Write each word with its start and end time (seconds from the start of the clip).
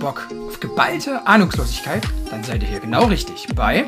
Bock 0.00 0.26
auf 0.48 0.58
geballte 0.58 1.26
Ahnungslosigkeit? 1.26 2.02
Dann 2.30 2.42
seid 2.42 2.62
ihr 2.62 2.68
hier 2.70 2.80
genau 2.80 3.04
richtig 3.04 3.46
bei 3.54 3.84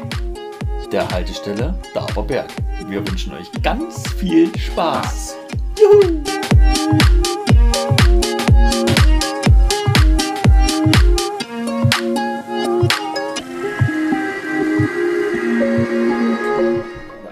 der 0.93 1.09
Haltestelle 1.09 1.75
Daberberg. 1.95 2.50
Wir 2.87 3.00
wünschen 3.09 3.32
euch 3.32 3.50
ganz 3.62 4.07
viel 4.12 4.56
Spaß. 4.59 5.37
Juhu! 5.80 6.22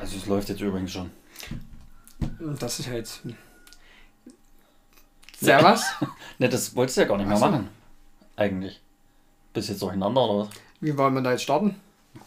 Also 0.00 0.16
es 0.16 0.26
läuft 0.26 0.48
jetzt 0.48 0.62
übrigens 0.62 0.90
schon. 0.90 1.10
Das 2.58 2.80
ist 2.80 2.86
ja 2.86 2.94
jetzt. 2.94 3.20
Servus? 5.38 5.82
ne, 6.38 6.48
das 6.48 6.74
wolltest 6.74 6.96
du 6.96 7.02
ja 7.02 7.06
gar 7.06 7.18
nicht 7.18 7.28
mehr 7.28 7.38
machen. 7.38 7.68
Eigentlich. 8.40 8.80
Bist 9.52 9.68
jetzt 9.68 9.82
durcheinander 9.82 10.22
oder 10.24 10.38
was? 10.44 10.48
Wie 10.80 10.96
wollen 10.96 11.12
wir 11.12 11.20
da 11.20 11.32
jetzt 11.32 11.42
starten? 11.42 11.74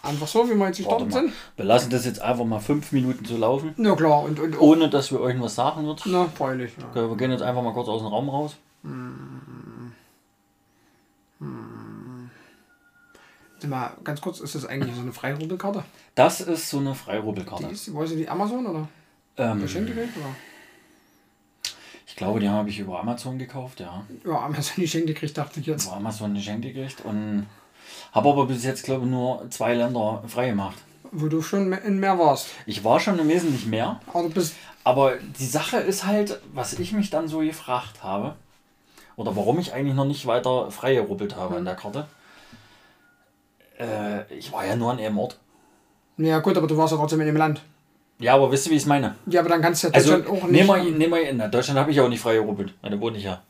Einfach 0.04 0.28
so, 0.28 0.48
wie 0.48 0.54
wir 0.54 0.68
jetzt 0.68 0.78
gestartet 0.78 1.12
sind? 1.12 1.34
Wir 1.56 1.66
lassen 1.66 1.90
das 1.90 2.06
jetzt 2.06 2.22
einfach 2.22 2.46
mal 2.46 2.60
fünf 2.60 2.92
Minuten 2.92 3.26
zu 3.26 3.36
laufen, 3.38 3.74
Na 3.78 3.96
klar, 3.96 4.22
und, 4.22 4.40
und 4.40 4.60
ohne 4.60 4.90
dass 4.90 5.12
wir 5.12 5.20
euch 5.20 5.40
was 5.42 5.56
sagen 5.56 5.86
wird. 5.88 6.04
Na, 6.06 6.26
freilich. 6.26 6.74
Ja. 6.78 6.86
Okay, 6.90 7.10
wir 7.10 7.18
gehen 7.18 7.32
jetzt 7.32 7.42
einfach 7.42 7.64
mal 7.64 7.74
kurz 7.74 7.88
aus 7.90 8.02
dem 8.02 8.08
Raum 8.08 8.30
raus. 8.30 8.56
Sag 13.60 13.70
mal, 13.70 13.92
ganz 14.04 14.22
kurz, 14.22 14.40
ist 14.40 14.54
das 14.56 14.66
eigentlich 14.66 14.94
so 14.96 15.02
eine 15.02 15.14
Freirubbelkarte? 15.14 15.84
Das 16.16 16.42
ist 16.42 16.70
so 16.70 16.78
eine 16.78 16.92
Die 16.92 16.96
Freirubbelkarte. 16.98 17.66
ist, 17.68 17.92
wo 17.94 18.04
ist 18.04 18.14
die 18.16 18.30
Amazon 18.30 18.66
oder 18.68 18.88
Ähm, 19.38 19.62
gekriegt? 19.62 19.90
Oder? 20.18 20.36
Ich 22.14 22.18
glaube, 22.18 22.40
die 22.40 22.48
habe 22.48 22.70
ich 22.70 22.78
über 22.78 23.00
Amazon 23.00 23.40
gekauft, 23.40 23.80
ja. 23.80 24.04
Ja, 24.24 24.46
Amazon 24.46 24.76
geschenkt 24.84 25.08
gekriegt, 25.08 25.36
dachte 25.36 25.60
ich 25.60 25.66
jetzt. 25.66 25.88
Über 25.88 25.96
Amazon 25.96 26.36
geschenkt 26.36 26.62
gekriegt 26.64 27.02
und 27.04 27.48
habe 28.12 28.30
aber 28.30 28.46
bis 28.46 28.64
jetzt, 28.64 28.84
glaube 28.84 29.06
ich, 29.06 29.10
nur 29.10 29.50
zwei 29.50 29.74
Länder 29.74 30.24
frei 30.28 30.50
gemacht. 30.50 30.78
Wo 31.12 31.28
du 31.28 31.42
schon 31.42 31.74
in 31.74 32.00
mehr 32.00 32.20
warst. 32.20 32.50
Ich 32.68 32.84
war 32.84 33.00
schon 33.00 33.18
wesentlich 33.28 33.66
mehr, 33.66 34.00
Aber 34.14 34.22
du 34.22 34.30
bist. 34.30 34.54
aber 34.84 35.14
die 35.40 35.46
Sache 35.48 35.78
ist 35.78 36.06
halt, 36.06 36.40
was 36.54 36.74
ich 36.74 36.92
mich 36.92 37.10
dann 37.10 37.28
so 37.28 37.40
gefragt 37.40 38.04
habe, 38.04 38.36
oder 39.16 39.36
warum 39.36 39.58
ich 39.58 39.74
eigentlich 39.74 39.96
noch 39.96 40.06
nicht 40.06 40.28
weiter 40.28 40.70
frei 40.70 40.94
gerubbelt 40.94 41.36
habe 41.36 41.56
an 41.58 41.66
der 41.66 41.76
Karte. 41.76 42.06
Äh, 43.80 44.32
ich 44.32 44.52
war 44.52 44.64
ja 44.68 44.76
nur 44.76 44.92
an 44.92 45.00
einem 45.00 45.18
Ort. 45.18 45.40
Ja, 46.18 46.38
gut, 46.42 46.58
aber 46.58 46.68
du 46.68 46.78
warst 46.78 46.92
ja 46.92 46.98
trotzdem 47.00 47.22
in 47.22 47.26
dem 47.28 47.38
Land. 47.38 47.64
Ja, 48.24 48.36
aber 48.36 48.52
wisst 48.52 48.68
ihr, 48.68 48.72
wie 48.72 48.76
ich 48.78 48.84
es 48.84 48.88
meine? 48.88 49.16
Ja, 49.26 49.42
aber 49.42 49.50
dann 49.50 49.62
kannst 49.62 49.84
du 49.84 49.88
ja 49.88 49.94
Also, 49.94 50.18
Deutschland 50.18 50.30
auch 50.44 50.48
nicht. 50.48 50.68
nehmen 50.68 50.86
wir, 50.86 50.98
nehmen 50.98 51.14
wir, 51.14 51.30
in 51.30 51.52
Deutschland 51.52 51.80
habe 51.80 51.92
ich 51.92 51.98
ja 51.98 52.04
auch 52.04 52.10
nicht 52.10 52.22
frei 52.22 52.36
gerubbelt, 52.36 52.74
da 52.82 53.00
wohne 53.00 53.18
ich 53.18 53.24
ja. 53.26 53.42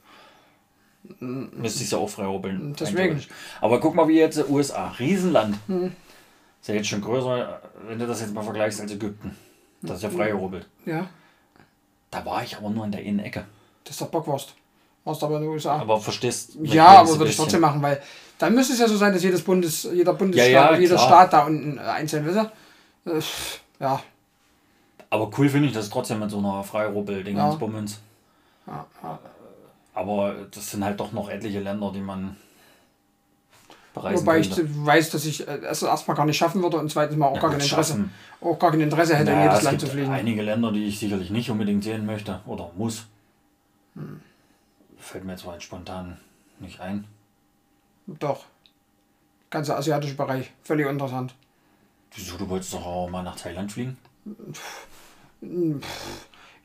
Müsste 1.20 1.84
ich 1.84 1.92
ja 1.92 1.98
auch 1.98 2.10
frei 2.10 2.26
rubbeln. 2.26 2.74
Deswegen. 2.80 3.22
Aber 3.60 3.80
guck 3.82 3.94
mal, 3.94 4.08
wie 4.08 4.20
jetzt 4.20 4.38
die 4.38 4.44
USA, 4.52 4.88
Riesenland. 5.00 5.58
Ist 5.68 6.68
ja 6.70 6.76
jetzt 6.76 6.88
schon 6.88 7.02
größer, 7.02 7.60
wenn 7.88 8.00
du 8.00 8.08
das 8.08 8.22
jetzt 8.22 8.34
mal 8.34 8.42
vergleichst 8.42 8.80
als 8.80 8.92
Ägypten. 8.94 9.36
Das 9.82 9.98
ist 9.98 10.04
ja 10.04 10.10
frei 10.10 10.30
gerubbelt. 10.30 10.66
Ja, 10.86 11.08
Da 12.10 12.26
war 12.26 12.42
ich 12.44 12.56
aber 12.56 12.70
nur 12.70 12.86
in 12.86 12.92
der 12.94 13.02
Innenecke. 13.04 13.44
das 13.84 13.96
ist 13.96 14.02
doch 14.02 14.08
Bockwurst. 14.08 14.56
Warst 15.04 15.22
aber 15.24 15.36
in 15.38 15.42
den 15.44 15.52
USA. 15.52 15.76
Aber 15.80 16.00
verstehst 16.00 16.52
ja, 16.64 16.88
aber 17.00 17.18
würde 17.20 17.30
ich 17.32 17.36
trotzdem 17.36 17.60
machen, 17.60 17.82
weil 17.82 18.02
dann 18.40 18.56
müsste 18.56 18.72
es 18.72 18.80
ja 18.80 18.88
so 18.88 18.96
sein, 18.96 19.12
dass 19.12 19.22
jedes 19.24 19.42
Bundes, 19.42 19.84
jeder 19.94 20.14
Bundesstaat, 20.14 20.50
Ja, 20.54 20.72
ja, 20.74 20.80
jeder. 20.80 20.98
Staat 20.98 21.34
da 21.34 21.46
unten 21.46 21.78
äh, 21.78 21.82
einzeln 21.82 22.26
wisst 22.26 22.38
ihr? 22.38 22.52
Äh, 23.14 23.20
Ja, 23.82 24.02
Aber 25.14 25.30
cool 25.38 25.48
finde 25.48 25.68
ich 25.68 25.74
das 25.76 25.92
trotzdem 25.92 26.20
mit 26.22 26.32
so 26.32 26.40
einer 26.40 26.64
Freirubbel-Ding 26.64 27.38
Ja. 27.38 27.52
Bummens. 27.52 28.00
ja, 28.66 28.84
ja. 29.04 29.20
Aber 29.94 30.34
das 30.50 30.72
sind 30.72 30.84
halt 30.84 31.00
doch 31.00 31.12
noch 31.12 31.30
etliche 31.30 31.60
Länder, 31.60 31.92
die 31.94 32.02
man 32.02 32.36
bereisen 33.94 34.26
Wobei 34.26 34.40
ich 34.40 34.50
könnte. 34.50 34.86
weiß, 34.88 35.12
dass 35.12 35.26
ich 35.26 35.48
äh, 35.48 35.58
es 35.70 35.84
erstmal 35.84 36.18
gar 36.18 36.26
nicht 36.26 36.38
schaffen 36.38 36.64
würde 36.64 36.78
und 36.78 36.90
zweitens 36.90 37.16
mal 37.16 37.28
auch 37.28 37.36
Ja, 37.36 37.42
gar 37.42 37.52
kein 37.52 37.60
Interesse, 37.60 38.10
auch 38.42 38.58
gar 38.58 38.72
kein 38.72 38.82
Interesse 38.82 39.16
hätte, 39.16 39.30
in 39.30 39.38
Naja, 39.38 39.50
jedes 39.52 39.60
es 39.60 39.64
Land 39.66 39.80
zu 39.82 39.86
gibt 39.86 39.98
fliegen. 40.00 40.12
einige 40.12 40.42
Länder, 40.42 40.72
die 40.72 40.86
ich 40.86 40.98
sicherlich 40.98 41.30
nicht 41.30 41.52
unbedingt 41.52 41.84
sehen 41.84 42.08
möchte 42.08 42.40
oder 42.48 42.72
muss. 42.76 43.06
Hm. 43.94 44.20
Fällt 44.98 45.26
mir 45.26 45.34
jetzt 45.34 45.46
mal 45.46 45.62
spontan 45.62 46.18
nicht 46.60 46.80
ein. 46.80 47.06
Doch. 48.08 48.46
Ganzer 49.52 49.78
asiatische 49.78 50.16
Bereich, 50.16 50.52
völlig 50.64 50.88
interessant. 50.88 51.36
Wieso, 52.16 52.36
du 52.38 52.50
wolltest 52.50 52.74
doch 52.74 52.84
auch 52.84 53.10
mal 53.12 53.22
nach 53.22 53.36
Thailand 53.36 53.72
fliegen? 53.72 53.96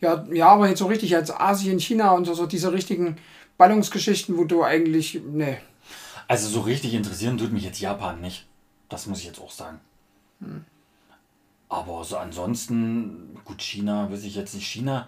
Ja, 0.00 0.24
ja, 0.32 0.48
aber 0.48 0.68
jetzt 0.68 0.78
so 0.78 0.86
richtig 0.86 1.16
als 1.16 1.30
Asien, 1.30 1.80
China 1.80 2.12
und 2.12 2.24
so, 2.24 2.34
so 2.34 2.46
diese 2.46 2.72
richtigen 2.72 3.16
Ballungsgeschichten, 3.56 4.36
wo 4.36 4.44
du 4.44 4.62
eigentlich, 4.62 5.20
nee. 5.26 5.58
Also 6.28 6.48
so 6.48 6.60
richtig 6.60 6.94
interessieren 6.94 7.38
tut 7.38 7.52
mich 7.52 7.64
jetzt 7.64 7.80
Japan 7.80 8.20
nicht. 8.20 8.46
Das 8.88 9.06
muss 9.06 9.18
ich 9.18 9.26
jetzt 9.26 9.40
auch 9.40 9.50
sagen. 9.50 9.80
Hm. 10.40 10.64
Aber 11.68 12.04
so 12.04 12.16
ansonsten, 12.16 13.36
gut, 13.44 13.60
China, 13.60 14.08
weiß 14.10 14.24
ich 14.24 14.36
jetzt 14.36 14.54
nicht, 14.54 14.66
China, 14.66 15.06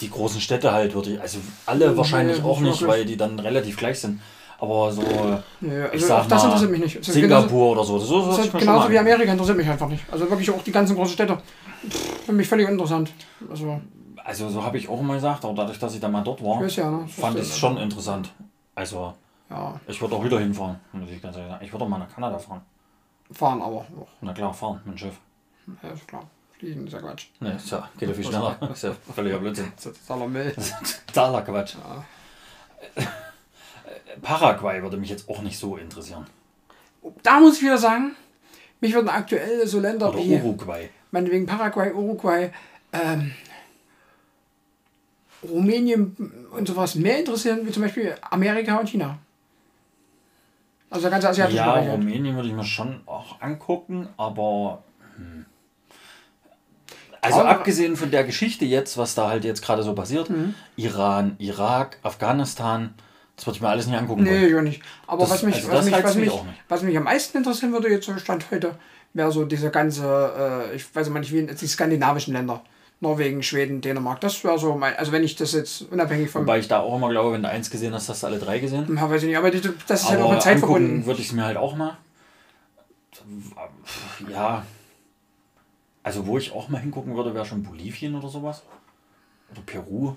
die 0.00 0.10
großen 0.10 0.40
Städte 0.40 0.72
halt 0.72 0.94
würde 0.94 1.14
ich, 1.14 1.20
also 1.20 1.38
alle 1.66 1.96
wahrscheinlich 1.96 2.38
nee, 2.38 2.44
auch 2.44 2.60
nicht 2.60 2.86
weil 2.86 3.04
die 3.04 3.16
dann 3.16 3.38
relativ 3.38 3.76
gleich 3.76 3.98
sind. 3.98 4.20
Aber 4.58 4.92
so, 4.92 5.02
nee 5.60 5.86
ich 5.86 5.92
also 5.92 6.06
sag 6.06 6.20
auch 6.20 6.26
das 6.26 6.42
mal, 6.42 6.48
interessiert 6.48 6.70
mich 6.70 6.80
nicht. 6.80 6.98
Das 6.98 7.06
genauso- 7.06 7.20
Singapur 7.20 7.70
oder 7.72 7.84
so, 7.84 7.98
so, 7.98 8.26
Das 8.26 8.38
ist 8.40 8.50
schon 8.50 8.60
genauso 8.60 8.90
wie. 8.90 8.98
Amerika 8.98 9.32
interessiert 9.32 9.56
mich 9.56 9.68
einfach 9.68 9.88
nicht. 9.88 10.04
Also 10.12 10.28
wirklich 10.28 10.50
auch 10.50 10.62
die 10.62 10.70
ganzen 10.70 10.94
großen 10.96 11.14
Städte. 11.14 11.38
Pff, 11.88 12.24
Für 12.26 12.32
mich 12.32 12.48
völlig 12.48 12.66
uninteressant. 12.66 13.12
Also, 13.48 13.80
Also 14.24 14.48
so 14.48 14.62
habe 14.62 14.78
ich 14.78 14.88
auch 14.88 15.00
immer 15.00 15.14
gesagt, 15.14 15.44
aber 15.44 15.54
dadurch, 15.54 15.78
dass 15.78 15.94
ich 15.94 16.00
da 16.00 16.08
mal 16.08 16.22
dort 16.22 16.42
war, 16.42 16.62
ich 16.64 16.76
ja, 16.76 16.90
ne? 16.90 17.06
Fand 17.08 17.36
ich 17.36 17.42
es 17.42 17.58
schon 17.58 17.76
interessant. 17.78 18.32
Also 18.74 19.14
Ja, 19.48 19.80
ich 19.86 20.00
würde 20.00 20.14
auch 20.14 20.24
wieder 20.24 20.38
hinfahren, 20.38 20.78
muss 20.92 21.10
ich 21.10 21.20
ganz 21.22 21.36
ehrlich 21.36 21.50
sagen. 21.52 21.64
Ich 21.64 21.72
würde 21.72 21.84
auch 21.84 21.88
mal 21.88 21.98
nach 21.98 22.14
Kanada 22.14 22.38
fahren. 22.38 22.60
fahren 23.32 23.62
aber. 23.62 23.76
auch. 23.78 24.06
Na 24.20 24.32
klar, 24.32 24.52
fahren 24.54 24.80
mit 24.84 24.94
dem 24.94 24.98
Schiff. 24.98 25.18
Ja, 25.82 25.90
ist 25.90 26.06
klar. 26.08 26.24
Fliegen 26.58 26.86
ist 26.86 26.92
ja 26.92 27.00
Quatsch. 27.00 27.26
Ne, 27.40 27.52
ist 27.54 27.70
ja, 27.70 27.88
geht 27.98 28.08
ja 28.10 28.14
viel 28.14 28.24
schneller. 28.24 28.56
Ist 28.70 28.82
ja 28.82 28.92
völliger 29.14 29.38
Blödsinn. 29.38 29.72
Das 29.76 29.86
ist 29.86 30.06
totaler 30.06 30.28
Müll. 30.28 30.54
Totaler 31.06 31.42
Quatsch. 31.42 31.74
Äh, 32.96 33.02
Paraguay 34.20 34.82
würde 34.82 34.96
mich 34.98 35.08
jetzt 35.10 35.28
auch 35.28 35.40
nicht 35.42 35.58
so 35.58 35.76
interessieren. 35.76 36.26
Da 37.22 37.40
muss 37.40 37.56
ich 37.56 37.62
wieder 37.62 37.78
sagen, 37.78 38.14
mich 38.80 38.92
würden 38.94 39.08
aktuell 39.08 39.66
so 39.66 39.80
Länder 39.80 40.10
Oder 40.10 40.18
wie, 40.18 40.34
Uruguay. 40.36 40.90
Meinetwegen 41.10 41.46
Paraguay, 41.46 41.92
Uruguay, 41.92 42.50
ähm, 42.92 43.32
Rumänien 45.42 46.16
und 46.52 46.68
sowas 46.68 46.94
mehr 46.94 47.18
interessieren, 47.18 47.60
wie 47.66 47.70
zum 47.72 47.82
Beispiel 47.82 48.14
Amerika 48.30 48.76
und 48.78 48.88
China. 48.88 49.18
Also 50.90 51.02
der 51.02 51.10
ganze 51.12 51.28
asiatische 51.30 51.56
Ja, 51.58 51.72
Bereich. 51.72 51.88
halt. 51.88 51.98
Rumänien 52.00 52.34
würde 52.36 52.48
ich 52.48 52.54
mir 52.54 52.64
schon 52.64 53.00
auch 53.06 53.40
angucken, 53.40 54.08
aber. 54.16 54.82
Hm. 55.16 55.46
Also 57.22 57.40
Aber- 57.40 57.50
abgesehen 57.50 57.96
von 57.96 58.10
der 58.10 58.24
Geschichte 58.24 58.64
jetzt, 58.64 58.96
was 58.98 59.14
da 59.14 59.28
halt 59.28 59.44
jetzt 59.44 59.62
gerade 59.62 59.82
so 59.82 59.94
passiert, 59.94 60.30
Mhm. 60.30 60.54
Iran, 60.76 61.36
Irak, 61.38 61.98
Afghanistan, 62.02 62.94
das 63.36 63.46
würde 63.46 63.56
ich 63.56 63.62
mir 63.62 63.68
alles 63.68 63.86
nicht 63.86 63.96
angucken 63.98 64.22
Nee, 64.24 64.30
wollen. 64.30 64.48
ich 64.48 64.54
auch 64.56 64.62
nicht. 64.62 64.82
Aber 65.06 65.20
Das- 65.22 65.30
was, 65.30 65.42
mich, 65.42 65.54
also 65.56 65.68
was, 65.68 65.74
das 65.76 65.84
mich, 65.86 65.94
reizt 65.94 66.04
was, 66.04 66.14
mich 66.16 66.24
mich, 66.26 66.34
auch 66.34 66.44
nicht. 66.44 66.58
was 66.68 66.82
mich 66.82 66.96
am 66.96 67.04
meisten 67.04 67.38
interessieren 67.38 67.72
würde, 67.72 67.88
jetzt 67.90 68.06
so 68.06 68.16
Stand 68.18 68.50
heute, 68.50 68.74
wäre 69.14 69.32
so 69.32 69.44
diese 69.44 69.70
ganze, 69.70 70.68
äh, 70.72 70.76
ich 70.76 70.94
weiß 70.94 71.08
immer 71.08 71.20
nicht, 71.20 71.32
wie 71.32 71.46
die 71.46 71.66
skandinavischen 71.66 72.34
Länder. 72.34 72.62
Norwegen, 73.02 73.42
Schweden, 73.42 73.80
Dänemark. 73.80 74.20
Das 74.20 74.44
wäre 74.44 74.58
so 74.58 74.74
mein, 74.74 74.94
also 74.96 75.10
wenn 75.10 75.24
ich 75.24 75.34
das 75.34 75.52
jetzt 75.52 75.82
unabhängig 75.90 76.28
von, 76.28 76.42
Wobei 76.42 76.58
ich 76.58 76.68
da 76.68 76.80
auch 76.80 76.96
immer 76.96 77.08
glaube, 77.08 77.32
wenn 77.32 77.42
du 77.42 77.48
eins 77.48 77.70
gesehen 77.70 77.94
hast, 77.94 78.10
hast 78.10 78.22
du 78.22 78.26
alle 78.26 78.38
drei 78.38 78.58
gesehen. 78.58 78.94
ja, 78.94 79.08
weiß 79.10 79.22
ich 79.22 79.28
nicht, 79.28 79.38
aber 79.38 79.50
das 79.50 79.64
ist 80.02 80.10
halt 80.10 80.20
auch 80.20 80.24
Aber 80.26 80.34
mit 80.34 80.42
Zeit 80.42 80.58
verbunden. 80.58 81.06
würde 81.06 81.20
ich 81.20 81.28
es 81.28 81.32
mir 81.32 81.44
halt 81.44 81.56
auch 81.56 81.74
mal. 81.76 81.96
Ja. 84.30 84.64
Also 86.02 86.26
wo 86.26 86.36
ich 86.36 86.52
auch 86.52 86.68
mal 86.68 86.80
hingucken 86.80 87.16
würde, 87.16 87.34
wäre 87.34 87.46
schon 87.46 87.62
Bolivien 87.62 88.14
oder 88.14 88.28
sowas. 88.28 88.62
Oder 89.50 89.62
Peru. 89.64 90.14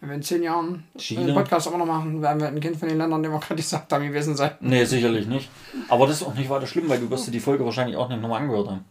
Wenn 0.00 0.10
wir 0.10 0.16
in 0.16 0.22
zehn 0.22 0.42
Jahren 0.42 0.84
Chile. 0.98 1.24
den 1.26 1.34
Podcast 1.34 1.68
auch 1.68 1.76
noch 1.78 1.86
machen, 1.86 2.20
werden 2.20 2.40
wir 2.40 2.48
ein 2.48 2.60
Kind 2.60 2.76
von 2.76 2.88
den 2.88 2.98
Ländern, 2.98 3.22
die 3.22 3.30
wir 3.30 3.38
gerade 3.38 3.56
gesagt 3.56 3.90
haben, 3.92 4.04
gewesen 4.06 4.36
sein. 4.36 4.52
Nee, 4.60 4.84
sicherlich 4.84 5.26
nicht. 5.26 5.48
Aber 5.88 6.06
das 6.06 6.20
ist 6.20 6.26
auch 6.26 6.34
nicht 6.34 6.50
weiter 6.50 6.66
schlimm, 6.66 6.88
weil 6.88 7.00
du 7.00 7.08
wirst 7.10 7.26
dir 7.26 7.30
die 7.30 7.40
Folge 7.40 7.64
wahrscheinlich 7.64 7.96
auch 7.96 8.08
nicht 8.08 8.20
nochmal 8.20 8.42
angehört 8.42 8.68
haben. 8.68 8.84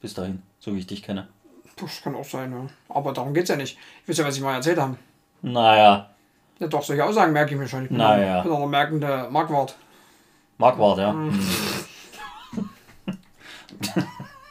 Bis 0.00 0.14
dahin, 0.14 0.42
so 0.60 0.72
wie 0.74 0.78
ich 0.78 0.86
dich 0.86 1.02
kenne. 1.02 1.26
Das 1.76 2.00
kann 2.02 2.14
auch 2.14 2.24
sein, 2.24 2.52
ja. 2.52 2.66
Aber 2.94 3.12
darum 3.12 3.34
geht 3.34 3.44
es 3.44 3.48
ja 3.48 3.56
nicht. 3.56 3.76
Ich 4.04 4.08
weiß 4.10 4.18
ja, 4.18 4.24
was 4.26 4.36
ich 4.36 4.42
mal 4.42 4.54
erzählt 4.54 4.78
habe. 4.78 4.96
Naja, 5.42 6.10
Ja, 6.60 6.68
doch, 6.68 6.82
solche 6.84 7.04
Aussagen 7.04 7.32
merke 7.32 7.52
ich 7.54 7.60
mir 7.60 7.66
schon. 7.66 7.82
Ich 7.82 7.88
bin, 7.88 7.98
Naja. 7.98 8.38
ein, 8.38 8.42
bin 8.44 8.52
auch 8.52 8.62
ein 8.62 8.70
merkender 8.70 9.28
Markwart. 9.30 9.74
Marquardt, 10.58 10.98
ja. 11.00 11.12
Mhm. 11.12 11.40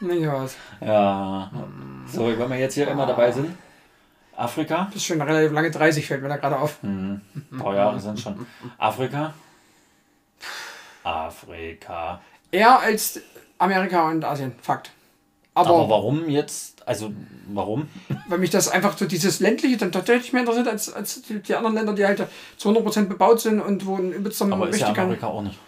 Nicht 0.00 0.26
was. 0.26 0.56
Ja. 0.82 1.50
So, 2.06 2.26
wenn 2.26 2.50
wir 2.50 2.58
jetzt 2.58 2.74
hier 2.74 2.88
immer 2.88 3.06
dabei 3.06 3.32
sind. 3.32 3.56
Afrika. 4.36 4.88
Bist 4.92 5.06
schon 5.06 5.20
relativ 5.20 5.52
lange 5.52 5.70
30, 5.70 6.06
fällt 6.06 6.22
mir 6.22 6.28
da 6.28 6.36
gerade 6.36 6.58
auf. 6.58 6.82
Mhm. 6.82 7.20
Paar 7.58 7.74
Jahre 7.74 8.00
sind 8.00 8.18
schon. 8.18 8.46
Afrika. 8.78 9.34
Afrika. 11.02 12.20
Eher 12.50 12.80
als 12.80 13.20
Amerika 13.58 14.08
und 14.08 14.24
Asien. 14.24 14.52
Fakt. 14.60 14.90
Aber, 15.54 15.70
Aber 15.70 15.88
warum 15.88 16.28
jetzt? 16.28 16.86
Also, 16.86 17.12
warum? 17.46 17.88
weil 18.28 18.38
mich 18.38 18.50
das 18.50 18.68
einfach 18.68 18.98
so 18.98 19.06
dieses 19.06 19.40
ländliche 19.40 19.76
dann 19.76 19.92
tatsächlich 19.92 20.32
mehr 20.32 20.42
interessiert 20.42 20.68
als, 20.68 20.92
als 20.92 21.22
die, 21.22 21.40
die 21.40 21.54
anderen 21.54 21.76
Länder, 21.76 21.94
die 21.94 22.04
halt 22.04 22.26
zu 22.56 22.70
100% 22.70 23.04
bebaut 23.04 23.40
sind 23.40 23.60
und 23.60 23.86
wo 23.86 23.96
ein 23.96 24.12
übelster 24.12 24.46
Aber 24.50 24.68
ist 24.68 24.80
ja 24.80 24.88
Amerika 24.88 25.28
auch 25.28 25.42
nicht. 25.42 25.58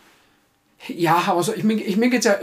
Ja, 0.89 1.23
aber 1.27 1.43
so, 1.43 1.53
ich, 1.55 1.65
mir, 1.65 1.75
ich, 1.75 1.97
mir 1.97 2.11
geht's 2.11 2.27
ja, 2.27 2.37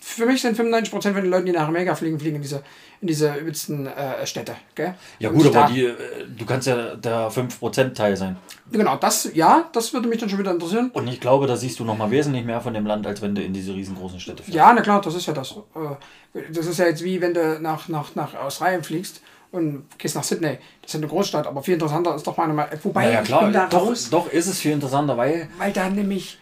für 0.00 0.24
mich 0.24 0.40
sind 0.40 0.58
95% 0.58 0.90
von 1.02 1.14
den 1.14 1.26
Leuten, 1.26 1.46
die 1.46 1.52
nach 1.52 1.66
Amerika 1.68 1.94
fliegen, 1.94 2.18
fliegen 2.18 2.36
in 2.36 2.42
diese, 2.42 2.62
in 3.00 3.08
diese 3.08 3.34
übelsten 3.34 3.86
äh, 3.88 4.24
Städte. 4.26 4.54
Gell? 4.74 4.94
Ja 5.18 5.30
gut, 5.30 5.52
da- 5.52 5.64
aber 5.64 5.72
die, 5.72 5.84
äh, 5.86 5.94
du 6.28 6.46
kannst 6.46 6.68
ja 6.68 6.94
der 6.94 7.28
5%-Teil 7.30 8.16
sein. 8.16 8.36
Genau, 8.70 8.96
das, 8.96 9.28
ja, 9.34 9.68
das 9.72 9.92
würde 9.92 10.08
mich 10.08 10.20
dann 10.20 10.28
schon 10.28 10.38
wieder 10.38 10.52
interessieren. 10.52 10.90
Und 10.94 11.08
ich 11.08 11.20
glaube, 11.20 11.46
da 11.46 11.56
siehst 11.56 11.78
du 11.80 11.84
noch 11.84 11.98
mal 11.98 12.10
wesentlich 12.10 12.44
mehr 12.44 12.60
von 12.60 12.72
dem 12.72 12.86
Land, 12.86 13.06
als 13.06 13.20
wenn 13.20 13.34
du 13.34 13.42
in 13.42 13.52
diese 13.52 13.74
riesengroßen 13.74 14.20
Städte 14.20 14.42
fährst. 14.44 14.54
Ja, 14.56 14.72
na 14.72 14.80
klar, 14.80 15.00
das 15.00 15.14
ist 15.16 15.26
ja 15.26 15.32
das. 15.34 15.50
Äh, 15.52 16.40
Das 16.52 16.66
ist 16.66 16.78
ja 16.78 16.86
jetzt 16.86 17.02
wie 17.04 17.20
wenn 17.20 17.34
du 17.34 17.58
nach, 17.60 17.88
nach, 17.88 18.14
nach 18.14 18.34
Australien 18.36 18.82
fliegst 18.84 19.20
und 19.50 19.84
gehst 19.98 20.14
nach 20.14 20.24
Sydney. 20.24 20.58
Das 20.80 20.92
ist 20.92 20.96
eine 20.96 21.08
Großstadt, 21.08 21.46
aber 21.46 21.62
viel 21.62 21.74
interessanter 21.74 22.14
ist 22.14 22.26
doch 22.26 22.36
meine 22.38 22.54
Meinung. 22.54 22.72
Wobei, 22.84 23.04
Ja, 23.06 23.10
ja 23.10 23.20
ich 23.22 23.26
klar, 23.26 23.42
bin 23.42 23.52
da 23.52 23.66
doch, 23.66 23.88
raus, 23.88 24.08
doch 24.08 24.32
ist 24.32 24.46
es 24.46 24.60
viel 24.60 24.72
interessanter, 24.72 25.16
weil 25.18 25.48
weil 25.58 25.72
da 25.72 25.90
nämlich 25.90 26.38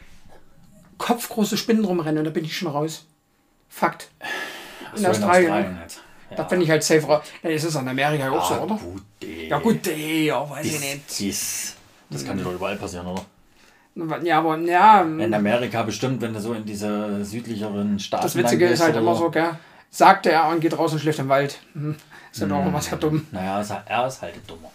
kopfgroße 1.00 1.56
Spinnen 1.56 1.84
rumrennen 1.84 2.18
und 2.18 2.24
da 2.24 2.30
bin 2.30 2.44
ich 2.44 2.56
schon 2.56 2.68
raus. 2.68 3.04
Fakt. 3.68 4.08
In 4.94 5.02
so 5.02 5.08
Australien. 5.08 5.78
jetzt. 5.82 6.00
Da 6.36 6.44
bin 6.44 6.60
ich 6.60 6.70
halt 6.70 6.84
safe 6.84 7.04
raus. 7.06 7.22
Ja, 7.42 7.50
ist 7.50 7.64
es 7.64 7.74
an 7.74 7.88
Amerika 7.88 8.30
auch 8.30 8.48
so, 8.48 8.54
Ah, 8.54 8.58
oder? 8.62 8.76
gut, 8.76 9.02
ey. 9.22 9.48
Ja 9.48 9.58
gut, 9.58 9.86
ey, 9.88 10.26
ja, 10.26 10.48
weiß 10.48 10.64
ich 10.66 10.80
nicht. 10.80 11.18
dies, 11.18 11.74
das 12.08 12.24
kann 12.24 12.36
dir 12.38 12.44
doch 12.44 12.52
überall 12.52 12.76
passieren, 12.76 13.06
oder? 13.06 13.24
Ja, 14.22 14.38
aber 14.38 14.56
ja, 14.58 15.02
In 15.02 15.34
Amerika 15.34 15.82
bestimmt, 15.82 16.20
wenn 16.20 16.32
du 16.32 16.40
so 16.40 16.52
in 16.52 16.64
diese 16.64 17.24
südlicheren 17.24 17.98
Staaten 17.98 18.22
das 18.22 18.36
Witzige 18.36 18.66
ist 18.68 18.80
halt 18.80 18.94
immer 18.96 19.14
so, 19.16 19.28
gell? 19.30 19.58
Sagte 19.90 20.30
er 20.30 20.48
und 20.48 20.60
geht 20.60 20.78
raus 20.78 20.92
und 20.92 21.00
schläft 21.00 21.18
im 21.18 21.28
Wald. 21.28 21.58
Hm. 21.72 21.96
Ist 22.32 22.40
ja 22.40 22.46
doch 22.46 22.64
immer 22.64 22.80
sehr 22.80 22.96
dumm. 22.98 23.26
Naja, 23.32 23.60
ist- 23.60 23.72
er 23.86 24.06
ist 24.06 24.22
halt 24.22 24.34
dummer. 24.46 24.70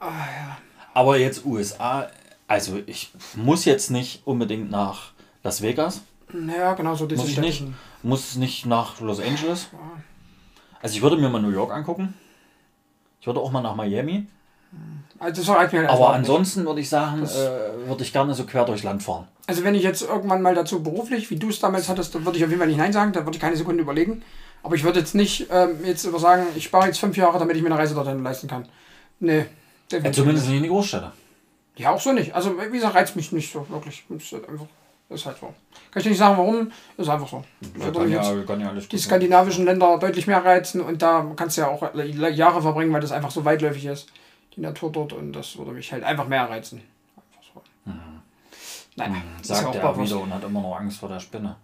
Ah, 0.00 0.08
ja. 0.10 0.58
Aber 0.94 1.16
jetzt 1.16 1.44
USA, 1.46 2.08
also 2.48 2.80
ich 2.86 3.12
muss 3.36 3.64
jetzt 3.64 3.90
nicht 3.92 4.22
unbedingt 4.26 4.70
nach 4.70 5.12
Las 5.46 5.62
Vegas. 5.62 6.00
Ja, 6.58 6.74
genau 6.74 6.96
so 6.96 7.06
diese 7.06 7.20
Muss 7.22 7.30
ich 7.30 7.38
nicht. 7.38 7.62
Muss 8.02 8.34
nicht 8.34 8.66
nach 8.66 9.00
Los 9.00 9.20
Angeles. 9.20 9.68
Also 10.82 10.96
ich 10.96 11.02
würde 11.02 11.16
mir 11.16 11.28
mal 11.28 11.40
New 11.40 11.50
York 11.50 11.72
angucken. 11.72 12.14
Ich 13.20 13.26
würde 13.28 13.38
auch 13.40 13.52
mal 13.52 13.60
nach 13.60 13.76
Miami. 13.76 14.26
Also 15.20 15.42
das 15.42 15.48
reicht 15.56 15.72
mir 15.72 15.78
halt 15.80 15.90
Aber 15.90 16.08
nicht. 16.08 16.16
ansonsten 16.18 16.66
würde 16.66 16.80
ich 16.80 16.88
sagen, 16.88 17.22
äh, 17.22 17.86
würde 17.88 18.02
ich 18.02 18.12
gerne 18.12 18.34
so 18.34 18.44
quer 18.44 18.64
durchs 18.64 18.82
Land 18.82 19.04
fahren. 19.04 19.28
Also 19.46 19.62
wenn 19.62 19.76
ich 19.76 19.84
jetzt 19.84 20.02
irgendwann 20.02 20.42
mal 20.42 20.54
dazu 20.56 20.82
beruflich, 20.82 21.30
wie 21.30 21.36
du 21.36 21.48
es 21.48 21.60
damals 21.60 21.88
hattest, 21.88 22.12
dann 22.16 22.24
würde 22.24 22.38
ich 22.38 22.44
auf 22.44 22.50
jeden 22.50 22.58
Fall 22.60 22.68
nicht 22.68 22.76
Nein 22.78 22.92
sagen, 22.92 23.12
da 23.12 23.20
würde 23.24 23.36
ich 23.36 23.40
keine 23.40 23.56
Sekunde 23.56 23.82
überlegen. 23.82 24.22
Aber 24.64 24.74
ich 24.74 24.82
würde 24.82 24.98
jetzt 24.98 25.14
nicht 25.14 25.46
ähm, 25.52 25.76
jetzt 25.84 26.04
über 26.04 26.18
sagen, 26.18 26.42
ich 26.56 26.64
spare 26.64 26.86
jetzt 26.88 26.98
fünf 26.98 27.16
Jahre, 27.16 27.38
damit 27.38 27.56
ich 27.56 27.62
mir 27.62 27.68
eine 27.70 27.78
Reise 27.78 27.94
dorthin 27.94 28.20
leisten 28.24 28.48
kann. 28.48 28.66
Nee, 29.20 29.46
Ja, 29.92 30.10
zumindest 30.12 30.48
nicht. 30.48 30.56
in 30.56 30.62
die 30.64 30.68
Großstädte. 30.68 31.12
Ja, 31.76 31.92
auch 31.92 32.00
so 32.00 32.10
nicht. 32.12 32.34
Also 32.34 32.52
wie 32.58 32.68
gesagt, 32.72 32.96
reizt 32.96 33.14
mich 33.14 33.30
nicht 33.30 33.52
so 33.52 33.64
wirklich. 33.70 34.04
Halt 34.32 34.48
einfach, 34.48 34.66
ist 35.08 35.26
halt 35.26 35.38
so. 35.38 35.46
Kann 35.46 36.00
ich 36.00 36.02
dir 36.02 36.10
nicht 36.10 36.18
sagen, 36.18 36.36
warum, 36.36 36.72
ist 36.96 37.08
einfach 37.08 37.28
so. 37.28 37.44
Würde 37.74 38.00
mich 38.00 38.10
jetzt 38.10 38.46
kann 38.46 38.60
ja 38.60 38.72
die 38.72 38.98
skandinavischen 38.98 39.64
Länder 39.64 39.98
deutlich 39.98 40.26
mehr 40.26 40.44
reizen 40.44 40.80
und 40.80 41.00
da 41.00 41.26
kannst 41.36 41.56
du 41.56 41.62
ja 41.62 41.68
auch 41.68 41.94
Jahre 41.94 42.60
verbringen, 42.62 42.92
weil 42.92 43.00
das 43.00 43.12
einfach 43.12 43.30
so 43.30 43.44
weitläufig 43.44 43.86
ist, 43.86 44.12
die 44.56 44.60
Natur 44.60 44.90
dort 44.90 45.12
und 45.12 45.32
das 45.32 45.56
würde 45.56 45.72
mich 45.72 45.92
halt 45.92 46.02
einfach 46.02 46.26
mehr 46.26 46.48
reizen. 46.48 46.82
Einfach 47.16 47.54
so. 47.54 47.62
Nein, 48.96 49.22
das 49.38 49.42
ist 49.42 49.48
ja 49.50 49.56
Sagt 49.56 49.68
auch 49.68 49.96
er 49.96 50.04
wieder 50.04 50.20
und 50.20 50.34
hat 50.34 50.42
immer 50.42 50.60
noch 50.60 50.76
Angst 50.76 50.98
vor 50.98 51.08
der 51.08 51.20
Spinne. 51.20 51.56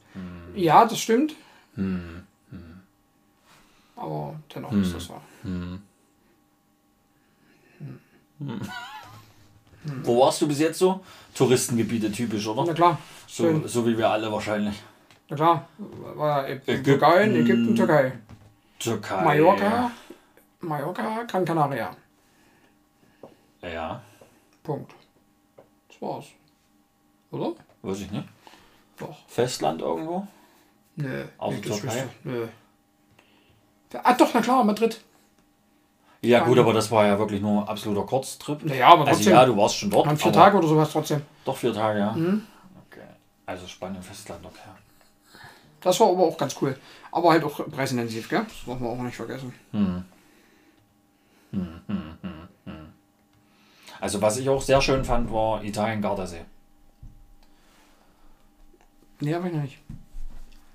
Ja, 0.55 0.85
das 0.85 1.01
stimmt. 1.01 1.35
Hm. 1.75 2.23
Aber 3.97 4.35
dennoch 4.55 4.73
ist 4.73 4.95
das 4.95 5.05
so. 5.05 5.21
Wo 10.05 10.21
warst 10.21 10.41
du 10.41 10.49
bis 10.49 10.61
jetzt 10.61 10.79
so? 10.79 11.01
Touristengebiete 11.35 12.13
typisch, 12.13 12.47
Na 12.47 12.53
oder? 12.53 12.75
klar, 12.75 12.99
schön. 13.27 13.63
So, 13.63 13.69
so 13.69 13.87
wie 13.87 13.97
wir 13.99 14.09
alle 14.11 14.31
wahrscheinlich. 14.31 14.81
Na 15.29 15.37
klar. 15.37 15.69
War 15.79 16.49
Ägypten. 16.49 16.85
Türkei, 16.85 17.25
Ägypten, 17.25 17.75
Türkei. 17.77 18.13
Türkei. 18.79 19.25
Mallorca, 19.25 19.91
Mallorca, 20.61 21.23
Gran 21.25 21.45
Canaria. 21.45 21.97
Ja, 23.63 24.03
Punkt. 24.63 24.93
Das 25.89 26.01
war's. 26.01 26.27
Oder? 27.31 27.55
weiß 27.83 28.01
ich 28.01 28.11
nicht. 28.11 28.29
Doch. 28.99 29.17
Festland 29.27 29.81
irgendwo? 29.81 30.27
Nö. 30.97 31.25
Außer 31.39 31.63
Türkei? 31.63 32.09
Nö. 32.25 32.47
Ah, 34.03 34.15
doch, 34.15 34.33
na 34.33 34.41
klar, 34.41 34.65
Madrid. 34.65 35.01
Ja, 36.25 36.45
gut, 36.45 36.57
aber 36.59 36.73
das 36.73 36.89
war 36.91 37.05
ja 37.05 37.19
wirklich 37.19 37.41
nur 37.43 37.63
ein 37.63 37.69
absoluter 37.69 38.07
Kurztrip. 38.07 38.65
Naja, 38.65 38.89
aber 38.89 39.01
Also 39.03 39.15
trotzdem. 39.15 39.33
ja, 39.33 39.45
du 39.45 39.57
warst 39.57 39.77
schon 39.77 39.91
dort. 39.91 40.07
Waren 40.07 40.17
vier 40.17 40.33
Tage 40.33 40.57
oder 40.57 40.69
sowas 40.69 40.91
trotzdem. 40.93 41.23
Doch 41.45 41.57
vier 41.57 41.75
Tage, 41.75 41.99
ja. 41.99 42.13
Mhm. 42.13 42.47
Okay. 42.89 43.01
Also 43.45 43.67
Spanien, 43.67 44.03
Festland, 44.03 44.45
okay. 44.47 44.59
Das 45.81 45.99
war 45.99 46.11
aber 46.11 46.23
auch 46.23 46.37
ganz 46.39 46.55
cool. 46.63 46.79
Aber 47.11 47.31
halt 47.31 47.43
auch 47.43 47.69
preisintensiv, 47.69 48.29
gell? 48.29 48.45
Das 48.45 48.65
darf 48.67 48.79
man 48.79 48.91
auch 48.91 49.03
nicht 49.03 49.17
vergessen. 49.17 49.53
Also 54.01 54.23
was 54.23 54.37
ich 54.37 54.49
auch 54.49 54.63
sehr 54.63 54.81
schön 54.81 55.05
fand, 55.05 55.33
war 55.33 55.63
Italien 55.65 56.01
Gardasee. 56.03 56.45
Nee, 59.21 59.35
aber 59.35 59.47
ich 59.47 59.53
noch 59.53 59.63
nicht. 59.63 59.79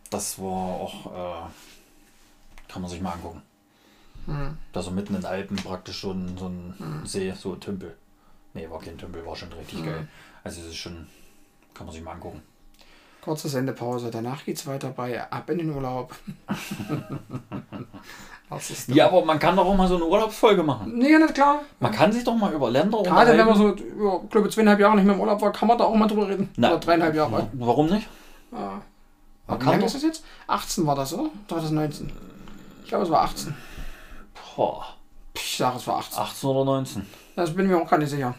Das 0.10 0.40
war 0.40 0.46
auch, 0.48 1.06
äh, 1.08 2.70
kann 2.72 2.82
man 2.82 2.90
sich 2.92 3.02
mal 3.02 3.12
angucken. 3.14 3.42
Hm. 4.28 4.58
Da 4.74 4.82
so 4.82 4.92
mitten 4.92 5.16
in 5.16 5.22
den 5.22 5.26
Alpen 5.26 5.56
praktisch 5.56 6.02
so 6.02 6.12
ein, 6.12 6.38
so 6.38 6.48
ein 6.48 7.02
See, 7.06 7.34
so 7.34 7.54
ein 7.54 7.60
Tümpel. 7.60 7.96
Nee, 8.54 8.70
war 8.70 8.80
kein 8.80 8.98
Tümpel, 8.98 9.26
war 9.26 9.36
schon 9.36 9.52
richtig 9.54 9.84
geil. 9.84 10.08
Also 10.44 10.62
es 10.62 10.68
ist 10.68 10.76
schon, 10.76 11.08
kann 11.74 11.86
man 11.86 11.94
sich 11.94 12.04
mal 12.04 12.12
angucken. 12.12 12.42
Kurze 13.22 13.50
Sendepause. 13.50 14.10
Danach 14.12 14.46
geht's 14.46 14.66
weiter 14.68 14.90
bei 14.90 15.22
Ab 15.32 15.50
in 15.50 15.58
den 15.58 15.72
Urlaub. 15.74 16.16
Ja, 18.88 19.08
aber 19.08 19.26
man 19.26 19.40
kann 19.40 19.58
doch 19.58 19.66
auch 19.66 19.76
mal 19.76 19.90
so 19.90 19.96
eine 19.96 20.06
Urlaubsfolge 20.06 20.64
machen. 20.64 20.98
Nee, 20.98 21.18
nicht 21.18 21.34
klar. 21.34 21.64
Man 21.82 21.92
kann 21.92 22.14
sich 22.14 22.24
doch 22.24 22.36
mal 22.36 22.54
über 22.54 22.72
Länder 22.72 23.04
Gerade 23.04 23.38
wenn 23.38 23.46
man 23.46 23.58
so, 23.58 23.68
ja, 23.76 24.22
ich 24.24 24.30
glaube, 24.30 24.50
zweieinhalb 24.50 24.80
Jahre 24.80 24.96
nicht 24.96 25.04
mehr 25.04 25.16
im 25.16 25.20
Urlaub 25.20 25.42
war, 25.42 25.52
kann 25.52 25.68
man 25.68 25.78
da 25.78 25.84
auch 25.84 25.96
mal 25.96 26.08
drüber 26.08 26.30
reden. 26.30 26.50
Na, 26.56 26.70
Oder 26.70 26.80
dreieinhalb 26.80 27.14
Jahre. 27.14 27.50
Warum 27.54 27.88
nicht? 27.88 28.08
Ja. 28.54 28.82
Man 29.48 29.60
Wie 29.60 29.64
kann 29.64 29.74
lange 29.74 29.86
ist 29.86 29.96
das 29.96 30.04
jetzt? 30.04 30.24
18 30.48 30.88
war 30.88 30.96
das, 30.96 31.14
oder? 31.14 31.30
2019. 31.50 32.10
Ich 32.84 32.88
glaube, 32.88 33.04
es 33.04 33.10
war 33.10 33.24
18. 33.24 33.54
boah, 34.58 34.86
Ich 35.36 35.56
sage, 35.58 35.78
es 35.78 35.88
war 35.88 36.00
18. 36.00 36.20
18 36.20 36.50
oder 36.50 36.66
19. 36.66 37.06
Das 37.38 37.56
bin 37.56 37.66
ich 37.66 37.72
mir 37.72 37.78
auch 37.82 37.90
gar 37.90 37.98
nicht 38.00 38.10
sicher. 38.10 38.34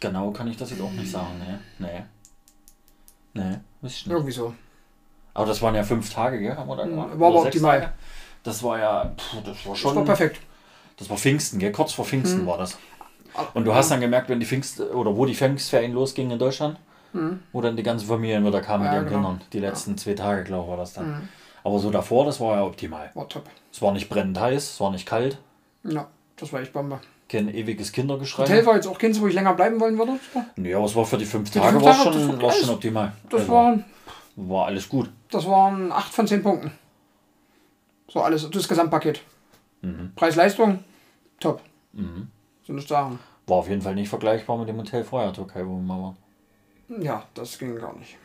Genau 0.00 0.30
kann 0.32 0.48
ich 0.48 0.56
das 0.56 0.70
jetzt 0.70 0.82
auch 0.82 0.90
nicht 0.90 1.10
sagen, 1.10 1.38
ne? 1.38 1.60
Nee. 1.78 2.02
Nee, 3.34 3.58
wisst 3.80 3.98
ich 3.98 4.06
nicht. 4.06 4.12
Irgendwie 4.12 4.32
so. 4.32 4.52
Aber 5.34 5.46
das 5.46 5.62
waren 5.62 5.74
ja 5.74 5.82
fünf 5.84 6.12
Tage, 6.12 6.38
gell? 6.40 6.56
Haben 6.56 6.68
wir 6.68 6.76
da 6.76 6.84
Mhm, 6.84 6.90
gemacht? 6.90 7.20
war 7.20 7.28
aber 7.28 7.42
optimal. 7.42 7.80
Tage? 7.80 7.92
Das 8.42 8.62
war 8.62 8.78
ja, 8.78 9.04
puh, 9.16 9.40
das 9.44 9.64
war 9.64 9.72
Das 9.72 9.78
schon. 9.78 9.96
war 9.96 10.04
perfekt. 10.04 10.40
Das 10.98 11.08
war 11.08 11.16
Pfingsten, 11.16 11.58
gell? 11.58 11.72
Kurz 11.72 11.92
vor 11.92 12.04
Pfingsten 12.04 12.42
Mhm. 12.42 12.46
war 12.46 12.58
das. 12.58 12.76
Und 13.54 13.64
du 13.64 13.74
hast 13.74 13.90
dann 13.90 14.00
gemerkt, 14.00 14.28
wenn 14.28 14.40
die 14.40 14.46
Pfingst 14.46 14.80
oder 14.80 15.16
wo 15.16 15.24
die 15.24 15.34
Pfingstferien 15.34 15.92
losgingen 15.92 16.32
in 16.32 16.38
Deutschland, 16.38 16.78
wo 17.52 17.60
dann 17.62 17.76
die 17.76 17.82
ganzen 17.82 18.06
Familien 18.08 18.44
wieder 18.44 18.60
kamen 18.60 18.84
Mhm. 18.84 18.92
Ja, 18.92 19.00
mit 19.00 19.10
ihren 19.10 19.14
genau. 19.14 19.28
Kindern. 19.30 19.48
Die 19.52 19.58
letzten 19.60 19.96
zwei 19.96 20.14
Tage, 20.14 20.44
glaube 20.44 20.64
ich, 20.64 20.70
war 20.70 20.76
das 20.76 20.92
dann. 20.94 21.10
Mhm. 21.10 21.28
Aber 21.64 21.78
so 21.78 21.90
davor, 21.90 22.24
das 22.24 22.40
war 22.40 22.56
ja 22.56 22.64
optimal. 22.64 23.10
War 23.14 23.28
top. 23.28 23.44
Es 23.72 23.80
war 23.82 23.92
nicht 23.92 24.08
brennend 24.08 24.38
heiß, 24.40 24.62
es 24.74 24.80
war 24.80 24.90
nicht 24.90 25.06
kalt, 25.06 25.38
Ja, 25.84 26.08
das 26.36 26.52
war 26.52 26.60
echt 26.60 26.72
Bombe. 26.72 27.00
kein 27.28 27.48
ewiges 27.54 27.92
Kindergeschrei. 27.92 28.42
Hotel 28.44 28.66
war 28.66 28.74
jetzt 28.74 28.86
auch 28.86 28.98
keins, 28.98 29.20
wo 29.20 29.26
ich 29.28 29.34
länger 29.34 29.54
bleiben 29.54 29.78
wollen 29.80 29.96
würde. 29.98 30.18
Nee, 30.56 30.74
aber 30.74 30.86
es 30.86 30.96
war 30.96 31.04
für 31.06 31.18
die 31.18 31.24
fünf 31.24 31.50
die 31.50 31.58
Tage, 31.58 31.72
fünf 31.72 31.84
war 31.84 31.92
Tage, 31.94 32.10
das 32.10 32.22
schon, 32.22 32.36
war 32.36 32.42
war 32.42 32.52
schon 32.52 32.70
optimal. 32.70 33.12
Das, 33.30 33.40
Also, 33.42 33.52
waren, 33.52 33.84
war 34.36 34.66
alles 34.66 34.88
gut. 34.88 35.10
das 35.30 35.46
waren 35.46 35.92
8 35.92 36.12
von 36.12 36.26
10 36.26 36.42
Punkten. 36.42 36.72
So 38.08 38.20
alles, 38.20 38.48
das 38.50 38.68
Gesamtpaket. 38.68 39.22
Preis-Leistung, 40.16 40.84
top. 41.40 41.60
Mhm. 41.92 42.28
So 42.66 42.72
nicht 42.72 42.88
sagen. 42.88 43.18
War 43.46 43.56
auf 43.58 43.68
jeden 43.68 43.82
Fall 43.82 43.94
nicht 43.94 44.08
vergleichbar 44.08 44.56
mit 44.58 44.68
dem 44.68 44.78
Hotel 44.78 45.02
vorher, 45.02 45.32
Türkei, 45.32 45.66
wo 45.66 45.70
wir 45.76 45.82
mal 45.82 46.02
waren. 46.02 46.16
Ja, 47.02 47.24
das 47.34 47.58
ging 47.58 47.76
gar 47.76 47.96
nicht. 47.96 48.16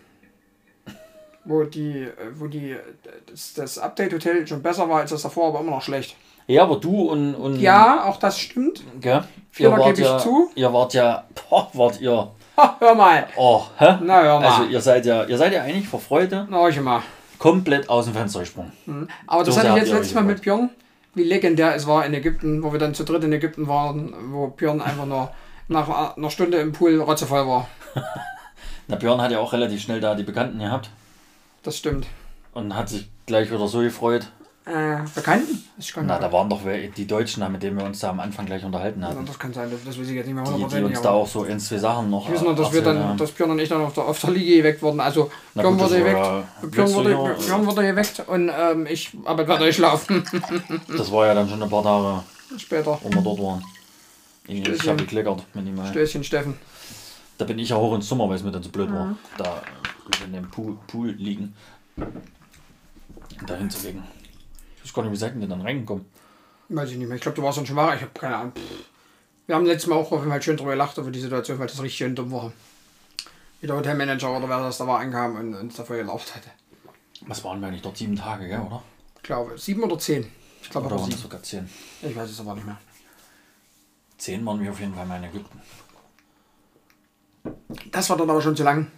Wo 1.47 1.63
die, 1.63 2.03
äh, 2.03 2.11
wo 2.35 2.47
die, 2.47 2.71
äh, 2.71 2.79
das, 3.31 3.53
das 3.53 3.79
Update-Hotel 3.79 4.45
schon 4.45 4.61
besser 4.61 4.89
war 4.89 4.99
als 4.99 5.11
das 5.11 5.21
davor, 5.21 5.47
aber 5.47 5.61
immer 5.61 5.71
noch 5.71 5.81
schlecht. 5.81 6.17
Ja, 6.47 6.63
aber 6.63 6.77
du 6.77 7.09
und. 7.09 7.35
und 7.35 7.59
Ja, 7.59 8.05
auch 8.05 8.17
das 8.17 8.37
stimmt. 8.39 8.83
Ihr 9.01 9.71
wart 9.71 9.85
gebe 9.85 10.01
ich 10.01 10.05
ja, 10.05 10.17
zu. 10.17 10.49
Ihr 10.55 10.71
wart 10.71 10.93
ja. 10.93 11.23
Boah, 11.49 11.69
wart 11.73 11.99
ihr. 12.01 12.31
Ha, 12.57 12.75
hör 12.79 12.95
mal. 12.95 13.27
Oh, 13.35 13.63
hä? 13.77 13.97
Na, 14.01 14.21
hör 14.23 14.39
mal. 14.39 14.47
Also 14.47 14.63
ihr 14.63 14.81
seid 14.81 15.05
ja, 15.05 15.23
ihr 15.23 15.37
seid 15.37 15.53
ja 15.53 15.61
eigentlich 15.61 15.87
vor 15.87 15.99
Freude 15.99 16.47
Na, 16.49 16.59
euch 16.59 16.79
mal. 16.81 17.01
komplett 17.37 17.89
aus 17.89 18.05
dem 18.05 18.13
Fenster 18.13 18.39
gesprungen. 18.41 18.71
Aber 19.27 19.43
das 19.43 19.55
So 19.55 19.61
hatte 19.61 19.69
ich 19.71 19.75
jetzt 19.75 19.91
letztes 19.91 20.13
Mal 20.15 20.23
mit 20.23 20.41
Björn, 20.41 20.69
wie 21.15 21.23
legendär 21.23 21.75
es 21.75 21.85
war 21.85 22.05
in 22.05 22.13
Ägypten, 22.13 22.63
wo 22.63 22.71
wir 22.71 22.79
dann 22.79 22.93
zu 22.93 23.03
dritt 23.03 23.23
in 23.23 23.31
Ägypten 23.33 23.67
waren, 23.67 24.13
wo 24.31 24.47
Björn 24.47 24.81
einfach 24.81 25.05
nur 25.05 25.31
nach 25.67 26.15
einer 26.17 26.29
Stunde 26.29 26.57
im 26.57 26.71
Pool 26.71 26.99
rotzevoll 26.99 27.45
war. 27.47 27.67
Na, 28.87 28.95
Björn 28.95 29.21
hat 29.21 29.31
ja 29.31 29.39
auch 29.39 29.53
relativ 29.53 29.81
schnell 29.81 29.99
da 29.99 30.15
die 30.15 30.23
Bekannten 30.23 30.59
gehabt 30.59 30.89
Das 31.63 31.77
stimmt. 31.77 32.07
und 32.53 32.75
hat 32.75 32.89
sich 32.89 33.09
gleich 33.25 33.51
wieder 33.51 33.67
so 33.67 33.79
gefreut. 33.79 34.27
Äh, 34.65 34.97
Bekannten? 35.15 35.63
Na, 36.01 36.19
da 36.19 36.29
waren 36.33 36.49
doch 36.49 36.59
die 36.97 37.07
Deutschen, 37.07 37.49
mit 37.49 37.63
denen 37.63 37.77
wir 37.77 37.85
uns 37.85 37.99
da 37.99 38.09
am 38.09 38.19
Anfang 38.19 38.45
gleich 38.45 38.65
unterhalten 38.65 39.05
hatten. 39.05 39.25
das 39.25 39.39
kann 39.39 39.53
sein, 39.53 39.71
das 39.71 39.97
weiß 39.97 40.09
ich 40.09 40.15
jetzt 40.15 40.25
nicht 40.25 40.35
mehr 40.35 40.43
Die, 40.43 40.75
die 40.75 40.83
uns 40.83 41.01
da 41.01 41.11
auch 41.11 41.27
so 41.27 41.45
in 41.45 41.57
zwei 41.57 41.77
Sachen 41.77 42.09
noch. 42.09 42.27
Ich 42.27 42.35
weiß 42.35 42.41
noch, 42.41 42.55
dass 42.55 42.73
wir 42.73 42.81
dann, 42.81 43.15
dass 43.15 43.31
Björn 43.31 43.51
und 43.51 43.59
ich 43.59 43.69
dann 43.69 43.79
auf 43.79 43.93
der, 43.93 44.03
auf 44.03 44.19
der 44.19 44.31
Liege 44.31 44.57
geweckt 44.57 44.81
wurden. 44.81 44.99
Also 44.99 45.31
Björn 45.53 45.79
wurde 45.79 45.99
geweckt, 45.99 46.71
Björn 46.71 46.93
wurde, 46.93 47.35
Björn 47.45 47.65
wurde 47.65 47.81
geweckt 47.83 48.23
und 48.27 48.51
ähm, 48.53 48.87
ich 48.87 49.11
aber 49.23 49.47
werde 49.47 49.71
schlafen. 49.71 50.25
das 50.97 51.11
war 51.13 51.27
ja 51.27 51.33
dann 51.33 51.47
schon 51.47 51.63
ein 51.63 51.69
paar 51.69 51.83
Tage 51.83 52.23
später, 52.57 52.99
wo 53.01 53.09
wir 53.09 53.21
dort 53.21 53.39
waren. 53.39 53.63
Ich, 54.47 54.67
ich 54.67 54.87
habe 54.89 54.97
gekleckert 54.97 55.43
mit 55.53 55.65
ihm. 55.65 55.79
Stößchen 55.91 56.25
Steffen. 56.25 56.55
Da 57.37 57.45
bin 57.45 57.57
ich 57.59 57.69
ja 57.69 57.77
hoch 57.77 57.95
ins 57.95 58.09
Sommer, 58.09 58.27
weil 58.27 58.35
es 58.35 58.43
mir 58.43 58.51
dann 58.51 58.63
so 58.63 58.69
blöd 58.69 58.91
war, 58.91 59.05
mhm. 59.05 59.17
In 60.25 60.33
dem 60.33 60.49
Pool, 60.49 60.77
Pool 60.87 61.11
liegen. 61.11 61.55
Da 63.45 63.55
hinzulegen. 63.55 64.03
Ich 64.75 64.83
weiß 64.83 64.93
gar 64.93 65.03
nicht, 65.03 65.11
wie 65.11 65.17
seid 65.17 65.35
denn 65.35 65.49
dann 65.49 65.61
reingekommen? 65.61 66.05
Weiß 66.69 66.91
ich 66.91 66.97
nicht 66.97 67.07
mehr. 67.07 67.15
Ich 67.15 67.21
glaube, 67.21 67.35
du 67.35 67.43
warst 67.43 67.57
dann 67.57 67.65
schon 67.65 67.75
mal. 67.75 67.95
Ich 67.95 68.01
habe 68.01 68.11
keine 68.13 68.35
Ahnung. 68.35 68.53
Wir 69.45 69.55
haben 69.55 69.65
letztes 69.65 69.87
Mal 69.87 69.95
auch 69.95 70.11
auf 70.11 70.19
jeden 70.19 70.29
Fall 70.29 70.41
schön 70.41 70.57
drüber 70.57 70.71
gelacht 70.71 70.97
über 70.97 71.11
die 71.11 71.19
Situation, 71.19 71.57
weil 71.59 71.67
das 71.67 71.81
richtig 71.81 71.97
schön 71.97 72.15
dumm 72.15 72.31
war. 72.31 72.51
Wie 73.61 73.67
der 73.67 73.75
Hotelmanager 73.77 74.37
oder 74.37 74.49
wer 74.49 74.59
das 74.59 74.77
da 74.77 74.85
war 74.85 74.99
ankam 74.99 75.35
und 75.37 75.55
uns 75.55 75.75
dafür 75.75 75.97
gelacht 75.97 76.35
hatte. 76.35 76.49
Was 77.21 77.43
waren 77.43 77.59
wir 77.61 77.67
eigentlich 77.67 77.81
dort? 77.81 77.97
Sieben 77.97 78.15
Tage, 78.15 78.47
gell, 78.47 78.59
oder? 78.59 78.83
Ich 79.15 79.23
glaube, 79.23 79.57
sieben 79.57 79.83
oder 79.83 79.97
zehn. 79.97 80.29
Ich 80.61 80.69
glaube, 80.69 80.87
oder 80.87 80.99
waren 80.99 81.11
es 81.11 81.21
sogar 81.21 81.41
zehn? 81.41 81.69
Ich 82.01 82.15
weiß 82.15 82.29
es 82.29 82.39
aber 82.39 82.55
nicht 82.55 82.65
mehr. 82.65 82.77
Zehn 84.17 84.45
waren 84.45 84.61
wir 84.61 84.71
auf 84.71 84.79
jeden 84.79 84.93
Fall 84.93 85.05
in 85.05 85.23
Ägypten. 85.23 85.61
Das 87.91 88.09
war 88.09 88.17
dann 88.17 88.29
aber 88.29 88.41
schon 88.41 88.55
zu 88.55 88.63
lang. 88.63 88.91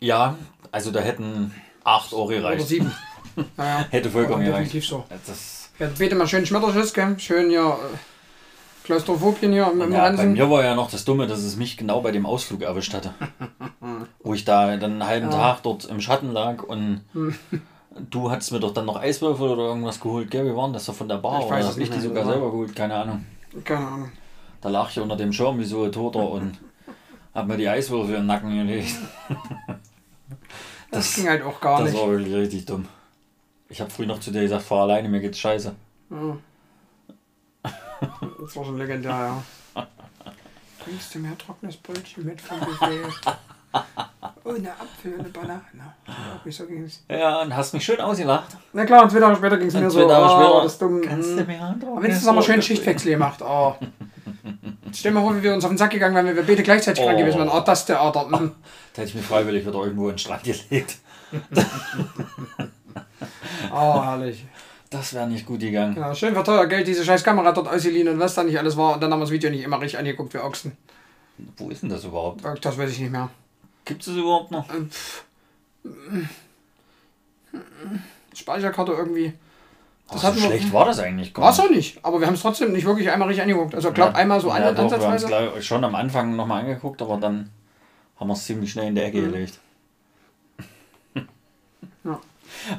Ja, 0.00 0.36
also 0.70 0.90
da 0.90 1.00
hätten 1.00 1.54
acht 1.84 2.12
Euro 2.12 2.28
gereicht. 2.28 2.60
Oder 2.60 2.68
sieben. 2.68 2.92
Ja, 3.56 3.86
Hätte 3.90 4.10
vollkommen 4.10 4.44
gereicht. 4.44 4.74
Definitiv 4.74 4.88
so. 4.88 5.04
Das 5.24 5.70
ja, 5.78 5.86
bitte 5.96 6.16
mal 6.16 6.26
schön 6.26 6.44
Schmetterschuss, 6.44 6.92
gell? 6.92 7.16
Schön 7.20 7.50
hier 7.50 7.68
äh, 7.68 7.96
Klaustrophobien 8.82 9.52
hier 9.52 9.70
im 9.70 9.92
ja, 9.92 10.10
Bei 10.10 10.26
mir 10.26 10.50
war 10.50 10.64
ja 10.64 10.74
noch 10.74 10.90
das 10.90 11.04
Dumme, 11.04 11.28
dass 11.28 11.44
es 11.44 11.54
mich 11.56 11.76
genau 11.76 12.00
bei 12.00 12.10
dem 12.10 12.26
Ausflug 12.26 12.62
erwischt 12.62 12.94
hatte. 12.94 13.14
Wo 14.24 14.34
ich 14.34 14.44
da 14.44 14.76
dann 14.76 14.92
einen 14.92 15.06
halben 15.06 15.30
ja. 15.30 15.36
Tag 15.36 15.62
dort 15.62 15.84
im 15.84 16.00
Schatten 16.00 16.32
lag 16.32 16.64
und 16.64 17.02
du 18.10 18.28
hattest 18.28 18.50
mir 18.50 18.58
doch 18.58 18.74
dann 18.74 18.86
noch 18.86 18.96
Eiswürfel 18.96 19.50
oder 19.50 19.66
irgendwas 19.66 20.00
geholt, 20.00 20.32
gell? 20.32 20.46
Wie 20.46 20.56
waren 20.56 20.72
das 20.72 20.84
so 20.84 20.92
von 20.92 21.08
der 21.08 21.18
Bar? 21.18 21.42
Ich 21.42 21.50
weiß 21.50 21.60
oder 21.60 21.68
hast 21.68 21.78
nicht 21.78 21.94
die 21.94 22.00
sogar 22.00 22.24
selber 22.24 22.50
geholt? 22.50 22.74
Keine 22.74 22.94
Ahnung. 22.96 23.24
Keine 23.62 23.86
Ahnung. 23.86 24.12
Da 24.60 24.68
lag 24.68 24.90
ich 24.90 24.98
unter 24.98 25.16
dem 25.16 25.32
Schirm 25.32 25.60
wie 25.60 25.64
so 25.64 25.84
ein 25.84 25.92
Toter 25.92 26.28
und 26.28 26.58
hab 27.34 27.46
mir 27.46 27.56
die 27.56 27.68
Eiswürfel 27.68 28.16
den 28.16 28.26
Nacken 28.26 28.50
gelegt. 28.50 28.96
Das, 30.90 31.06
das, 31.06 31.14
ging 31.16 31.28
halt 31.28 31.42
auch 31.42 31.60
gar 31.60 31.78
das 31.78 31.90
nicht. 31.90 31.94
Das 31.94 32.02
war 32.02 32.10
wirklich 32.10 32.34
richtig 32.34 32.64
dumm. 32.66 32.88
Ich 33.68 33.80
habe 33.80 33.90
früh 33.90 34.06
noch 34.06 34.20
zu 34.20 34.30
dir 34.30 34.42
gesagt, 34.42 34.64
fahr 34.64 34.82
alleine, 34.82 35.08
mir 35.08 35.20
geht's 35.20 35.38
scheiße. 35.38 35.74
Ja. 36.10 36.38
Das 38.40 38.56
war 38.56 38.64
schon 38.64 38.78
legendär, 38.78 39.10
ja. 39.74 39.86
Bringst 40.82 41.14
du 41.14 41.18
mir 41.18 41.36
trockenes 41.36 41.76
Brötchen 41.76 42.24
mit 42.24 42.40
vom 42.40 42.60
Buffet? 42.60 43.02
Ohne 44.44 44.70
Apfel, 44.70 45.14
ohne 45.18 45.28
Banane. 45.28 45.60
Ja, 46.06 46.52
so 46.52 46.66
ging's. 46.66 47.04
Ja, 47.10 47.42
und 47.42 47.54
hast 47.54 47.74
mich 47.74 47.84
schön 47.84 48.00
ausgelacht. 48.00 48.56
Na 48.72 48.86
klar, 48.86 49.02
und 49.02 49.10
zwei 49.10 49.20
Tage 49.20 49.36
später 49.36 49.58
ging 49.58 49.68
es 49.68 49.74
mir 49.74 49.90
so. 49.90 50.08
Tage 50.08 50.54
oh, 50.54 50.60
das 50.62 50.78
dumm. 50.78 51.02
Kannst 51.02 51.38
du 51.38 51.44
mir 51.44 51.60
Aber 51.60 52.02
wenn 52.02 52.10
es 52.10 52.24
nochmal 52.24 52.42
schön 52.42 52.62
Schichtwechsel 52.62 53.12
gemacht. 53.12 53.42
Oh. 53.50 53.74
Stell 54.92 55.12
dir 55.12 55.18
mal 55.18 55.26
vor, 55.26 55.36
wie 55.36 55.42
wir 55.42 55.54
uns 55.54 55.64
auf 55.64 55.70
den 55.70 55.78
Sack 55.78 55.90
gegangen 55.90 56.14
wären, 56.14 56.26
wenn 56.26 56.36
wir 56.36 56.46
beide 56.46 56.62
gleichzeitig 56.62 57.02
oh. 57.02 57.06
krank 57.06 57.18
gewesen 57.18 57.38
wären. 57.38 57.48
Oh, 57.48 57.60
das 57.60 57.84
Theater. 57.84 58.26
Mhm. 58.26 58.52
Da 58.94 59.02
hätte 59.02 59.10
ich 59.10 59.14
mich 59.14 59.24
freiwillig 59.24 59.66
wieder 59.66 59.78
irgendwo 59.78 60.04
in 60.04 60.14
den 60.14 60.18
Strand 60.18 60.42
gelegt. 60.44 60.96
oh, 63.70 64.02
herrlich. 64.02 64.44
Das 64.90 65.12
wäre 65.12 65.28
nicht 65.28 65.46
gut 65.46 65.60
gegangen. 65.60 65.96
Ja, 65.96 66.14
schön 66.14 66.34
für 66.34 66.42
teuer 66.42 66.66
Geld 66.66 66.86
diese 66.86 67.04
scheiß 67.04 67.22
Kamera 67.22 67.52
dort 67.52 67.68
ausgeliehen 67.68 68.08
und 68.08 68.18
was 68.18 68.34
da 68.34 68.42
nicht 68.42 68.58
alles 68.58 68.76
war. 68.76 68.94
Und 68.94 69.02
dann 69.02 69.12
haben 69.12 69.20
wir 69.20 69.24
das 69.24 69.32
Video 69.32 69.50
nicht 69.50 69.62
immer 69.62 69.80
richtig 69.80 69.98
angeguckt 69.98 70.32
wie 70.34 70.38
Ochsen. 70.38 70.76
Wo 71.56 71.68
ist 71.68 71.82
denn 71.82 71.90
das 71.90 72.04
überhaupt? 72.04 72.42
Das 72.62 72.78
weiß 72.78 72.90
ich 72.90 73.00
nicht 73.00 73.12
mehr. 73.12 73.28
Gibt 73.88 74.06
es 74.06 74.14
überhaupt 74.14 74.50
noch? 74.50 74.66
Speicherkarte 78.34 78.92
irgendwie. 78.92 79.32
Das 80.10 80.24
Ach, 80.24 80.34
so 80.34 80.40
schlecht 80.40 80.72
war 80.74 80.84
das 80.84 80.98
eigentlich 80.98 81.32
gar 81.32 81.50
nicht. 81.50 81.58
War 81.58 81.64
es 81.64 81.70
auch 81.70 81.74
nicht, 81.74 82.04
aber 82.04 82.20
wir 82.20 82.26
haben 82.26 82.34
es 82.34 82.42
trotzdem 82.42 82.72
nicht 82.72 82.84
wirklich 82.84 83.10
einmal 83.10 83.28
richtig 83.28 83.42
angeguckt. 83.42 83.74
Also, 83.74 83.88
ich 83.88 83.94
glaube, 83.94 84.12
ja, 84.12 84.18
einmal 84.18 84.40
so 84.40 84.48
ja, 84.48 84.72
doch, 84.72 84.84
ansatzweise. 84.84 85.28
Wir 85.28 85.36
haben 85.36 85.58
es 85.58 85.64
schon 85.64 85.82
am 85.84 85.94
Anfang 85.94 86.36
nochmal 86.36 86.60
angeguckt, 86.60 87.00
aber 87.00 87.16
dann 87.16 87.50
haben 88.20 88.28
wir 88.28 88.34
es 88.34 88.44
ziemlich 88.44 88.70
schnell 88.70 88.88
in 88.88 88.94
die 88.94 89.00
Ecke 89.00 89.22
mhm. 89.22 89.32
gelegt. 89.32 89.58
Ja. 92.04 92.20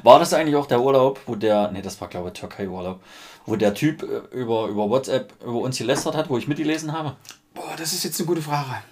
War 0.02 0.18
das 0.18 0.32
eigentlich 0.32 0.56
auch 0.56 0.66
der 0.66 0.80
Urlaub, 0.80 1.20
wo 1.26 1.34
der, 1.36 1.70
ne, 1.70 1.82
das 1.82 2.00
war 2.00 2.08
glaube 2.08 2.28
ich 2.28 2.40
Türkei-Urlaub, 2.40 3.00
wo 3.46 3.54
der 3.54 3.74
Typ 3.74 4.02
äh, 4.02 4.36
über, 4.36 4.66
über 4.66 4.88
WhatsApp 4.90 5.32
über 5.42 5.60
uns 5.60 5.78
gelästert 5.78 6.16
hat, 6.16 6.30
wo 6.30 6.38
ich 6.38 6.48
mitgelesen 6.48 6.92
habe? 6.92 7.16
Boah, 7.54 7.74
das 7.76 7.92
ist 7.92 8.02
jetzt 8.02 8.18
eine 8.18 8.26
gute 8.26 8.42
Frage. 8.42 8.82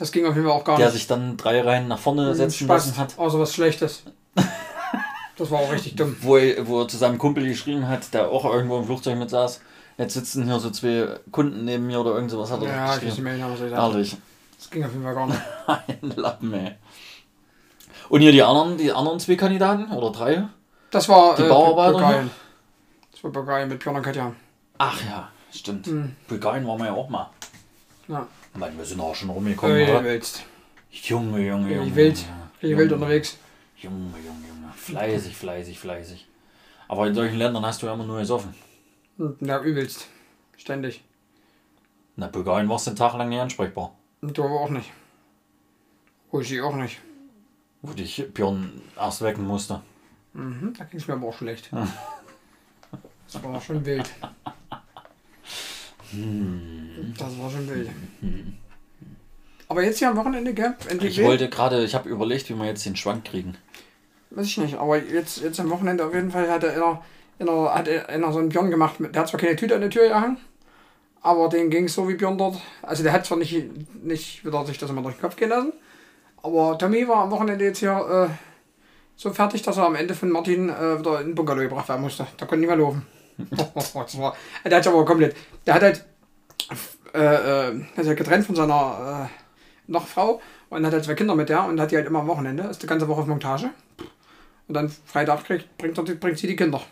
Das 0.00 0.12
ging 0.12 0.24
auf 0.24 0.34
jeden 0.34 0.46
Fall 0.46 0.56
auch 0.56 0.64
gar 0.64 0.78
der 0.78 0.86
nicht. 0.86 0.94
Der 0.94 0.98
sich 0.98 1.06
dann 1.08 1.36
drei 1.36 1.60
Reihen 1.60 1.86
nach 1.86 1.98
vorne 1.98 2.30
mhm, 2.30 2.34
setzen 2.34 2.64
Spaß. 2.64 2.86
lassen 2.86 2.96
hat. 2.96 3.18
Außer 3.18 3.38
was 3.38 3.52
Schlechtes. 3.52 4.02
das 5.36 5.50
war 5.50 5.58
auch 5.60 5.70
richtig 5.70 5.94
dumm. 5.96 6.16
Wo 6.22 6.38
er, 6.38 6.66
wo 6.66 6.80
er 6.80 6.88
zu 6.88 6.96
seinem 6.96 7.18
Kumpel 7.18 7.46
geschrieben 7.46 7.86
hat, 7.86 8.14
der 8.14 8.30
auch 8.30 8.46
irgendwo 8.46 8.78
im 8.78 8.86
Flugzeug 8.86 9.18
mit 9.18 9.28
saß. 9.28 9.60
Jetzt 9.98 10.14
sitzen 10.14 10.46
hier 10.46 10.58
so 10.58 10.70
zwei 10.70 11.20
Kunden 11.30 11.66
neben 11.66 11.86
mir 11.86 12.00
oder 12.00 12.14
irgend 12.14 12.30
sowas 12.30 12.50
hat 12.50 12.62
er 12.62 12.68
Ja, 12.68 12.96
ich 12.96 13.02
weiß 13.02 13.12
nicht 13.12 13.20
mehr, 13.20 13.50
was 13.50 13.60
er 13.60 13.68
gesagt 13.68 13.92
Ehrlich. 13.92 14.16
Das 14.56 14.70
ging 14.70 14.84
auf 14.86 14.92
jeden 14.92 15.04
Fall 15.04 15.14
gar 15.14 15.26
nicht. 15.26 15.40
Ein 15.66 16.12
Lappen, 16.16 16.54
ey. 16.54 16.76
Und 18.08 18.22
hier 18.22 18.32
die 18.32 18.42
anderen, 18.42 18.78
die 18.78 18.92
anderen 18.92 19.20
zwei 19.20 19.36
Kandidaten 19.36 19.92
oder 19.92 20.12
drei? 20.12 20.48
Das 20.90 21.10
war 21.10 21.36
die 21.36 21.42
äh, 21.42 21.48
Bauarbeiter. 21.48 21.92
Bulgarien. 21.92 22.30
Das 23.12 23.22
war 23.22 23.30
Bulgarien 23.32 23.68
mit 23.68 23.80
Björn 23.80 23.96
und 23.96 24.02
Katja. 24.02 24.32
Ach 24.78 24.98
ja, 25.04 25.28
stimmt. 25.52 25.88
Mhm. 25.88 26.16
Bulgarien 26.26 26.66
waren 26.66 26.78
wir 26.78 26.86
ja 26.86 26.94
auch 26.94 27.10
mal. 27.10 27.28
Ja. 28.08 28.26
Meine, 28.54 28.76
wir 28.76 28.84
sind 28.84 29.00
auch 29.00 29.14
schon 29.14 29.30
rumgekommen. 29.30 29.76
Äh, 29.76 29.90
oder? 29.90 30.04
Willst. 30.04 30.44
Junge, 30.90 31.46
Junge, 31.46 31.74
Junge. 31.74 31.86
Ich 31.88 31.94
wild. 31.94 32.24
Ich 32.60 32.76
wild 32.76 32.92
unterwegs. 32.92 33.38
Junge, 33.76 33.96
Junge, 33.96 34.48
Junge. 34.48 34.72
Fleißig, 34.74 35.36
fleißig, 35.36 35.78
fleißig. 35.78 36.26
Aber 36.88 37.06
in 37.06 37.14
solchen 37.14 37.36
Ländern 37.36 37.64
hast 37.64 37.82
du 37.82 37.86
ja 37.86 37.94
immer 37.94 38.04
nur 38.04 38.18
gesoffen. 38.18 38.54
Ja, 39.40 39.60
übelst. 39.62 40.08
Ständig. 40.56 41.04
Na, 42.16 42.26
Bulgarien 42.26 42.68
warst 42.68 42.86
du 42.86 42.90
einen 42.90 42.96
Tag 42.96 43.14
lang 43.14 43.28
nicht 43.28 43.40
ansprechbar. 43.40 43.94
Du 44.20 44.44
aber 44.44 44.60
auch 44.60 44.70
nicht. 44.70 44.90
Uschi 46.32 46.60
auch 46.60 46.74
nicht. 46.74 47.00
Wo 47.82 47.92
dich 47.92 48.26
Björn 48.34 48.82
erst 48.96 49.22
wecken 49.22 49.46
musste. 49.46 49.80
Mhm, 50.32 50.74
da 50.76 50.84
ging 50.84 51.00
es 51.00 51.08
mir 51.08 51.14
aber 51.14 51.28
auch 51.28 51.36
schlecht. 51.36 51.70
das 53.32 53.42
war 53.42 53.60
schon 53.60 53.84
wild. 53.84 54.10
Hm. 56.12 57.14
Das 57.16 57.38
war 57.38 57.50
schon 57.50 57.68
wild. 57.68 57.88
Aber 59.68 59.84
jetzt 59.84 59.98
hier 59.98 60.10
am 60.10 60.16
Wochenende, 60.16 60.52
gell? 60.52 60.74
Endlich 60.88 61.18
ich 61.18 61.24
wollte 61.24 61.48
gerade, 61.48 61.84
ich 61.84 61.94
habe 61.94 62.08
überlegt, 62.08 62.48
wie 62.50 62.54
wir 62.54 62.66
jetzt 62.66 62.84
den 62.84 62.96
Schwank 62.96 63.24
kriegen. 63.24 63.56
Weiß 64.30 64.46
ich 64.46 64.58
nicht, 64.58 64.74
aber 64.74 64.98
jetzt, 64.98 65.42
jetzt 65.42 65.60
am 65.60 65.70
Wochenende 65.70 66.04
auf 66.04 66.14
jeden 66.14 66.30
Fall 66.30 66.50
hat 66.50 66.64
er, 66.64 66.74
einer, 66.74 67.02
einer, 67.38 67.74
hat 67.74 67.88
einer 67.88 68.32
so 68.32 68.38
einen 68.38 68.48
Björn 68.48 68.70
gemacht. 68.70 68.96
Der 68.98 69.22
hat 69.22 69.28
zwar 69.28 69.40
keine 69.40 69.56
Tüte 69.56 69.74
an 69.74 69.80
der 69.80 69.90
Tür 69.90 70.08
gehangen, 70.08 70.38
aber 71.20 71.48
den 71.48 71.70
ging 71.70 71.84
es 71.84 71.94
so 71.94 72.08
wie 72.08 72.14
Björn 72.14 72.38
dort. 72.38 72.60
Also 72.82 73.02
der 73.02 73.12
hat 73.12 73.26
zwar 73.26 73.38
nicht, 73.38 74.04
nicht 74.04 74.44
wieder 74.44 74.64
sich 74.66 74.78
das 74.78 74.90
immer 74.90 75.02
durch 75.02 75.16
den 75.16 75.22
Kopf 75.22 75.36
gehen 75.36 75.50
lassen, 75.50 75.72
aber 76.42 76.78
Tommy 76.78 77.06
war 77.06 77.24
am 77.24 77.30
Wochenende 77.30 77.64
jetzt 77.64 77.78
hier 77.78 78.28
äh, 78.30 78.34
so 79.16 79.30
fertig, 79.30 79.62
dass 79.62 79.76
er 79.76 79.86
am 79.86 79.94
Ende 79.94 80.14
von 80.14 80.30
Martin 80.30 80.68
äh, 80.68 80.98
wieder 80.98 81.20
in 81.20 81.28
den 81.28 81.34
Bungalow 81.34 81.62
gebracht 81.62 81.88
werden 81.88 82.02
musste. 82.02 82.26
Da 82.36 82.46
konnte 82.46 82.60
nicht 82.60 82.68
mehr 82.68 82.76
laufen. 82.76 83.06
der 84.64 84.76
hat 84.76 84.86
aber 84.86 85.04
komplett. 85.04 85.36
Der 85.70 85.76
hat 85.76 85.82
halt 85.84 86.04
äh, 87.14 87.68
äh, 87.68 87.80
ist 87.96 88.06
ja 88.08 88.14
getrennt 88.14 88.44
von 88.44 88.56
seiner 88.56 89.28
äh, 89.30 89.92
noch 89.92 90.08
Frau 90.08 90.42
und 90.68 90.84
hat 90.84 90.92
halt 90.92 91.04
zwei 91.04 91.14
Kinder 91.14 91.36
mit 91.36 91.48
der 91.48 91.64
und 91.64 91.80
hat 91.80 91.92
die 91.92 91.96
halt 91.96 92.08
immer 92.08 92.18
am 92.18 92.26
Wochenende, 92.26 92.64
ist 92.64 92.82
die 92.82 92.88
ganze 92.88 93.06
Woche 93.06 93.20
auf 93.20 93.28
Montage. 93.28 93.70
Und 94.66 94.74
dann 94.74 94.88
Freitag 94.88 95.44
kriegt, 95.44 95.78
bringt, 95.78 95.96
er, 95.96 96.02
bringt 96.16 96.38
sie 96.38 96.48
die 96.48 96.56
Kinder. 96.56 96.82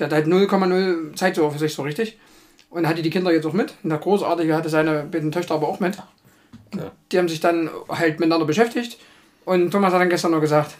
Der 0.00 0.08
hat 0.08 0.14
halt 0.14 0.26
0,0 0.26 1.14
Zeit 1.14 1.36
so 1.36 1.48
für 1.48 1.60
sich 1.60 1.72
so 1.72 1.82
richtig. 1.82 2.18
Und 2.70 2.88
hatte 2.88 3.02
die 3.02 3.10
Kinder 3.10 3.30
jetzt 3.30 3.46
auch 3.46 3.52
mit. 3.52 3.74
Und 3.84 3.90
der 3.90 4.00
Großartige 4.00 4.52
hatte 4.56 4.68
seine 4.68 5.04
beiden 5.04 5.30
Töchter 5.30 5.54
aber 5.54 5.68
auch 5.68 5.78
mit. 5.78 5.96
Okay. 6.74 6.90
Die 7.12 7.18
haben 7.18 7.28
sich 7.28 7.38
dann 7.38 7.70
halt 7.88 8.18
miteinander 8.18 8.46
beschäftigt. 8.46 8.98
Und 9.44 9.70
Thomas 9.70 9.92
hat 9.92 10.00
dann 10.00 10.08
gestern 10.08 10.32
nur 10.32 10.40
gesagt, 10.40 10.74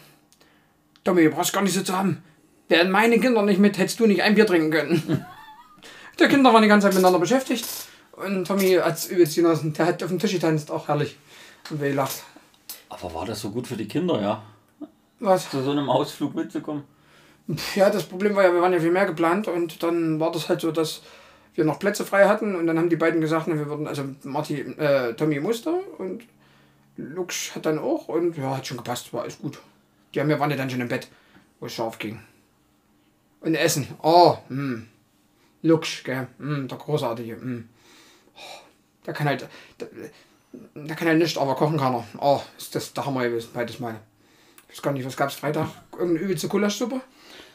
Tommy, 1.05 1.23
du 1.23 1.29
brauchst 1.29 1.53
gar 1.53 1.63
nicht 1.63 1.73
so 1.73 1.83
zu 1.83 1.97
haben. 1.97 2.21
Wären 2.67 2.91
meine 2.91 3.17
Kinder 3.17 3.43
nicht 3.43 3.61
mit, 3.61 3.77
hättest 3.77 4.01
du 4.01 4.07
nicht 4.07 4.23
ein 4.23 4.35
Bier 4.35 4.45
trinken 4.45 4.71
können. 4.71 5.25
Der 6.19 6.27
Kinder 6.27 6.53
waren 6.53 6.61
die 6.61 6.67
ganze 6.67 6.85
Zeit 6.87 6.93
miteinander 6.93 7.19
beschäftigt. 7.19 7.65
Und 8.11 8.45
Tommy 8.45 8.73
hat 8.73 8.97
es 8.97 9.07
übelst 9.07 9.35
genossen. 9.35 9.73
Der 9.73 9.85
hat 9.85 10.03
auf 10.03 10.09
dem 10.09 10.19
Tisch 10.19 10.33
getanzt, 10.33 10.69
auch 10.69 10.87
herrlich. 10.87 11.17
Und 11.69 11.79
wer 11.79 11.93
lacht. 11.93 12.23
Aber 12.89 13.13
war 13.13 13.25
das 13.25 13.39
so 13.39 13.51
gut 13.51 13.67
für 13.67 13.77
die 13.77 13.87
Kinder, 13.87 14.21
ja? 14.21 14.43
Was? 15.19 15.49
Zu 15.49 15.63
so 15.63 15.71
einem 15.71 15.89
Ausflug 15.89 16.35
mitzukommen? 16.35 16.83
Ja, 17.75 17.89
das 17.89 18.03
Problem 18.03 18.35
war 18.35 18.43
ja, 18.43 18.53
wir 18.53 18.61
waren 18.61 18.73
ja 18.73 18.79
viel 18.79 18.91
mehr 18.91 19.05
geplant 19.05 19.47
und 19.47 19.81
dann 19.81 20.19
war 20.19 20.31
das 20.31 20.49
halt 20.49 20.61
so, 20.61 20.71
dass 20.71 21.01
wir 21.55 21.65
noch 21.65 21.79
Plätze 21.79 22.05
frei 22.05 22.27
hatten 22.27 22.55
und 22.55 22.67
dann 22.67 22.77
haben 22.77 22.89
die 22.89 22.95
beiden 22.95 23.21
gesagt, 23.21 23.47
wir 23.47 23.67
würden, 23.67 23.87
also 23.87 24.03
Marti, 24.23 24.59
äh, 24.59 25.13
Tommy 25.13 25.39
musste 25.39 25.71
und 25.97 26.23
Lux 26.95 27.55
hat 27.55 27.65
dann 27.65 27.79
auch 27.79 28.07
und 28.07 28.37
ja, 28.37 28.57
hat 28.57 28.67
schon 28.67 28.77
gepasst, 28.77 29.11
war 29.13 29.23
alles 29.23 29.39
gut. 29.39 29.59
Die 30.13 30.19
haben 30.19 30.29
ja, 30.29 30.39
waren 30.39 30.51
ja 30.51 30.57
dann 30.57 30.69
schon 30.69 30.81
im 30.81 30.87
Bett. 30.87 31.07
wo 31.59 31.65
es 31.65 31.73
scharf 31.73 31.97
ging. 31.97 32.19
Und 33.41 33.55
Essen. 33.55 33.87
Oh, 34.03 34.37
hm. 34.49 34.87
Lux, 35.61 36.03
gell? 36.03 36.27
Hm, 36.37 36.67
der 36.67 36.77
Großartige. 36.77 37.33
Hm. 37.33 37.69
Oh, 38.35 38.39
der 39.05 39.13
kann 39.13 39.27
halt. 39.27 39.47
Der, 39.79 39.87
der 40.73 40.95
kann 40.95 41.07
halt 41.07 41.19
nicht, 41.19 41.37
aber 41.37 41.55
kochen 41.55 41.77
kann 41.77 41.93
er. 41.95 42.03
Oh, 42.19 42.41
ist 42.57 42.73
das 42.73 42.93
der 42.93 43.05
Hammer 43.05 43.23
gewesen, 43.23 43.49
beides 43.53 43.79
Mal. 43.79 43.99
Ich 44.67 44.77
weiß 44.77 44.81
gar 44.81 44.93
nicht, 44.93 45.05
was 45.05 45.17
gab 45.17 45.29
es 45.29 45.35
Freitag? 45.35 45.67
Irgendeine 45.93 46.25
übelste 46.25 46.47
Gulaschsuppe? 46.47 47.01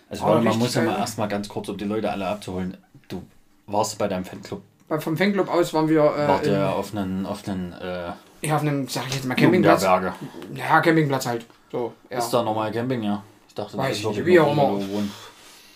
Also 0.09 0.25
warte, 0.25 0.45
man 0.45 0.59
muss 0.59 0.75
ja 0.75 0.83
mal 0.83 0.99
erstmal 0.99 1.29
ganz 1.29 1.49
kurz, 1.49 1.69
um 1.69 1.77
die 1.77 1.85
Leute 1.85 2.11
alle 2.11 2.27
abzuholen. 2.27 2.77
Du 3.09 3.23
warst 3.67 3.99
bei 3.99 4.09
deinem 4.09 4.25
Fanclub. 4.25 4.63
Weil 4.89 5.01
vom 5.01 5.17
Fanclub 5.17 5.49
aus 5.49 5.73
waren 5.73 5.89
wir 5.89 6.03
Wart 6.03 6.47
äh, 6.47 6.51
ihr 6.51 6.57
in, 6.57 6.63
auf 6.63 6.95
einen, 6.95 7.27
auf 7.27 7.49
einen 7.49 7.73
äh, 7.73 8.13
ja, 8.43 8.57
auf 8.57 8.63
einem, 8.63 8.87
sag 8.89 9.09
ich 9.09 9.15
jetzt 9.15 9.25
mal, 9.25 9.35
Campingplatz. 9.35 9.83
Ja, 9.83 10.81
Campingplatz 10.81 11.27
halt. 11.27 11.47
So, 11.73 11.95
ja. 12.11 12.19
Ist 12.19 12.31
da 12.31 12.43
nochmal 12.43 12.71
Camping, 12.71 13.03
ja? 13.03 13.23
Ich 13.49 13.55
dachte, 13.55 13.79
Weiß 13.79 14.03
das 14.03 14.17
ich 14.17 14.27
wie 14.27 14.39
auch 14.39 14.53
immer. 14.53 14.81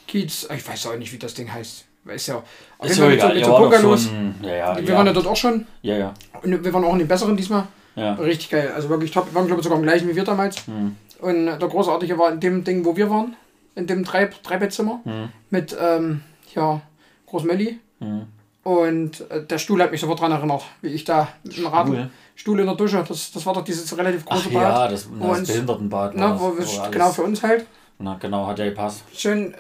Kiez, 0.07 0.49
ich 0.55 0.69
weiß 0.69 0.87
auch 0.87 0.97
nicht, 0.97 1.13
wie 1.13 1.19
das 1.19 1.35
Ding 1.35 1.53
heißt. 1.53 1.88
Ist 2.15 2.27
ja. 2.29 2.37
Auf 2.79 2.89
Ist 2.91 2.99
ja 2.99 3.07
mit 3.09 3.35
mit 3.35 3.45
so 3.45 3.57
Bungalows. 3.57 4.09
ein, 4.09 4.35
ja, 4.43 4.55
ja, 4.55 4.77
wir 4.77 4.85
ja, 4.85 4.95
waren 4.97 5.07
ja 5.07 5.13
dort 5.13 5.27
auch 5.27 5.37
schon. 5.37 5.67
ja, 5.83 5.97
ja, 5.97 6.15
Und 6.43 6.65
wir 6.65 6.73
waren 6.73 6.85
auch 6.85 6.93
in 6.93 6.99
den 7.01 7.09
besseren 7.09 7.37
diesmal. 7.37 7.65
ja. 7.97 8.15
Richtig 8.15 8.51
geil. 8.51 8.73
Also 8.75 8.89
wirklich 8.89 9.11
top. 9.11 9.27
Wir 9.31 9.35
waren, 9.35 9.47
glaube 9.47 9.61
ich, 9.61 9.65
sogar 9.65 9.79
im 9.79 9.85
gleichen 9.85 10.09
wie 10.09 10.17
wir 10.17 10.25
damals. 10.25 10.67
Hm. 10.67 10.97
Und 11.21 11.47
der 11.47 11.57
Großartige 11.59 12.17
war 12.19 12.33
in 12.33 12.41
dem 12.41 12.65
Ding, 12.65 12.85
wo 12.85 12.97
wir 12.97 13.11
waren. 13.11 13.35
In 13.75 13.87
dem 13.87 14.05
drei 14.05 14.31
Dreibettzimmer. 14.43 15.01
Hm. 15.05 15.29
Mit, 15.51 15.77
ähm, 15.81 16.23
ja, 16.55 16.81
Großmelli. 17.27 17.79
Hm. 18.01 18.27
Und 18.65 19.31
äh, 19.31 19.45
der 19.45 19.59
Stuhl 19.59 19.83
hat 19.83 19.91
mich 19.93 20.01
sofort 20.01 20.19
daran 20.21 20.33
erinnert, 20.33 20.63
wie 20.83 20.89
ich 20.89 21.05
da 21.05 21.29
mit 21.43 21.57
dem 21.57 21.67
Rad, 21.67 21.89
Stuhl? 22.35 22.61
In 22.61 22.67
der 22.67 22.75
Dusche, 22.77 23.03
das, 23.09 23.33
das 23.33 23.45
war 23.47 23.55
doch 23.55 23.65
dieses 23.65 23.97
relativ 23.97 24.25
Ach 24.29 24.35
große 24.43 24.51
ja, 24.53 24.61
Bad. 24.61 24.93
das, 24.93 25.09
wo 25.11 25.29
das 25.29 25.39
uns- 25.41 25.49
Behindertenbad 25.49 26.17
war 26.19 26.55
das, 26.57 26.77
wir, 26.77 26.85
wo 26.87 26.91
genau 26.91 27.11
für 27.11 27.23
uns 27.23 27.43
halt. 27.43 27.67
Na, 27.99 28.15
genau, 28.21 28.47
hat 28.47 28.59
ja 28.61 28.67
gepasst. 28.67 29.03
Schön, 29.13 29.55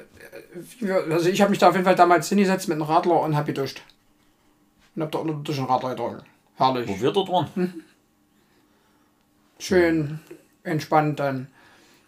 also 1.10 1.28
ich 1.28 1.40
habe 1.40 1.50
mich 1.50 1.58
da 1.58 1.68
auf 1.68 1.74
jeden 1.74 1.84
Fall 1.84 1.94
damals 1.94 2.28
hingesetzt 2.28 2.68
mit 2.68 2.76
einem 2.76 2.82
Radler 2.88 3.20
und 3.20 3.36
habe 3.36 3.46
geduscht. 3.52 3.82
Und 4.94 5.02
habe 5.02 5.12
da 5.12 5.18
unter 5.18 5.34
Dusche 5.34 5.60
einen 5.60 5.68
Radler 5.70 5.90
getragen. 5.90 6.22
Herrlich. 6.56 6.88
Wo 6.88 7.00
wir 7.00 7.12
dort 7.12 7.28
waren? 7.30 7.48
Hm. 7.54 7.82
Schön 9.58 10.20
entspannt 10.62 11.18
dann. 11.20 11.48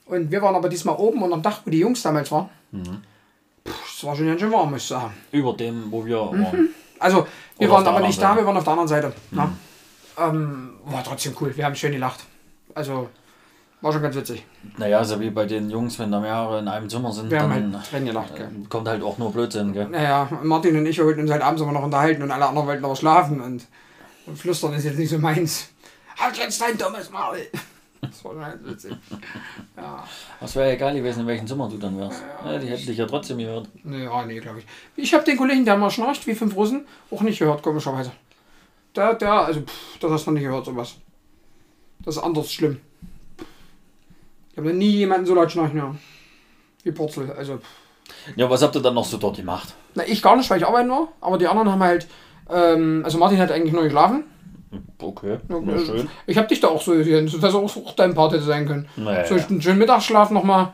Und 0.07 0.31
wir 0.31 0.43
waren 0.43 0.55
aber 0.55 0.69
diesmal 0.69 0.97
oben 0.97 1.23
unter 1.23 1.37
dem 1.37 1.43
Dach, 1.43 1.61
wo 1.65 1.71
die 1.71 1.79
Jungs 1.79 2.03
damals 2.03 2.31
waren. 2.33 2.49
Mhm. 2.73 3.03
Es 3.65 4.05
war 4.05 4.17
schon 4.17 4.27
ganz 4.27 4.41
schön 4.41 4.51
warm, 4.51 4.71
muss 4.71 4.83
ich 4.83 4.89
sagen. 4.89 5.13
Über 5.33 5.53
dem, 5.53 5.91
wo 5.93 6.05
wir 6.05 6.25
Mhm. 6.25 6.45
waren. 6.45 6.69
Also, 6.99 7.27
wir 7.59 7.69
Oder 7.69 7.77
waren 7.77 7.87
aber 7.87 8.07
nicht 8.07 8.21
da, 8.21 8.29
Seite. 8.29 8.35
Mhm. 8.35 8.39
wir 8.39 8.47
waren 8.47 8.57
auf 8.57 8.65
der 8.65 8.73
anderen 8.73 8.89
Seite. 8.89 9.13
Ja. 9.33 9.53
Ähm, 10.19 10.75
war 10.85 11.05
trotzdem 11.05 11.35
cool, 11.41 11.57
wir 11.57 11.65
haben 11.65 11.75
schön 11.75 11.93
gelacht. 11.93 12.25
Also, 12.75 13.09
war 13.81 13.93
schon 13.93 14.03
ganz 14.03 14.15
witzig. 14.17 14.45
Naja, 14.77 15.03
so 15.05 15.19
wie 15.21 15.31
bei 15.31 15.47
den 15.47 15.71
Jungs, 15.71 15.99
wenn 15.99 16.11
da 16.13 16.21
mehrere 16.21 16.59
in 16.59 16.69
einem 16.69 16.89
Zimmer 16.89 17.13
sind, 17.13 17.31
Wir 17.31 17.41
haben 17.41 17.51
dann 17.51 17.77
halt 17.77 17.91
Tränen 17.91 18.07
gelacht, 18.07 18.37
gell. 18.37 18.47
äh, 18.47 18.67
kommt 18.69 18.89
halt 18.89 19.03
auch 19.03 19.19
nur 19.19 19.33
Blödsinn, 19.33 19.73
gell? 19.73 19.89
Naja, 19.89 20.29
Martin 20.43 20.77
und 20.77 20.87
ich 20.87 20.99
wir 20.99 21.05
wollten 21.07 21.21
uns 21.23 21.31
halt 21.31 21.43
abends 21.43 21.63
aber 21.63 21.73
noch 21.73 21.83
unterhalten 21.83 22.23
und 22.23 22.31
alle 22.31 22.47
anderen 22.47 22.67
wollten 22.69 22.85
aber 22.85 22.97
schlafen 22.97 23.41
und, 23.41 23.67
und 24.27 24.39
flüstern 24.39 24.75
ist 24.75 24.85
jetzt 24.85 24.99
nicht 24.99 25.11
so 25.11 25.19
meins. 25.19 25.71
Halt 26.19 26.37
jetzt 26.37 26.61
dein 26.61 26.77
dummes 26.77 27.11
Maul! 27.11 27.39
Das 28.03 28.25
war 28.25 28.33
schon 28.33 28.45
halt 28.45 28.67
witzig. 28.67 28.95
Ja, 29.77 30.05
Was 30.41 30.57
wäre 30.57 30.73
egal 30.73 30.95
gewesen, 30.95 31.21
in 31.21 31.27
welchem 31.27 31.47
Zimmer 31.47 31.69
du 31.69 31.77
dann 31.77 31.99
wärst. 31.99 32.23
Ja, 32.45 32.59
die 32.59 32.67
hätten 32.69 32.87
dich 32.87 32.97
ja 32.97 33.07
trotzdem 33.07 33.37
gehört. 33.39 33.69
ja, 33.85 34.25
nee, 34.25 34.41
glaube 34.41 34.61
ich. 34.61 34.67
Ich 34.97 35.13
habe 35.13 35.23
den 35.25 35.37
Kollegen, 35.37 35.65
der 35.67 35.77
mal 35.77 35.91
schnarcht 35.91 36.27
wie 36.27 36.35
fünf 36.35 36.57
Russen, 36.57 36.87
auch 37.11 37.21
nicht 37.21 37.39
gehört, 37.39 37.63
komischerweise. 37.63 38.13
Der, 38.97 39.15
der, 39.15 39.33
also, 39.33 39.61
pff, 39.61 39.99
das 40.01 40.11
hast 40.13 40.27
du 40.27 40.31
noch 40.31 40.39
nicht 40.39 40.47
gehört, 40.49 40.65
sowas. 40.65 40.95
Das 42.03 42.17
ist 42.17 42.23
anders 42.23 42.51
schlimm. 42.51 42.81
Ich 44.53 44.59
habe 44.59 44.69
noch 44.69 44.75
nie 44.75 44.91
jemanden 44.91 45.27
so 45.27 45.35
laut 45.35 45.51
schnarchen 45.51 45.81
hören. 45.81 45.99
Wie 46.83 46.93
Purzel, 46.93 47.31
also. 47.33 47.59
Ja, 48.37 48.51
was 48.51 48.63
habt 48.63 48.75
ihr 48.75 48.83
dann 48.83 48.95
noch 48.95 49.05
so 49.05 49.17
dort 49.19 49.37
gemacht? 49.37 49.75
Na, 49.95 50.03
ich 50.07 50.21
gar 50.23 50.37
nicht, 50.37 50.49
weil 50.51 50.59
ich 50.59 50.67
arbeiten 50.67 50.91
war, 50.91 51.09
aber 51.21 51.39
die 51.39 51.47
anderen 51.47 51.71
haben 51.71 51.83
halt, 51.83 52.07
ähm, 52.51 53.03
also 53.05 53.19
Martin 53.19 53.39
hat 53.39 53.53
eigentlich 53.53 53.73
nur 53.73 53.85
geschlafen. 53.85 54.25
Okay, 54.99 55.39
Ja, 55.49 55.57
na 55.63 55.73
äh, 55.75 55.79
schön. 55.85 56.09
Ich 56.27 56.37
habe 56.37 56.47
dich 56.49 56.61
da 56.61 56.69
auch 56.69 56.81
so 56.83 56.93
gesehen. 56.93 57.31
Das 57.41 57.55
auch, 57.55 57.77
auch 57.77 57.95
dein 57.97 58.15
Part 58.15 58.33
hätte 58.33 58.45
sein 58.45 58.67
können. 58.67 58.89
Naja, 58.97 59.25
So 59.25 59.35
einen 59.35 59.61
schönen 59.63 59.79
Mittagsschlaf 59.79 60.31
nochmal. 60.31 60.73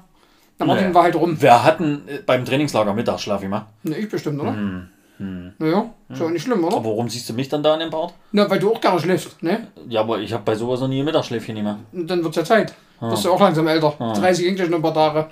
Na, 0.59 0.67
Martin 0.67 0.85
Naja. 0.87 0.95
war 0.95 1.03
halt 1.05 1.15
rum. 1.17 1.41
Wir 1.41 1.63
hatten 1.65 2.03
äh, 2.09 2.19
beim 2.25 2.45
Trainingslager 2.45 2.93
Mittagsschlaf 2.95 3.43
immer. 3.43 3.69
Ne, 3.83 3.97
ich 3.99 4.09
bestimmt, 4.09 4.41
oder? 4.41 4.53
Hm, 4.53 4.89
hm. 5.19 5.53
Naja, 5.59 5.91
ist 6.11 6.21
ja 6.21 6.27
auch 6.27 6.31
nicht 6.31 6.43
schlimm, 6.43 6.63
oder? 6.65 6.77
Aber 6.77 6.91
warum 6.91 7.09
siehst 7.09 7.29
du 7.29 7.33
mich 7.33 7.49
dann 7.49 7.63
da 7.63 7.75
in 7.75 7.81
dem 7.81 7.91
Part? 7.91 8.13
Na, 8.33 8.49
weil 8.51 8.59
du 8.59 8.73
auch 8.73 8.81
gerne 8.81 9.01
schläfst, 9.01 9.43
ne? 9.43 9.69
Ja, 9.89 10.01
aber 10.01 10.19
ich 10.21 10.33
habe 10.33 10.43
bei 10.45 10.55
sowas 10.55 10.81
noch 10.81 10.89
nie 10.89 11.01
ein 11.01 11.05
Mittagsschläfchen 11.05 11.57
immer. 11.57 11.79
Und 11.93 12.09
dann 12.11 12.23
wird's 12.23 12.37
ja 12.37 12.45
Zeit. 12.45 12.75
Ah. 13.01 13.11
Bist 13.11 13.25
du 13.25 13.33
auch 13.33 13.41
langsam 13.41 13.67
älter. 13.67 13.95
Ah. 13.99 14.13
30 14.15 14.45
ging 14.45 14.57
schon 14.59 14.75
ein 14.75 14.83
paar 14.83 14.95
Tage. 14.95 15.27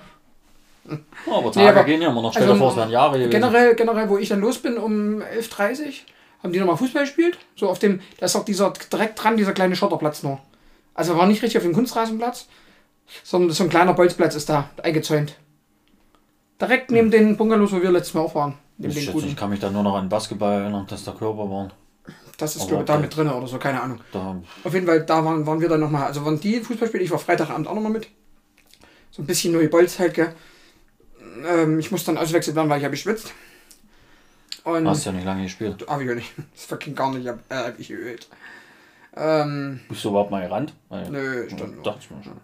Ja, 0.86 0.96
aber 1.32 1.46
Nee, 1.46 1.50
Tage 1.52 1.70
aber- 1.70 1.84
gehen 1.84 2.02
ja 2.02 2.10
immer 2.10 2.22
noch. 2.22 2.32
Stell 2.32 2.44
dir 2.46 2.52
also, 2.52 2.62
vor, 2.62 2.70
es 2.72 2.76
wären 2.76 2.90
Jahre 2.90 3.14
gewesen. 3.18 3.30
Generell, 3.30 3.74
generell, 3.74 4.08
wo 4.08 4.18
ich 4.18 4.28
dann 4.28 4.40
los 4.40 4.58
bin 4.58 4.76
um 4.76 5.22
11.30 5.22 5.80
Uhr, 5.86 5.92
haben 6.42 6.52
die 6.52 6.58
nochmal 6.58 6.76
Fußball 6.76 7.04
gespielt. 7.04 7.38
So 7.56 7.68
auf 7.70 7.78
dem, 7.78 8.00
da 8.18 8.26
ist 8.26 8.36
auch 8.36 8.44
dieser 8.44 8.72
direkt 8.92 9.22
dran, 9.22 9.36
dieser 9.36 9.52
kleine 9.52 9.76
Schotterplatz 9.76 10.22
nur. 10.22 10.38
Also 10.94 11.16
war 11.16 11.26
nicht 11.26 11.42
richtig 11.42 11.56
auf 11.58 11.64
dem 11.64 11.72
Kunstrasenplatz, 11.72 12.46
sondern 13.22 13.50
so 13.50 13.64
ein 13.64 13.70
kleiner 13.70 13.94
Bolzplatz 13.94 14.34
ist 14.34 14.48
da 14.48 14.68
eingezäunt. 14.82 15.34
Direkt 16.60 16.90
neben 16.90 17.10
den 17.10 17.36
Bungalows, 17.36 17.72
wo 17.72 17.82
wir 17.82 17.90
letztes 17.90 18.14
Mal 18.14 18.20
auch 18.20 18.34
waren. 18.34 18.54
Ich, 18.78 18.94
den 18.94 19.12
guten. 19.12 19.28
ich 19.28 19.36
kann 19.36 19.50
mich 19.50 19.60
da 19.60 19.70
nur 19.70 19.82
noch 19.82 19.96
an 19.96 20.08
Basketball 20.08 20.62
erinnern, 20.62 20.86
dass 20.88 21.04
da 21.04 21.12
Körper 21.12 21.48
waren. 21.50 21.72
Das 22.36 22.56
ist, 22.56 22.66
glaube 22.66 22.82
ich, 22.82 22.86
da 22.86 22.98
mit 22.98 23.16
drin 23.16 23.28
oder 23.28 23.46
so, 23.46 23.58
keine 23.58 23.80
Ahnung. 23.80 24.00
Da, 24.12 24.36
Auf 24.64 24.74
jeden 24.74 24.86
Fall, 24.86 25.06
da 25.06 25.24
waren, 25.24 25.46
waren 25.46 25.60
wir 25.60 25.68
dann 25.68 25.80
nochmal, 25.80 26.04
also 26.04 26.24
waren 26.24 26.40
die 26.40 26.60
Fußballspiele, 26.60 27.04
ich 27.04 27.10
war 27.10 27.18
Freitagabend 27.18 27.68
auch 27.68 27.74
nochmal 27.74 27.92
mit. 27.92 28.08
So 29.10 29.22
ein 29.22 29.26
bisschen 29.26 29.52
neue 29.52 29.68
Bolz 29.68 29.98
halt, 30.00 30.14
gell. 30.14 30.34
Ähm, 31.46 31.78
ich 31.78 31.92
muss 31.92 32.04
dann 32.04 32.18
auswechselt 32.18 32.56
werden, 32.56 32.68
weil 32.68 32.78
ich 32.78 32.84
habe 32.84 32.92
geschwitzt. 32.92 33.32
Und. 34.64 34.88
hast 34.88 35.04
ja 35.04 35.12
nicht 35.12 35.24
lange 35.24 35.44
gespielt. 35.44 35.84
Hab 35.86 36.00
ich 36.00 36.10
auch 36.10 36.14
nicht. 36.14 36.32
Das 36.52 36.64
verging 36.64 36.94
gar 36.94 37.10
nicht, 37.12 37.22
ich 37.22 37.28
hab, 37.28 37.38
äh, 37.50 37.72
ich 37.78 37.88
geölt. 37.88 38.28
Ähm, 39.16 39.80
Bist 39.88 40.04
du 40.04 40.08
überhaupt 40.08 40.32
mal 40.32 40.42
gerannt? 40.42 40.74
Weil, 40.88 41.08
nö, 41.10 41.48
stand 41.48 41.76
nur. 41.76 41.84
dachte 41.84 42.00
ich 42.02 42.10
mir 42.10 42.24
schon. 42.24 42.40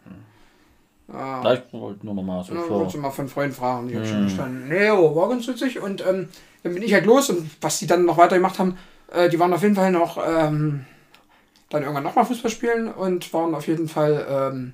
Ah, 1.12 1.40
Na, 1.42 1.55
ich 1.55 1.61
wollte 1.73 2.05
nur 2.07 2.14
noch 2.14 2.23
mal 2.23 2.44
so 2.44 2.55
ja, 2.55 2.61
vor. 2.61 2.79
wolltest 2.79 2.96
du 2.96 3.01
mal 3.01 3.11
von 3.11 3.29
Freunden 3.29 3.55
fragen. 3.55 3.88
Die 3.88 3.96
hab 3.96 4.07
schon 4.07 4.18
Hm. 4.18 4.25
gestanden. 4.27 4.68
Nee, 4.68 4.90
oh, 4.90 5.14
war 5.16 5.29
ganz 5.29 5.46
witzig. 5.49 5.81
Und 5.81 6.01
ähm, 6.07 6.29
dann 6.62 6.75
bin 6.75 6.83
ich 6.83 6.92
halt 6.92 7.07
los 7.07 7.31
und 7.31 7.51
was 7.61 7.79
die 7.79 7.87
dann 7.87 8.05
noch 8.05 8.16
weiter 8.16 8.37
gemacht 8.37 8.59
haben, 8.59 8.77
äh, 9.12 9.29
die 9.29 9.38
waren 9.38 9.53
auf 9.53 9.62
jeden 9.62 9.75
Fall 9.75 9.90
noch 9.90 10.18
ähm, 10.25 10.85
dann 11.68 11.83
irgendwann 11.83 12.05
nochmal 12.05 12.25
Fußball 12.27 12.51
spielen 12.51 12.88
und 12.92 13.33
waren 13.33 13.55
auf 13.55 13.66
jeden 13.66 13.88
Fall, 13.88 14.27
ähm, 14.29 14.73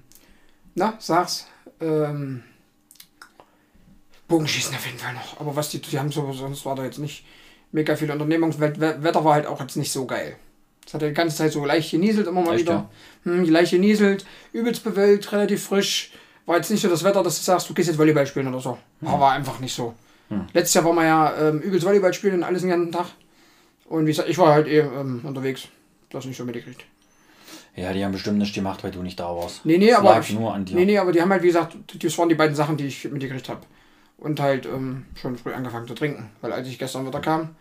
na, 0.75 0.95
sag's, 0.99 1.47
ähm, 1.81 2.43
Bogenschießen 4.29 4.75
auf 4.75 4.85
jeden 4.87 4.99
Fall 4.99 5.15
noch. 5.15 5.39
Aber 5.41 5.55
was 5.57 5.69
die, 5.71 5.81
die 5.81 5.99
haben 5.99 6.11
so, 6.11 6.31
sonst 6.33 6.65
war 6.67 6.75
da 6.75 6.85
jetzt 6.85 6.99
nicht 6.99 7.25
mega 7.73 7.95
viel 7.97 8.11
Unternehmung. 8.11 8.59
We- 8.59 8.75
We- 8.81 9.03
Wetter 9.03 9.25
war 9.25 9.35
halt 9.35 9.47
auch 9.47 9.61
jetzt 9.61 9.77
nicht 9.77 9.93
so 9.93 10.05
geil. 10.07 10.37
Es 10.87 10.95
hat 10.95 11.03
ja 11.03 11.09
die 11.09 11.15
ganze 11.15 11.37
Zeit 11.37 11.53
so 11.53 11.65
leicht 11.65 11.91
genieselt, 11.91 12.27
immer 12.27 12.43
mal 12.43 12.55
Echt, 12.55 12.63
wieder. 12.65 12.89
Hm, 13.25 13.45
leicht 13.45 13.73
genieselt, 13.73 14.25
übelst 14.53 14.83
bewölkt, 14.85 15.31
relativ 15.33 15.65
frisch. 15.65 16.13
War 16.47 16.57
jetzt 16.57 16.71
nicht 16.71 16.81
so 16.81 16.89
das 16.89 17.03
Wetter, 17.05 17.23
dass 17.23 17.39
du 17.39 17.43
sagst, 17.45 17.69
du 17.69 17.75
gehst 17.75 17.89
jetzt 17.89 17.99
Volleyball 17.99 18.27
spielen 18.27 18.49
oder 18.49 18.61
so. 18.61 18.79
Aber 19.03 19.21
war 19.21 19.33
einfach 19.33 19.59
nicht 19.61 19.75
so. 19.75 19.95
Hm. 20.29 20.47
Letztes 20.53 20.75
Jahr 20.75 20.85
waren 20.85 20.95
wir 20.97 21.05
ja 21.05 21.49
ähm, 21.49 21.61
übelst 21.61 21.85
Volleyball 21.85 22.15
spielen 22.15 22.35
und 22.37 22.43
alles 22.45 22.63
den 22.63 22.71
ganzen 22.71 22.93
Tag. 22.93 23.07
Und 23.89 24.07
wie 24.07 24.11
gesagt, 24.11 24.29
ich 24.29 24.39
war 24.39 24.53
halt 24.53 24.67
eh 24.69 24.79
ähm, 24.81 25.21
unterwegs. 25.25 25.69
Das 26.11 26.25
nicht 26.25 26.37
so 26.37 26.45
mitgekriegt. 26.45 26.85
Ja, 27.75 27.93
die 27.93 28.05
haben 28.05 28.13
bestimmt 28.13 28.39
nicht 28.39 28.55
gemacht, 28.55 28.83
weil 28.85 28.91
du 28.91 29.03
nicht 29.03 29.19
da 29.21 29.35
warst. 29.37 29.65
Nee, 29.67 29.77
nee, 29.79 29.91
Es 29.91 29.97
aber. 29.97 30.11
lag 30.11 30.31
nur 30.31 30.55
an 30.55 30.65
dir. 30.65 30.77
Nee, 30.77 30.85
nee, 30.87 30.99
aber 30.99 31.13
die 31.13 31.21
haben 31.21 31.31
halt, 31.31 31.43
wie 31.43 31.49
gesagt, 31.49 31.77
das 32.03 32.17
waren 32.17 32.29
die 32.29 32.35
beiden 32.35 32.57
Sachen, 32.57 32.77
die 32.77 32.87
ich 32.87 33.05
mitgekriegt 33.11 33.49
habe. 33.49 33.61
Und 34.19 34.41
halt 34.41 34.65
ähm, 34.67 35.05
schon 35.15 35.37
früh 35.37 35.53
angefangen 35.53 35.87
zu 35.87 35.95
trinken. 35.95 36.31
Weil 36.41 36.53
als 36.53 36.67
ich 36.69 36.79
gestern 36.79 37.07
wieder 37.07 37.21
kam, 37.21 37.55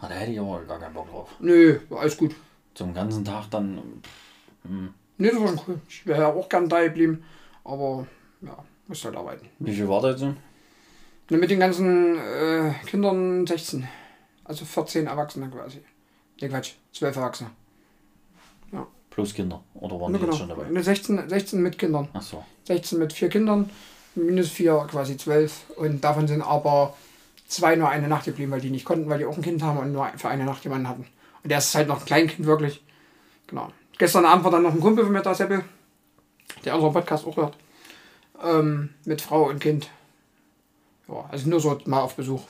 Ah, 0.00 0.08
da 0.08 0.14
hätte 0.16 0.32
ich 0.32 0.40
aber 0.40 0.60
gar 0.64 0.80
keinen 0.80 0.94
Bock 0.94 1.08
drauf. 1.08 1.28
nö, 1.38 1.78
alles 1.90 2.16
gut. 2.16 2.34
Zum 2.74 2.92
ganzen 2.92 3.24
Tag 3.24 3.48
dann. 3.50 3.80
pff, 4.02 4.70
Nee, 5.22 5.30
das 5.30 5.40
war 5.40 5.48
schon 5.48 5.60
cool. 5.66 5.80
Ich 5.88 6.06
wäre 6.06 6.20
ja 6.22 6.32
auch 6.32 6.48
gern 6.48 6.68
da 6.68 6.82
geblieben. 6.82 7.24
Aber 7.64 8.06
ja, 8.42 8.56
muss 8.88 9.04
halt 9.04 9.16
arbeiten. 9.16 9.48
Wie 9.58 9.74
viel 9.74 9.88
war 9.88 10.00
da 10.02 10.10
jetzt? 10.10 10.22
Und 10.22 10.36
mit 11.28 11.50
den 11.50 11.60
ganzen 11.60 12.18
äh, 12.18 12.72
Kindern 12.86 13.46
16. 13.46 13.88
Also 14.44 14.64
14 14.64 15.06
Erwachsene 15.06 15.48
quasi. 15.48 15.78
Nee, 16.40 16.48
Quatsch, 16.48 16.72
12 16.92 17.16
Erwachsene. 17.16 17.50
Plus 19.10 19.34
Kinder. 19.34 19.62
Oder 19.74 20.00
waren 20.00 20.12
Ja, 20.14 20.18
die 20.18 20.24
genau. 20.24 20.32
jetzt 20.32 20.38
schon 20.38 20.48
dabei? 20.48 20.70
Ne, 20.70 20.82
16, 20.82 21.28
16 21.28 21.62
mit 21.62 21.78
Kindern. 21.78 22.08
Ach 22.14 22.22
so. 22.22 22.42
16 22.64 22.98
mit 22.98 23.12
vier 23.12 23.28
Kindern, 23.28 23.68
minus 24.14 24.48
vier 24.48 24.86
quasi 24.90 25.18
12. 25.18 25.52
Und 25.76 26.02
davon 26.02 26.26
sind 26.26 26.40
aber 26.40 26.96
zwei 27.46 27.76
nur 27.76 27.90
eine 27.90 28.08
Nacht 28.08 28.24
geblieben, 28.24 28.52
weil 28.52 28.62
die 28.62 28.70
nicht 28.70 28.86
konnten, 28.86 29.10
weil 29.10 29.18
die 29.18 29.26
auch 29.26 29.36
ein 29.36 29.42
Kind 29.42 29.62
haben 29.62 29.78
und 29.78 29.92
nur 29.92 30.10
für 30.16 30.28
eine 30.30 30.46
Nacht 30.46 30.64
jemanden 30.64 30.88
hatten. 30.88 31.06
Und 31.42 31.50
der 31.50 31.58
ist 31.58 31.74
halt 31.74 31.88
noch 31.88 32.00
ein 32.00 32.06
Kleinkind 32.06 32.46
wirklich. 32.46 32.82
Genau. 33.48 33.70
Gestern 34.02 34.24
Abend 34.24 34.42
war 34.42 34.50
dann 34.50 34.64
noch 34.64 34.72
ein 34.72 34.80
Kumpel 34.80 35.04
von 35.04 35.12
mir 35.12 35.22
da, 35.22 35.32
Seppel, 35.32 35.62
der 36.64 36.74
unseren 36.74 36.92
Podcast 36.92 37.24
auch 37.24 37.36
hört. 37.36 37.54
Ähm, 38.44 38.94
mit 39.04 39.22
Frau 39.22 39.48
und 39.48 39.60
Kind. 39.60 39.88
Ja, 41.06 41.24
also 41.30 41.48
nur 41.48 41.60
so 41.60 41.78
mal 41.84 42.00
auf 42.00 42.16
Besuch. 42.16 42.42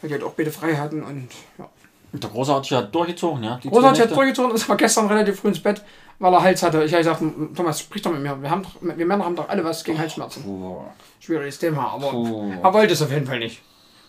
Weil 0.00 0.10
die 0.10 0.14
halt 0.14 0.22
auch 0.22 0.34
beide 0.34 0.52
frei 0.52 0.76
hatten 0.76 1.02
und 1.02 1.28
ja. 1.58 1.68
Der 2.12 2.30
Großartige 2.30 2.76
hat 2.76 2.94
durchgezogen, 2.94 3.42
ja. 3.42 3.58
Die 3.64 3.68
Großartig 3.68 3.98
zwei 3.98 4.08
hat 4.08 4.16
durchgezogen 4.16 4.50
und 4.52 4.56
ist 4.56 4.68
war 4.68 4.76
gestern 4.76 5.08
relativ 5.08 5.40
früh 5.40 5.48
ins 5.48 5.60
Bett, 5.60 5.82
weil 6.20 6.32
er 6.32 6.42
Hals 6.44 6.62
hatte. 6.62 6.84
Ich 6.84 6.92
habe 6.92 7.02
gesagt, 7.02 7.22
Thomas, 7.56 7.80
sprich 7.80 8.02
doch 8.02 8.12
mit 8.12 8.22
mir. 8.22 8.40
Wir, 8.40 8.48
haben 8.48 8.62
doch, 8.62 8.76
wir 8.80 9.06
Männer 9.06 9.24
haben 9.24 9.34
doch 9.34 9.48
alle 9.48 9.64
was 9.64 9.82
gegen 9.82 9.98
Halsschmerzen. 9.98 10.44
Puh. 10.44 10.84
Schwieriges 11.18 11.58
Thema, 11.58 11.88
aber 11.88 12.10
Puh. 12.10 12.52
er 12.62 12.72
wollte 12.72 12.92
es 12.92 13.02
auf 13.02 13.10
jeden 13.10 13.26
Fall 13.26 13.40
nicht. 13.40 13.60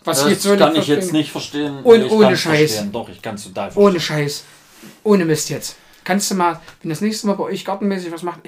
Was 0.03 0.19
Das 0.19 0.27
ich 0.27 0.33
jetzt 0.33 0.43
so 0.43 0.55
kann 0.55 0.73
nicht 0.73 0.83
ich 0.83 0.89
jetzt 0.89 1.11
nicht 1.11 1.31
verstehen. 1.31 1.79
Und 1.81 2.11
ohne 2.11 2.37
Scheiß. 2.37 2.73
verstehen. 2.73 2.91
Doch, 2.91 3.09
ich 3.09 3.19
kann 3.19 3.33
es 3.33 3.45
total 3.45 3.71
verstehen. 3.71 3.83
Ohne 3.83 3.99
Scheiß. 3.99 4.43
Ohne 5.03 5.25
Mist 5.25 5.49
jetzt. 5.49 5.77
Kannst 6.05 6.31
du 6.31 6.35
mal, 6.35 6.61
wenn 6.81 6.89
das 6.89 7.01
nächste 7.01 7.27
Mal 7.27 7.33
bei 7.33 7.43
euch 7.43 7.65
gartenmäßig 7.65 8.13
was 8.13 8.23
macht, 8.23 8.39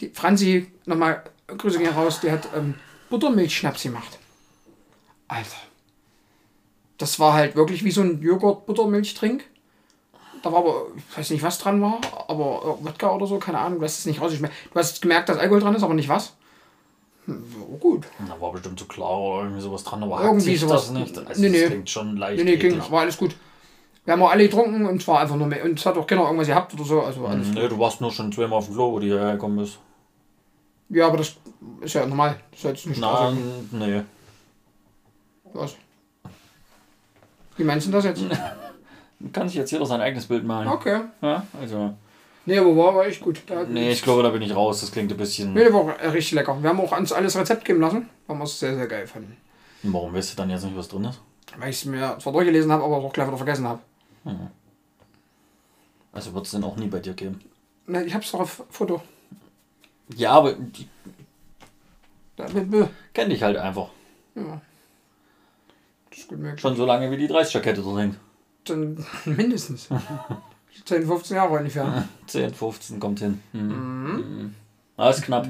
die 0.00 0.08
Franzi, 0.08 0.66
nochmal 0.86 1.22
Grüße 1.46 1.78
gehen 1.78 1.92
raus, 1.92 2.20
die 2.20 2.30
hat 2.32 2.48
ähm, 2.56 2.74
Buttermilchschnaps 3.08 3.84
gemacht. 3.84 4.18
Alter. 5.28 5.56
Das 6.98 7.20
war 7.20 7.34
halt 7.34 7.54
wirklich 7.56 7.84
wie 7.84 7.90
so 7.90 8.00
ein 8.00 8.20
Joghurt-Buttermilchtrink. 8.22 9.44
Da 10.42 10.52
war 10.52 10.60
aber, 10.60 10.86
ich 10.96 11.18
weiß 11.18 11.30
nicht, 11.30 11.42
was 11.42 11.58
dran 11.58 11.80
war, 11.82 12.00
aber 12.28 12.78
äh, 12.80 12.84
Wodka 12.84 13.12
oder 13.12 13.26
so, 13.26 13.38
keine 13.38 13.58
Ahnung, 13.58 13.78
du 13.78 13.84
hast 13.84 13.98
es 13.98 14.06
nicht 14.06 14.20
rausgeschmeckt. 14.20 14.54
Du 14.72 14.78
hast 14.78 15.02
gemerkt, 15.02 15.28
dass 15.28 15.38
Alkohol 15.38 15.60
dran 15.60 15.74
ist, 15.74 15.82
aber 15.82 15.94
nicht 15.94 16.08
was. 16.08 16.34
Hm, 17.26 17.44
so 17.52 17.64
gut. 17.76 18.04
Da 18.26 18.40
war 18.40 18.52
bestimmt 18.52 18.78
zu 18.78 18.86
klar 18.86 19.18
oder 19.18 19.42
irgendwie 19.42 19.60
sowas 19.60 19.84
dran, 19.84 20.02
aber 20.02 20.22
Irgendwie 20.22 20.52
irgendwie 20.52 20.56
sowas 20.56 20.82
das 20.86 20.90
nicht. 20.92 21.18
Also 21.18 21.42
Nee, 21.42 21.48
nee. 21.50 21.66
klingt 21.66 21.90
schon 21.90 22.16
leicht 22.16 22.38
Nee, 22.38 22.50
nee, 22.50 22.56
ging, 22.56 22.80
war 22.90 23.00
alles 23.00 23.16
gut. 23.16 23.34
Wir 24.06 24.12
haben 24.12 24.22
auch 24.22 24.30
alle 24.30 24.44
getrunken 24.44 24.86
und 24.86 25.02
es 25.02 25.08
war 25.08 25.20
einfach 25.20 25.34
nur 25.34 25.48
mehr. 25.48 25.64
Und 25.64 25.78
es 25.78 25.84
hat 25.84 25.96
auch 25.96 26.06
keiner 26.06 26.22
irgendwas 26.22 26.46
gehabt 26.46 26.72
oder 26.74 26.84
so, 26.84 27.02
also 27.02 27.26
alles 27.26 27.48
Nee, 27.48 27.68
du 27.68 27.76
warst 27.78 28.00
nur 28.00 28.12
schon 28.12 28.32
zweimal 28.32 28.58
auf 28.58 28.66
dem 28.66 28.74
Klo, 28.74 28.92
wo 28.92 29.00
du 29.00 29.06
hierher 29.06 29.32
gekommen 29.32 29.56
bist. 29.56 29.78
Ja, 30.88 31.08
aber 31.08 31.18
das 31.18 31.34
ist 31.80 31.94
ja 31.94 32.06
normal. 32.06 32.38
Das 32.52 32.60
ist 32.60 32.64
jetzt 32.64 32.86
nicht 32.86 33.00
Nein, 33.00 33.68
nee. 33.72 34.02
was. 35.52 35.74
Wie 37.56 37.64
meinst 37.64 37.88
du 37.88 37.90
das 37.90 38.04
jetzt? 38.04 38.22
Kann 39.32 39.48
sich 39.48 39.56
jetzt 39.56 39.72
jeder 39.72 39.86
sein 39.86 40.00
eigenes 40.00 40.26
Bild 40.26 40.44
malen. 40.44 40.68
Okay. 40.68 41.00
Ja, 41.20 41.44
also. 41.60 41.94
Nee, 42.44 42.58
aber 42.58 42.76
war, 42.76 42.94
war 42.94 43.06
echt 43.06 43.20
gut. 43.20 43.42
Da 43.48 43.64
Nee, 43.64 43.90
ich 43.90 44.02
glaube, 44.02 44.22
da 44.22 44.28
bin 44.28 44.42
ich 44.42 44.54
raus. 44.54 44.82
Das 44.82 44.92
klingt 44.92 45.10
ein 45.10 45.16
bisschen. 45.16 45.52
Nee, 45.52 45.72
war 45.72 45.80
auch 45.80 46.12
richtig 46.12 46.32
lecker. 46.32 46.56
Wir 46.60 46.70
haben 46.70 46.78
auch 46.78 46.96
uns 46.96 47.12
alles 47.12 47.36
Rezept 47.36 47.64
geben 47.64 47.80
lassen, 47.80 48.08
weil 48.28 48.36
wir 48.36 48.44
es 48.44 48.60
sehr, 48.60 48.76
sehr 48.76 48.86
geil 48.86 49.08
fanden. 49.08 49.36
Warum 49.82 50.14
weißt 50.14 50.32
du 50.32 50.36
dann 50.36 50.50
jetzt 50.50 50.64
nicht, 50.64 50.76
was 50.76 50.86
drin 50.86 51.04
ist? 51.04 51.20
Weil 51.58 51.70
ich 51.70 51.76
es 51.76 51.84
mir 51.86 52.16
zwar 52.20 52.32
durchgelesen 52.32 52.70
habe, 52.70 52.84
aber 52.84 52.98
auch 52.98 53.12
gleich 53.12 53.26
wieder 53.26 53.36
vergessen 53.36 53.66
habe. 53.66 53.80
Also 56.12 56.34
wird 56.34 56.46
es 56.46 56.52
den 56.52 56.64
auch 56.64 56.76
nie 56.76 56.88
bei 56.88 56.98
dir 57.00 57.14
geben. 57.14 57.40
Ne, 57.86 58.04
ich 58.04 58.14
hab's 58.14 58.32
doch 58.32 58.40
auf 58.40 58.64
Foto. 58.70 59.02
Ja, 60.16 60.32
aber 60.32 60.54
die 60.54 60.88
kenn 63.14 63.30
dich 63.30 63.42
halt 63.42 63.56
einfach. 63.56 63.88
Ja. 64.34 64.60
Das 66.10 66.18
ist 66.18 66.28
gut 66.28 66.38
möglich. 66.38 66.60
Schon 66.60 66.76
so 66.76 66.86
lange 66.86 67.10
wie 67.10 67.16
die 67.16 67.28
30er-Kette 67.28 67.82
dort 67.82 67.98
hängt. 67.98 68.16
Dann 68.64 69.04
mindestens. 69.24 69.88
10, 70.84 71.06
15 71.06 71.36
Jahre 71.36 71.58
ungefähr. 71.58 72.06
10, 72.26 72.54
15 72.54 73.00
kommt 73.00 73.18
hin. 73.20 73.40
Mhm. 73.52 73.60
Mhm. 73.62 74.54
Ah, 74.96 75.10
ist 75.10 75.22
knapp. 75.22 75.48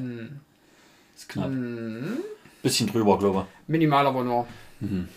Ist 1.17 1.29
knapp. 1.29 1.51
Mhm. 1.51 2.19
Bisschen 2.63 2.87
drüber, 2.89 3.19
glaube 3.19 3.47
Minimal 3.67 4.07
aber 4.07 4.25
nur. 4.25 4.47
ich. 4.81 5.09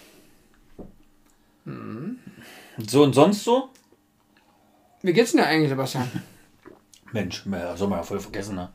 So 2.88 3.04
und 3.04 3.13
sonst 3.13 3.44
so? 3.44 3.70
Wie 5.02 5.13
geht's 5.13 5.32
denn 5.32 5.42
dir 5.42 5.48
eigentlich, 5.48 5.70
Sebastian? 5.70 6.10
Mensch, 7.12 7.44
ja, 7.52 7.76
soll 7.76 7.88
man 7.88 8.00
ja 8.00 8.04
voll 8.04 8.20
vergessen, 8.20 8.56
ne? 8.56 8.70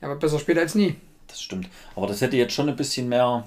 Ja, 0.00 0.08
aber 0.08 0.16
besser 0.16 0.38
später 0.38 0.60
als 0.60 0.74
nie. 0.74 0.96
Das 1.28 1.40
stimmt. 1.40 1.68
Aber 1.94 2.06
das 2.06 2.20
hätte 2.20 2.36
jetzt 2.36 2.52
schon 2.52 2.68
ein 2.68 2.76
bisschen 2.76 3.08
mehr. 3.08 3.44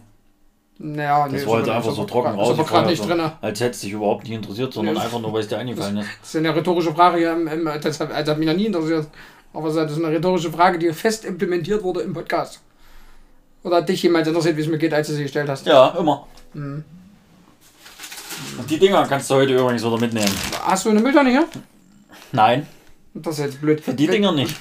Naja, 0.77 1.27
Das 1.27 1.41
nee, 1.41 1.47
war 1.47 1.59
jetzt 1.59 1.69
einfach 1.69 1.91
so 1.93 2.03
trocken 2.05 2.37
Ist 2.39 2.49
aber 2.49 2.63
gerade 2.63 2.87
nicht 2.89 2.99
rausgefeuert. 3.01 3.31
drin. 3.31 3.37
Als 3.41 3.59
hätte 3.59 3.71
es 3.71 3.79
dich 3.81 3.91
überhaupt 3.91 4.23
nicht 4.23 4.33
interessiert, 4.33 4.73
sondern 4.73 4.95
Nee. 4.95 5.01
einfach 5.01 5.19
nur, 5.19 5.31
weil 5.33 5.41
es 5.41 5.47
dir 5.47 5.57
eingefallen 5.57 5.97
ist. 5.97 6.09
Das 6.21 6.29
ist 6.29 6.35
eine 6.37 6.55
rhetorische 6.55 6.93
Frage 6.93 7.17
hier. 7.17 7.33
Im, 7.33 7.47
im, 7.47 7.65
das, 7.65 7.99
hat, 7.99 8.09
das 8.11 8.27
hat 8.29 8.37
mich 8.37 8.47
noch 8.47 8.55
nie 8.55 8.65
interessiert. 8.65 9.07
Aber 9.53 9.71
das 9.71 9.91
ist 9.91 9.97
eine 9.97 10.09
rhetorische 10.09 10.51
Frage, 10.51 10.77
die 10.79 10.91
fest 10.91 11.23
implementiert 11.23 11.81
wurde 11.83 12.01
im 12.01 12.13
Podcast. 12.13 12.59
Oder 13.63 13.77
hat 13.77 13.89
dich 13.89 14.03
jemals 14.03 14.27
interessiert, 14.27 14.57
wie 14.57 14.61
es 14.61 14.67
mir 14.67 14.77
geht, 14.77 14.93
als 14.93 15.07
du 15.07 15.13
sie 15.13 15.23
gestellt 15.23 15.47
hast? 15.49 15.65
Ja, 15.65 15.89
immer. 15.97 16.27
Mhm. 16.53 16.83
Und 18.57 18.69
die 18.69 18.79
Dinger 18.79 19.05
kannst 19.07 19.29
du 19.29 19.35
heute 19.35 19.53
übrigens 19.53 19.83
wieder 19.83 19.99
mitnehmen. 19.99 20.31
Hast 20.63 20.85
du 20.85 20.89
eine 20.89 21.01
Mülltonne 21.01 21.29
hier? 21.29 21.47
Nein, 22.31 22.67
Das 23.13 23.37
ist 23.39 23.45
jetzt 23.45 23.61
blöd. 23.61 23.81
für 23.81 23.93
die 23.93 24.07
Dinger 24.07 24.31
nicht. 24.31 24.55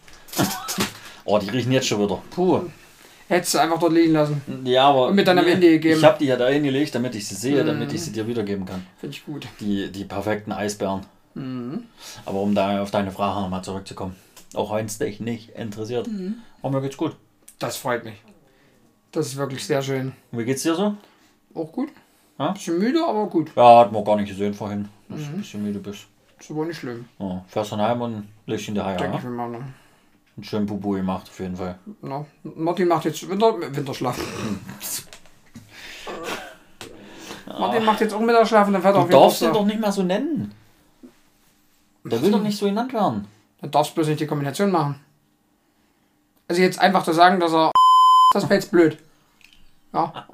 oh, 1.24 1.38
die 1.38 1.48
riechen 1.50 1.72
jetzt 1.72 1.86
schon 1.88 2.02
wieder. 2.02 2.22
Puh. 2.30 2.62
Hättest 3.28 3.54
du 3.54 3.58
einfach 3.58 3.78
dort 3.78 3.92
liegen 3.92 4.12
lassen. 4.12 4.42
Ja, 4.64 4.88
aber. 4.88 5.08
Und 5.08 5.14
mir 5.14 5.24
dann 5.24 5.38
am 5.38 5.46
Ende 5.46 5.68
gegeben. 5.70 5.98
Ich 5.98 6.04
habe 6.04 6.18
die 6.18 6.26
ja 6.26 6.36
da 6.36 6.48
hingelegt, 6.48 6.94
damit 6.94 7.14
ich 7.14 7.28
sie 7.28 7.36
sehe, 7.36 7.64
damit 7.64 7.92
ich 7.92 8.02
sie 8.02 8.10
dir 8.12 8.26
wiedergeben 8.26 8.64
kann. 8.66 8.84
Finde 8.98 9.16
ich 9.16 9.24
gut. 9.24 9.46
Die, 9.60 9.90
die 9.92 10.04
perfekten 10.04 10.50
Eisbären. 10.50 11.06
Mhm. 11.34 11.84
Aber 12.26 12.40
um 12.40 12.54
da 12.54 12.82
auf 12.82 12.90
deine 12.90 13.12
Frage 13.12 13.40
nochmal 13.40 13.62
zurückzukommen. 13.62 14.16
Auch 14.54 14.74
wenn 14.74 14.86
es 14.86 14.98
dich 14.98 15.20
nicht 15.20 15.50
interessiert. 15.50 16.08
Mhm. 16.08 16.38
Aber 16.60 16.78
mir 16.78 16.82
geht's 16.82 16.96
gut. 16.96 17.14
Das 17.60 17.76
freut 17.76 18.04
mich. 18.04 18.16
Das 19.12 19.26
ist 19.26 19.36
wirklich 19.36 19.64
sehr 19.64 19.82
schön. 19.82 20.12
Und 20.32 20.38
Wie 20.40 20.44
geht's 20.44 20.64
dir 20.64 20.74
so? 20.74 20.96
Auch 21.54 21.70
gut. 21.70 21.90
Ja? 22.40 22.52
Bisschen 22.52 22.78
müde, 22.78 23.04
aber 23.06 23.26
gut. 23.26 23.52
Ja, 23.54 23.80
hat 23.80 23.92
man 23.92 24.02
gar 24.02 24.16
nicht 24.16 24.28
gesehen 24.30 24.54
vorhin, 24.54 24.88
dass 25.08 25.20
Mhm. 25.20 25.24
du 25.24 25.30
ein 25.32 25.36
bisschen 25.38 25.62
müde 25.62 25.78
bist. 25.78 26.06
Ist 26.38 26.50
aber 26.50 26.64
nicht 26.64 26.78
schlimm. 26.78 27.04
Ja, 27.18 27.44
fährst 27.46 27.72
dann 27.72 27.82
heim 27.82 28.00
und 28.00 28.28
legst 28.46 28.66
ihn 28.68 28.74
daheim. 28.74 28.96
Denke 28.96 29.18
ich 29.18 29.24
mir 29.24 29.30
mal. 29.30 29.50
Ne? 29.50 29.58
Einen 30.36 30.44
schönen 30.44 30.64
Bubu 30.66 30.92
gemacht, 30.92 31.28
auf 31.28 31.38
jeden 31.38 31.54
Fall. 31.54 31.78
Na, 32.00 32.24
Martin 32.42 32.88
macht 32.88 33.04
jetzt 33.04 33.28
Winter, 33.28 33.54
Winterschlaf. 33.60 34.18
Martin 37.58 37.84
macht 37.84 38.00
jetzt 38.00 38.14
auch 38.14 38.20
Mittagsschlaf 38.20 38.66
und 38.68 38.72
dann 38.72 38.82
fährt 38.82 38.94
er 38.94 39.00
Du 39.00 39.04
auf 39.04 39.10
jeden 39.10 39.22
darfst 39.22 39.42
ihn 39.42 39.52
doch 39.52 39.66
nicht 39.66 39.80
mehr 39.80 39.92
so 39.92 40.02
nennen. 40.02 40.54
Der 42.04 42.22
will 42.22 42.30
doch 42.30 42.40
nicht 42.42 42.56
so 42.56 42.64
genannt 42.66 42.94
werden. 42.94 43.26
Dann 43.60 43.70
darfst 43.70 43.90
du 43.92 43.94
bloß 43.96 44.06
nicht 44.08 44.20
die 44.20 44.26
Kombination 44.26 44.70
machen. 44.70 44.98
Also 46.48 46.62
jetzt 46.62 46.78
einfach 46.80 47.04
zu 47.04 47.12
sagen, 47.12 47.38
dass 47.38 47.52
er 47.52 47.70
das 48.32 48.44
wäre 48.44 48.54
jetzt 48.54 48.70
blöd. 48.70 48.96
Ja. 49.92 50.24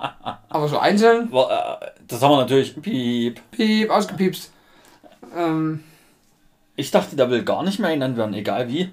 Aber 0.48 0.68
so 0.68 0.78
einzeln, 0.78 1.32
äh, 1.32 1.86
Das 2.06 2.22
haben 2.22 2.32
wir 2.32 2.36
natürlich. 2.38 2.80
Piep. 2.80 3.40
piep, 3.50 3.90
ausgepiepst. 3.90 4.52
Ähm, 5.34 5.82
Ich 6.76 6.90
dachte, 6.90 7.16
der 7.16 7.30
will 7.30 7.42
gar 7.44 7.62
nicht 7.62 7.78
mehr 7.78 7.90
genannt 7.92 8.16
werden, 8.16 8.34
egal 8.34 8.68
wie. 8.68 8.90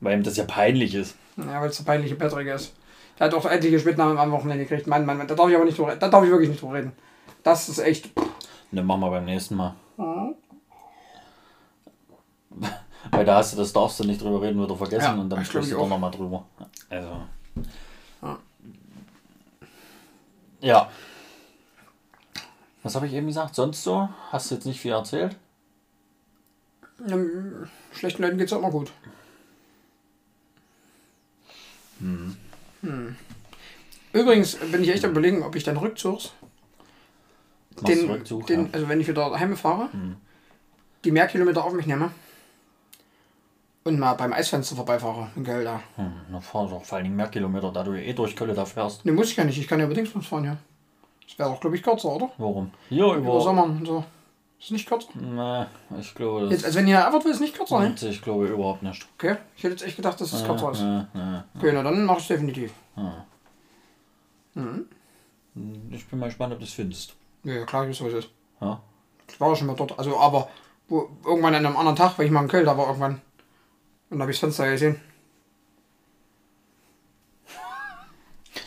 Weil 0.00 0.18
ihm 0.18 0.22
das 0.22 0.36
ja 0.36 0.44
peinlich 0.44 0.94
ist. 0.94 1.16
ja, 1.36 1.60
weil 1.60 1.70
es 1.70 1.76
der 1.78 1.84
peinliche 1.84 2.16
Patrick 2.16 2.48
ist. 2.48 2.74
Der 3.18 3.26
hat 3.26 3.34
auch 3.34 3.44
etliche 3.46 3.78
Spitznamen 3.78 4.18
am 4.18 4.30
Wochenende 4.32 4.64
gekriegt. 4.64 4.86
Mann, 4.86 5.06
Mann, 5.06 5.16
Mann, 5.18 5.28
da 5.28 5.34
darf 5.34 5.48
ich 5.48 5.54
aber 5.56 5.64
nicht 5.64 5.78
drüber, 5.78 5.96
da 5.96 6.08
darf 6.08 6.24
ich 6.24 6.30
wirklich 6.30 6.50
nicht 6.50 6.60
drüber 6.62 6.74
reden. 6.74 6.92
Das 7.42 7.68
ist 7.68 7.78
echt. 7.78 8.10
Ne, 8.72 8.82
machen 8.82 9.00
wir 9.00 9.10
beim 9.10 9.24
nächsten 9.24 9.54
Mal. 9.56 9.74
Weil 13.10 13.24
da 13.24 13.36
hast 13.36 13.52
du, 13.52 13.56
das 13.58 13.72
darfst 13.72 13.98
du 14.00 14.04
nicht 14.04 14.20
drüber 14.22 14.40
reden, 14.42 14.58
wird 14.60 14.70
er 14.70 14.76
vergessen 14.76 15.16
Ja, 15.16 15.20
und 15.20 15.28
dann 15.30 15.44
sprichst 15.44 15.68
ich 15.68 15.74
du 15.74 15.78
doch 15.78 15.86
auch. 15.86 15.90
nochmal 15.90 16.10
drüber. 16.10 16.44
Also. 16.88 17.08
Ja. 20.62 20.90
Was 22.82 22.94
habe 22.94 23.06
ich 23.06 23.12
eben 23.12 23.26
gesagt? 23.26 23.54
Sonst 23.54 23.82
so? 23.82 24.08
Hast 24.30 24.50
du 24.50 24.54
jetzt 24.54 24.64
nicht 24.64 24.80
viel 24.80 24.92
erzählt? 24.92 25.36
Ähm, 27.08 27.68
schlechten 27.92 28.22
Leuten 28.22 28.38
geht's 28.38 28.52
auch 28.52 28.58
immer 28.58 28.70
gut. 28.70 28.92
Hm. 31.98 32.36
Übrigens 34.12 34.56
bin 34.56 34.82
ich 34.82 34.88
echt 34.88 35.04
am 35.04 35.12
überlegen, 35.12 35.42
ob 35.42 35.54
ich 35.54 35.62
dann 35.62 35.76
rückzugs 35.76 36.32
den, 37.80 38.10
Rückzug? 38.10 38.46
den, 38.46 38.64
ja. 38.64 38.68
also 38.72 38.88
wenn 38.88 39.00
ich 39.00 39.08
wieder 39.08 39.38
heim 39.38 39.56
fahre, 39.56 39.88
die 41.04 41.10
mehr 41.10 41.26
Kilometer 41.26 41.64
auf 41.64 41.72
mich 41.72 41.86
nehme 41.86 42.10
und 43.84 43.98
mal 43.98 44.14
beim 44.14 44.32
Eisfenster 44.32 44.76
vorbeifahre 44.76 45.28
in 45.36 45.44
Gelda. 45.44 45.80
Hm, 45.96 46.12
na, 46.30 46.40
fahr 46.40 46.68
doch 46.68 46.84
vor 46.84 46.96
allen 46.96 47.04
Dingen 47.04 47.16
mehr 47.16 47.28
Kilometer, 47.28 47.70
da 47.72 47.82
du 47.82 47.92
eh 47.94 48.12
durch 48.12 48.36
Köln 48.36 48.54
da 48.54 48.64
fährst. 48.64 49.04
Ne, 49.04 49.12
muss 49.12 49.30
ich 49.30 49.36
ja 49.36 49.44
nicht. 49.44 49.58
Ich 49.58 49.66
kann 49.66 49.78
ja 49.80 49.86
über 49.86 49.94
Dingsbums 49.94 50.26
fahren, 50.26 50.44
ja. 50.44 50.56
Das 51.26 51.38
wäre 51.38 51.50
doch, 51.50 51.60
glaube 51.60 51.76
ich, 51.76 51.82
kürzer, 51.82 52.10
oder? 52.14 52.30
Warum? 52.38 52.70
Hier 52.88 53.04
Über 53.06 53.16
über. 53.16 53.40
Sommer 53.40 53.64
und 53.64 53.86
so. 53.86 54.04
Ist 54.60 54.70
nicht 54.70 54.88
kürzer? 54.88 55.08
Ne, 55.18 55.66
ich 55.98 56.14
glaube, 56.14 56.46
Jetzt, 56.46 56.64
also 56.64 56.78
wenn 56.78 56.86
ihr 56.86 56.98
Everett 57.00 57.24
will, 57.24 57.32
ist 57.32 57.40
nicht 57.40 57.56
kürzer, 57.56 57.80
ne? 57.80 57.94
ich 58.00 58.22
glaube 58.22 58.46
überhaupt 58.46 58.82
nicht. 58.82 59.06
Okay. 59.18 59.36
Ich 59.56 59.64
hätte 59.64 59.74
jetzt 59.74 59.84
echt 59.84 59.96
gedacht, 59.96 60.20
dass 60.20 60.32
es 60.32 60.44
kürzer 60.44 60.70
ist. 60.70 60.80
Ne, 60.82 61.08
ne, 61.14 61.44
Okay, 61.56 61.72
na 61.74 61.82
dann 61.82 62.04
mach 62.04 62.18
ich 62.18 62.28
definitiv. 62.28 62.72
Ich 65.90 66.06
bin 66.06 66.18
mal 66.18 66.26
gespannt, 66.26 66.52
ob 66.52 66.58
du 66.60 66.64
es 66.64 66.72
findest. 66.72 67.14
Ja, 67.44 67.64
klar, 67.64 67.84
ich 67.84 67.90
weiß, 67.90 68.04
wo 68.04 68.08
es 68.16 68.24
ist. 68.24 68.30
Ja. 68.60 68.80
Ich 69.28 69.40
war 69.40 69.56
schon 69.56 69.66
mal 69.66 69.74
dort. 69.76 69.98
Also, 69.98 70.18
aber 70.18 70.48
wo, 70.88 71.08
irgendwann 71.24 71.54
an 71.54 71.66
einem 71.66 71.76
anderen 71.76 71.96
Tag, 71.96 72.18
weil 72.18 72.26
ich 72.26 72.32
mal 72.32 72.42
in 72.42 72.48
Köln 72.48 72.66
da 72.66 72.76
war, 72.76 72.86
irgendwann. 72.86 73.20
Und 74.12 74.18
da 74.18 74.24
habe 74.24 74.30
ich 74.30 74.36
das 74.36 74.40
Fenster 74.40 74.70
gesehen. 74.70 75.00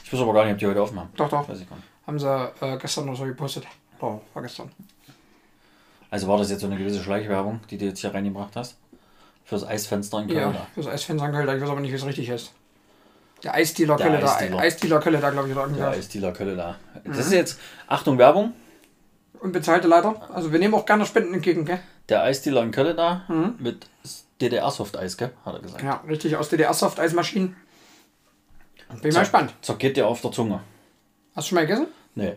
Ich 0.03 0.11
weiß 0.11 0.19
aber 0.19 0.33
gar 0.33 0.45
nicht, 0.45 0.53
ob 0.53 0.57
die 0.57 0.65
heute 0.65 0.81
offen 0.81 0.99
haben. 0.99 1.09
Doch, 1.15 1.29
doch. 1.29 1.47
Weiß 1.47 1.59
ich 1.59 1.69
gar 1.69 1.75
nicht. 1.75 1.87
Haben 2.07 2.17
sie 2.17 2.51
äh, 2.61 2.77
gestern 2.79 3.07
oder 3.09 3.15
so 3.15 3.25
gepostet. 3.25 3.67
Oh, 4.01 4.19
war 4.33 4.41
gestern. 4.41 4.71
Also 6.09 6.27
war 6.27 6.39
das 6.39 6.49
jetzt 6.49 6.61
so 6.61 6.67
eine 6.67 6.77
gewisse 6.77 6.99
Schleichwerbung, 6.99 7.59
die 7.69 7.77
du 7.77 7.85
jetzt 7.85 7.99
hier 7.99 8.11
reingebracht 8.11 8.55
hast? 8.55 8.77
Fürs 9.43 9.63
Eisfenster 9.63 10.19
in 10.21 10.29
Köln? 10.29 10.53
Ja, 10.55 10.67
fürs 10.73 10.87
Eisfenster 10.87 11.27
in 11.27 11.31
Köln, 11.31 11.47
ich 11.55 11.61
weiß 11.61 11.69
aber 11.69 11.81
nicht, 11.81 11.91
wie 11.91 11.95
es 11.95 12.05
richtig 12.05 12.29
ist. 12.29 12.51
Der 13.43 13.53
Eisdealer 13.53 13.97
Kölle 13.97 14.19
da. 14.19 14.57
Eisdealer. 14.57 14.99
Kölle 14.99 15.19
da, 15.19 15.29
glaube 15.29 15.47
ich, 15.47 15.55
oder 15.55 15.67
Der. 15.67 15.89
Eisdealer 15.89 16.31
Kölle 16.31 16.55
da. 16.55 16.75
Das 17.03 17.19
ist 17.19 17.33
jetzt, 17.33 17.59
Achtung, 17.85 18.17
Werbung. 18.17 18.53
Unbezahlte 19.39 19.87
leider. 19.87 20.27
Also 20.33 20.51
wir 20.51 20.57
nehmen 20.57 20.73
auch 20.73 20.87
gerne 20.87 21.05
Spenden 21.05 21.35
entgegen, 21.35 21.65
gell? 21.65 21.79
Der 22.09 22.23
Eisdealer 22.23 22.63
in 22.63 22.71
Köln 22.71 22.97
da 22.97 23.25
mit 23.59 23.87
DDR-Soft-Eis, 24.41 25.17
gell? 25.17 25.31
Hat 25.45 25.53
er 25.55 25.61
gesagt. 25.61 25.83
Ja, 25.83 26.03
richtig 26.07 26.35
aus 26.35 26.49
DDR-Soft-Eismaschinen. 26.49 27.55
Bin 29.01 29.09
ich 29.09 29.13
mal 29.15 29.21
gespannt. 29.21 29.53
Zergeht 29.61 29.97
dir 29.97 30.07
auf 30.07 30.21
der 30.21 30.31
Zunge. 30.31 30.59
Hast 31.35 31.47
du 31.47 31.49
schon 31.49 31.55
mal 31.55 31.61
gegessen? 31.67 31.87
Nee. 32.15 32.33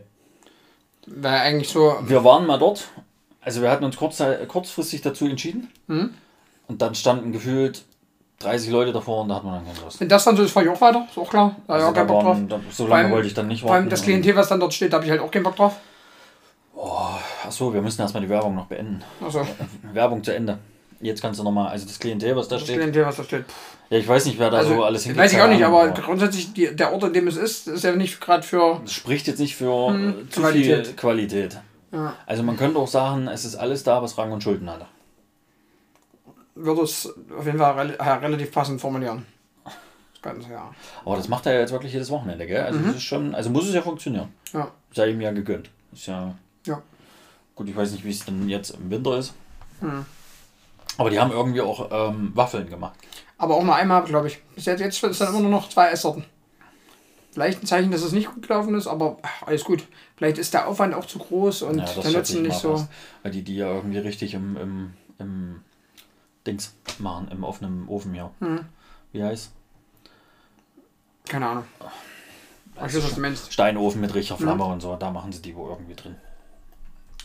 Wäre 1.07 1.41
eigentlich 1.41 1.69
so. 1.69 1.97
Wir 2.03 2.25
waren 2.25 2.47
mal 2.47 2.59
dort. 2.59 2.89
Also 3.41 3.63
wir 3.63 3.71
hatten 3.71 3.85
uns 3.85 3.97
kurz, 3.97 4.23
kurzfristig 4.49 5.01
dazu 5.03 5.27
entschieden. 5.27 5.71
Mhm. 5.87 6.15
Und 6.67 6.83
dann 6.83 6.95
standen 6.95 7.33
gefühlt 7.33 7.85
30 8.41 8.71
Leute 8.71 8.93
davor 8.93 9.23
und 9.23 9.29
da 9.31 9.37
hat 9.37 9.45
man 9.45 9.55
dann 9.55 9.67
keine 9.67 9.85
Lust. 9.85 10.01
Wenn 10.01 10.09
das 10.09 10.25
dann 10.25 10.37
so 10.37 10.43
ist, 10.43 10.53
fahre 10.53 10.67
ich 10.67 10.73
auch 10.73 10.81
weiter. 10.81 11.07
Ist 11.11 11.19
auch 11.19 11.29
klar. 11.31 11.57
Da 11.67 11.75
Also 11.75 11.87
auch 11.89 11.95
keinen 11.95 12.09
da 12.09 12.13
Bock 12.15 12.23
drauf. 12.23 12.39
da, 12.49 12.61
so 12.71 12.87
lange 12.87 13.05
allem- 13.05 13.13
wollte 13.13 13.29
ich 13.29 13.35
dann 13.35 13.49
nicht 13.49 13.63
Vor 13.63 13.71
allem 13.73 13.85
warten. 13.85 13.91
das 13.91 14.03
Klientel, 14.03 14.37
was 14.37 14.49
dann 14.49 14.61
dort 14.61 14.75
steht, 14.75 14.93
da 14.93 14.97
habe 14.97 15.05
ich 15.07 15.11
halt 15.11 15.21
auch 15.21 15.31
keinen 15.31 15.43
Bock 15.45 15.57
drauf. 15.57 15.77
Achso, 17.45 17.73
wir 17.73 17.81
müssen 17.83 18.01
erstmal 18.03 18.23
die 18.23 18.29
Werbung 18.29 18.55
noch 18.55 18.67
beenden. 18.67 19.03
Also, 19.23 19.47
Werbung 19.93 20.23
zu 20.23 20.35
Ende. 20.35 20.59
Jetzt 21.01 21.23
kannst 21.23 21.39
du 21.39 21.45
nochmal, 21.45 21.69
also 21.69 21.87
das 21.87 21.99
Klientel, 21.99 22.35
was 22.35 22.49
da 22.49 22.57
das 22.57 22.65
steht. 22.65 22.77
Klientel, 22.77 23.05
was 23.07 23.17
da 23.17 23.25
steht. 23.25 23.45
Ja, 23.91 23.99
ich 23.99 24.09
weiß 24.09 24.27
nicht, 24.27 24.39
wer 24.39 24.51
da 24.51 24.59
Also, 24.59 24.75
so 24.75 24.83
alles 24.85 25.05
hingeht. 25.05 25.23
weiß 25.23 25.33
ich 25.33 25.41
auch 25.41 25.49
nicht, 25.49 25.65
aber 25.65 25.89
grundsätzlich 25.91 26.53
die, 26.53 26.75
der 26.75 26.93
Ort, 26.93 27.05
an 27.05 27.13
dem 27.13 27.29
es 27.29 27.37
ist, 27.37 27.69
ist 27.69 27.85
ja 27.85 27.95
nicht 27.95 28.21
gerade 28.21 28.43
für. 28.43 28.81
Das 28.83 28.93
spricht 28.93 29.27
jetzt 29.29 29.39
nicht 29.39 29.55
für 29.57 29.91
äh, 29.95 30.29
zu 30.29 30.41
Qualität. 30.41 30.87
viel 30.89 30.97
Qualität. 30.97 31.61
Ja, 31.93 32.15
Also 32.27 32.43
man 32.43 32.57
könnte 32.57 32.79
auch 32.79 32.89
sagen, 32.89 33.29
es 33.29 33.45
ist 33.45 33.55
alles 33.57 33.85
da, 33.85 34.03
was 34.03 34.19
Rang 34.19 34.33
und 34.33 34.43
Schulden 34.43 34.69
hatte. 34.69 34.87
würde 36.55 36.83
es 36.83 37.09
auf 37.37 37.47
jeden 37.47 37.59
Fall 37.59 37.91
äh, 37.91 38.03
relativ 38.03 38.51
passend 38.53 38.81
formulieren. 38.81 39.25
Das 39.65 40.21
Ganze, 40.21 40.51
ja. 40.51 40.75
Aber 41.05 41.17
das 41.17 41.29
macht 41.29 41.47
er 41.47 41.55
ja 41.55 41.61
jetzt 41.61 41.71
wirklich 41.73 41.93
jedes 41.93 42.11
Wochenende, 42.11 42.45
gell? 42.47 42.63
Also 42.65 42.81
das 42.81 42.97
ist 42.97 43.03
schon, 43.05 43.35
also 43.37 43.51
muss 43.51 43.69
es 43.69 43.75
ja 43.75 43.83
funktionieren. 43.83 44.29
Ja. 44.53 44.71
Sei 44.93 45.11
ihm 45.11 45.21
ja 45.21 45.31
gegönnt. 45.31 45.71
Ist 45.93 46.07
ja. 46.09 46.35
Ja. 46.67 46.83
Gut, 47.55 47.69
ich 47.69 47.77
weiß 47.77 47.93
nicht, 47.93 48.05
wie 48.05 48.11
es 48.11 48.25
denn 48.25 48.49
jetzt 48.49 48.71
im 48.71 48.91
Winter 48.91 49.17
ist. 49.17 49.33
Hm. 49.81 50.05
Aber 50.99 51.11
die 51.11 51.19
haben 51.19 51.31
irgendwie 51.33 51.61
auch 51.63 51.89
ähm, 51.91 52.33
Waffeln 52.35 52.69
gemacht. 52.69 52.99
Aber 53.39 53.55
auch 53.55 53.63
mal 53.63 53.77
einmal, 53.77 54.05
glaube 54.05 54.27
ich. 54.27 54.43
Bis 54.55 54.67
jetzt, 54.67 54.81
jetzt 54.81 55.03
ist 55.03 55.21
dann 55.21 55.29
immer 55.29 55.41
nur 55.41 55.51
noch 55.51 55.69
zwei 55.69 55.91
Eissorten. 55.91 56.25
Vielleicht 57.31 57.63
ein 57.63 57.67
Zeichen, 57.67 57.91
dass 57.93 58.03
es 58.03 58.13
nicht 58.13 58.29
gut 58.33 58.43
gelaufen 58.43 58.75
ist, 58.75 58.89
aber 58.89 59.17
ach, 59.23 59.47
alles 59.47 59.65
gut. 59.65 59.87
Vielleicht 60.17 60.39
ist 60.39 60.53
der 60.55 60.67
Aufwand 60.67 60.93
auch 60.95 61.05
zu 61.05 61.19
groß 61.21 61.63
und 61.63 61.79
Ja, 61.79 61.87
schätze 61.87 62.13
Nutzen 62.13 62.37
ich 62.39 62.43
nicht 62.49 62.59
so. 62.59 62.77
fast. 62.77 62.89
Weil 63.23 63.31
die 63.33 63.43
die 63.43 63.57
ja 63.57 63.73
irgendwie 63.73 63.99
richtig 63.99 64.35
im, 64.35 64.57
im, 64.57 64.95
im 65.19 65.61
Dings 66.47 66.75
machen, 66.99 67.29
im 67.31 67.45
offenen 67.45 67.87
Ofen 67.89 68.13
hier. 68.13 68.31
Hm. 68.41 68.65
Wie 69.13 69.23
heißt? 69.23 69.53
Keine 71.29 71.47
Ahnung. 71.47 71.65
Ich 72.75 72.95
weiß, 72.95 73.21
was. 73.21 73.53
Steinofen 73.53 74.01
mit 74.01 74.15
richtiger 74.15 74.39
Flamme 74.39 74.65
und 74.65 74.81
so. 74.81 74.97
Da 74.97 75.11
machen 75.11 75.31
sie 75.31 75.43
die 75.43 75.55
wohl 75.55 75.71
irgendwie 75.71 75.95
drin. 75.95 76.17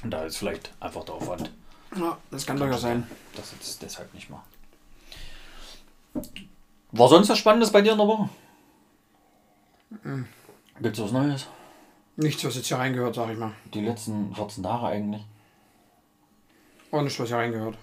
Und 0.04 0.12
da 0.12 0.26
ist 0.26 0.38
vielleicht 0.38 0.72
einfach 0.80 1.06
der 1.06 1.16
Aufwand. 1.16 1.50
Ja, 1.96 2.18
das 2.32 2.46
kann 2.46 2.58
durchaus 2.58 2.82
sein. 2.82 3.08
das 3.36 3.78
deshalb 3.80 4.14
nicht 4.14 4.30
machen. 4.30 4.44
War 6.92 7.08
sonst 7.08 7.30
was 7.30 7.38
Spannendes 7.38 7.72
bei 7.72 7.82
dir 7.82 7.92
in 7.94 7.98
der 7.98 8.08
Woche? 8.08 8.30
Hm. 10.04 10.28
Gibt's 10.82 11.00
was 11.00 11.12
Neues? 11.12 11.48
Nichts, 12.16 12.44
was 12.46 12.56
jetzt 12.56 12.68
hier 12.68 12.78
reingehört, 12.78 13.16
sag 13.16 13.32
ich 13.32 13.38
mal. 13.38 13.54
Die 13.74 13.82
letzten 13.82 14.34
14 14.36 14.64
Tage 14.64 14.86
eigentlich. 14.88 15.24
Auch 16.92 17.02
nicht, 17.02 17.20
was 17.20 17.28
hier 17.28 17.38
reingehört. 17.38 17.78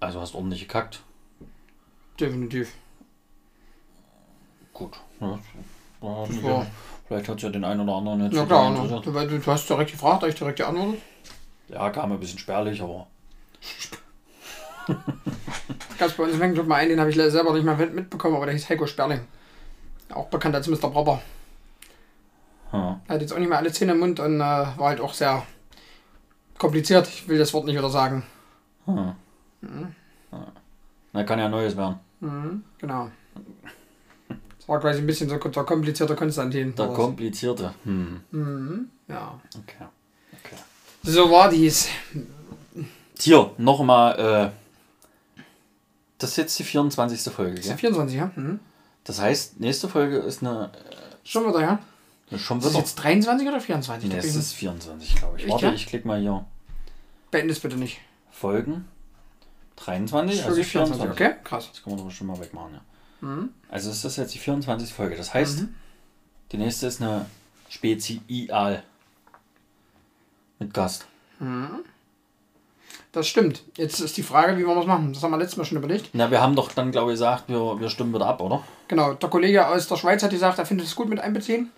Also 0.00 0.20
hast 0.20 0.34
ordentlich 0.34 0.62
gekackt. 0.62 1.02
Definitiv. 2.18 2.74
Gut. 4.72 4.98
Ja, 5.20 5.38
Das 6.00 6.42
war- 6.42 6.66
Vielleicht 7.12 7.28
hat 7.28 7.36
es 7.36 7.42
ja 7.42 7.50
den 7.50 7.62
einen 7.62 7.80
oder 7.80 7.92
anderen 7.92 8.24
jetzt 8.24 8.34
Ja 8.34 8.46
klar, 8.46 8.70
ne? 8.70 8.88
du, 8.88 9.00
du, 9.38 9.46
hast 9.46 9.68
direkt 9.68 9.90
gefragt, 9.92 10.22
habe 10.22 10.30
ich 10.30 10.34
direkt 10.34 10.56
geantwortet. 10.56 11.02
Ja, 11.68 11.90
kam 11.90 12.10
ein 12.10 12.18
bisschen 12.18 12.38
spärlich, 12.38 12.80
aber 12.80 13.06
Ganz 15.98 16.14
bei 16.14 16.22
uns 16.24 16.32
im 16.32 16.38
Fanclub 16.40 16.66
mal 16.66 16.76
einen, 16.76 16.88
den 16.88 17.00
habe 17.00 17.10
ich 17.10 17.16
selber 17.16 17.52
nicht 17.52 17.64
mehr 17.64 17.76
mit- 17.76 17.92
mitbekommen, 17.94 18.36
aber 18.36 18.46
der 18.46 18.54
hieß 18.54 18.70
Heiko 18.70 18.86
Sperling. 18.86 19.20
Auch 20.14 20.28
bekannt 20.28 20.54
als 20.54 20.68
Mr. 20.68 20.90
Proper. 20.90 21.20
ja. 22.72 22.98
Er 23.06 23.14
hat 23.14 23.20
jetzt 23.20 23.34
auch 23.34 23.38
nicht 23.38 23.48
mehr 23.50 23.58
alle 23.58 23.70
Zähne 23.72 23.92
im 23.92 23.98
Mund 23.98 24.18
und 24.18 24.36
äh, 24.36 24.40
war 24.40 24.88
halt 24.88 25.00
auch 25.02 25.12
sehr 25.12 25.42
kompliziert. 26.56 27.06
Ich 27.08 27.28
will 27.28 27.38
das 27.38 27.52
Wort 27.52 27.66
nicht 27.66 27.76
wieder 27.76 27.90
sagen. 27.90 28.22
Hm. 28.86 29.12
Ja. 30.32 30.46
Na, 31.12 31.24
kann 31.24 31.38
ja 31.38 31.50
Neues 31.50 31.76
werden. 31.76 32.00
Mhm, 32.20 32.64
genau. 32.78 33.10
Das 34.62 34.68
war 34.68 34.78
quasi 34.78 35.00
ein 35.00 35.06
bisschen 35.08 35.28
so 35.28 35.36
der 35.38 35.64
komplizierte 35.64 36.14
Konstantin. 36.14 36.72
Der 36.76 36.86
komplizierte. 36.86 37.74
Hm. 37.82 38.20
mhm, 38.30 38.88
ja. 39.08 39.40
Okay. 39.58 39.84
okay. 40.32 40.56
So 41.02 41.28
war 41.32 41.48
dies. 41.50 41.88
Hier, 43.18 43.50
nochmal, 43.58 44.52
äh, 45.36 45.42
das 46.18 46.30
ist 46.30 46.36
jetzt 46.36 46.58
die 46.60 46.62
24. 46.64 47.20
Folge, 47.32 47.56
Das 47.56 47.60
ist 47.60 47.64
gell? 47.64 47.72
ja 47.72 47.76
24, 47.76 48.16
ja? 48.16 48.30
Mhm. 48.36 48.60
Das 49.02 49.20
heißt, 49.20 49.58
nächste 49.58 49.88
Folge 49.88 50.18
ist 50.18 50.42
eine. 50.42 50.70
Schon 51.24 51.48
wieder, 51.48 51.60
ja? 51.60 51.80
Äh, 52.30 52.38
schon 52.38 52.60
Ist 52.60 52.70
wieder. 52.70 52.78
jetzt 52.78 52.94
23 52.94 53.48
oder 53.48 53.60
24? 53.60 54.08
Nee, 54.10 54.16
es 54.18 54.26
ich- 54.26 54.36
ist 54.36 54.52
24, 54.52 55.16
glaube 55.16 55.40
ich. 55.40 55.48
Warte, 55.48 55.66
ja? 55.66 55.72
ich 55.72 55.86
klicke 55.88 56.06
mal 56.06 56.20
hier. 56.20 56.44
Beende 57.32 57.52
es 57.52 57.58
bitte 57.58 57.76
nicht. 57.76 58.00
Folgen 58.30 58.86
23, 59.74 60.38
Ist 60.38 60.44
also 60.44 60.56
wirklich 60.56 60.70
24. 60.72 61.10
okay? 61.10 61.34
Krass. 61.42 61.68
Das 61.72 61.82
können 61.82 61.98
wir 61.98 62.04
doch 62.04 62.10
schon 62.12 62.28
mal 62.28 62.38
wegmachen, 62.38 62.74
ja. 62.74 62.80
Mhm. 63.22 63.50
Also 63.70 63.90
ist 63.90 64.04
das 64.04 64.16
jetzt 64.16 64.34
die 64.34 64.38
24. 64.38 64.92
Folge. 64.92 65.16
Das 65.16 65.32
heißt, 65.32 65.64
die 66.52 66.58
nächste 66.58 66.86
ist 66.86 67.00
eine 67.00 67.26
Spezial. 67.70 68.82
Mit 70.58 70.74
Gast. 70.74 71.06
Das 73.12 73.26
stimmt. 73.26 73.64
Jetzt 73.76 74.00
ist 74.00 74.16
die 74.16 74.22
Frage, 74.22 74.56
wie 74.58 74.66
wir 74.66 74.76
es 74.76 74.86
machen? 74.86 75.12
Das 75.12 75.22
haben 75.22 75.30
wir 75.30 75.38
letztes 75.38 75.56
Mal 75.56 75.64
schon 75.64 75.78
überlegt. 75.78 76.10
Na, 76.12 76.30
wir 76.30 76.40
haben 76.40 76.54
doch 76.54 76.70
dann, 76.72 76.92
glaube 76.92 77.10
ich, 77.10 77.14
gesagt, 77.14 77.48
wir, 77.48 77.80
wir 77.80 77.88
stimmen 77.88 78.14
wieder 78.14 78.26
ab, 78.26 78.40
oder? 78.40 78.62
Genau, 78.88 79.14
der 79.14 79.28
Kollege 79.28 79.66
aus 79.66 79.88
der 79.88 79.96
Schweiz 79.96 80.22
hat 80.22 80.30
gesagt, 80.30 80.58
er 80.58 80.66
findet 80.66 80.86
es 80.86 80.94
gut 80.94 81.08
mit 81.08 81.20
einbeziehen. 81.20 81.70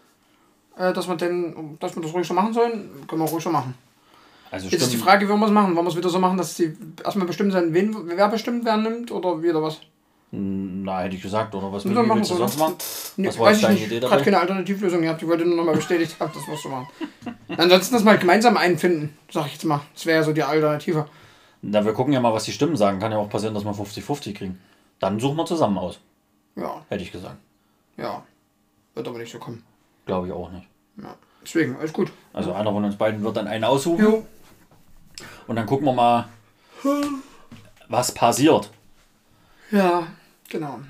Äh, 0.77 0.93
dass 0.93 1.09
wir, 1.09 1.17
denn, 1.17 1.79
dass 1.79 1.95
wir 1.95 2.03
das 2.03 2.13
ruhig 2.13 2.27
so 2.27 2.35
machen 2.35 2.53
sollen. 2.53 3.07
Können 3.07 3.23
wir 3.23 3.29
ruhig 3.29 3.43
so 3.43 3.51
machen. 3.51 3.75
Also 4.51 4.69
Jetzt 4.69 4.83
ist 4.83 4.93
die 4.93 4.99
Frage, 4.99 5.27
wie 5.29 5.33
wir 5.33 5.47
es 5.47 5.51
machen? 5.51 5.75
Wollen 5.75 5.87
wir 5.87 5.91
es 5.91 5.97
wieder 5.97 6.09
so 6.09 6.19
machen, 6.19 6.37
dass 6.37 6.55
die 6.55 6.77
erstmal 7.03 7.27
bestimmt 7.27 7.53
sein, 7.53 7.73
wen, 7.73 7.97
wer 8.07 8.29
bestimmt 8.29 8.65
wer 8.65 8.77
nimmt 8.77 9.11
oder 9.11 9.43
wieder 9.43 9.63
was? 9.63 9.81
Na, 10.37 11.01
hätte 11.03 11.15
ich 11.17 11.23
gesagt, 11.23 11.55
oder 11.55 11.73
was 11.73 11.85
willst 11.85 12.31
du 12.31 12.37
sonst 12.37 12.55
so. 12.55 12.65
machen? 12.65 12.75
Nee, 13.17 13.29
Was 13.29 13.39
war 13.39 13.47
weiß 13.47 13.53
jetzt 13.53 13.59
ich 13.61 13.63
deine 13.69 13.75
nicht. 13.75 13.87
Idee 13.87 13.97
Ich 13.99 14.03
habe 14.05 14.11
dabei? 14.11 14.25
keine 14.25 14.41
Alternativlösung 14.41 15.03
gehabt. 15.03 15.23
Ich 15.23 15.29
wollte 15.29 15.45
nur 15.45 15.57
noch 15.57 15.65
mal 15.65 15.77
bestätigt 15.77 16.17
haben, 16.19 16.33
das 16.35 16.43
was 16.49 16.61
zu 16.61 16.69
machen. 16.69 16.89
Ansonsten 17.57 17.95
das 17.95 18.03
mal 18.03 18.19
gemeinsam 18.19 18.57
einfinden, 18.57 19.17
sag 19.31 19.47
ich 19.47 19.53
jetzt 19.53 19.65
mal. 19.65 19.81
Das 19.95 20.05
wäre 20.07 20.19
ja 20.19 20.25
so 20.25 20.33
die 20.33 20.43
Alternative. 20.43 21.07
Na, 21.63 21.85
wir 21.85 21.93
gucken 21.93 22.13
ja 22.13 22.21
mal, 22.21 22.33
was 22.33 22.45
die 22.45 22.53
Stimmen 22.53 22.77
sagen. 22.77 22.99
Kann 22.99 23.13
ja 23.13 23.19
auch 23.19 23.29
passieren, 23.31 23.55
dass 23.55 23.65
wir 23.65 23.73
50-50 23.73 24.35
kriegen. 24.35 24.59
Dann 24.99 25.21
suchen 25.21 25.37
wir 25.37 25.47
zusammen 25.47 25.79
aus, 25.79 26.01
Ja, 26.57 26.83
hätte 26.89 27.03
ich 27.05 27.13
gesagt. 27.13 27.37
ja. 27.97 28.23
Wird 28.95 29.07
aber 29.09 29.19
nicht 29.19 29.31
so 29.33 29.39
kommen. 29.39 29.63
Glaube 30.07 30.27
ich 30.29 30.33
auch 30.33 30.51
nicht. 30.51 30.67
Ja. 31.03 31.15
Deswegen, 31.45 31.77
alles 31.77 31.93
gut. 31.93 32.11
Also 32.33 32.53
einer 32.53 32.73
von 32.73 32.85
uns 32.85 32.97
beiden 32.97 33.23
wird 33.23 33.37
dann 33.37 33.47
einen 33.49 33.65
aussuchen 33.65 34.03
Jo. 34.05 34.27
und 35.47 35.57
dann 35.57 35.67
gucken 35.67 35.85
wir 35.87 35.93
mal, 35.93 36.29
was 37.89 38.13
passiert. 38.13 38.71
Ja, 39.71 40.07
genau. 40.49 40.81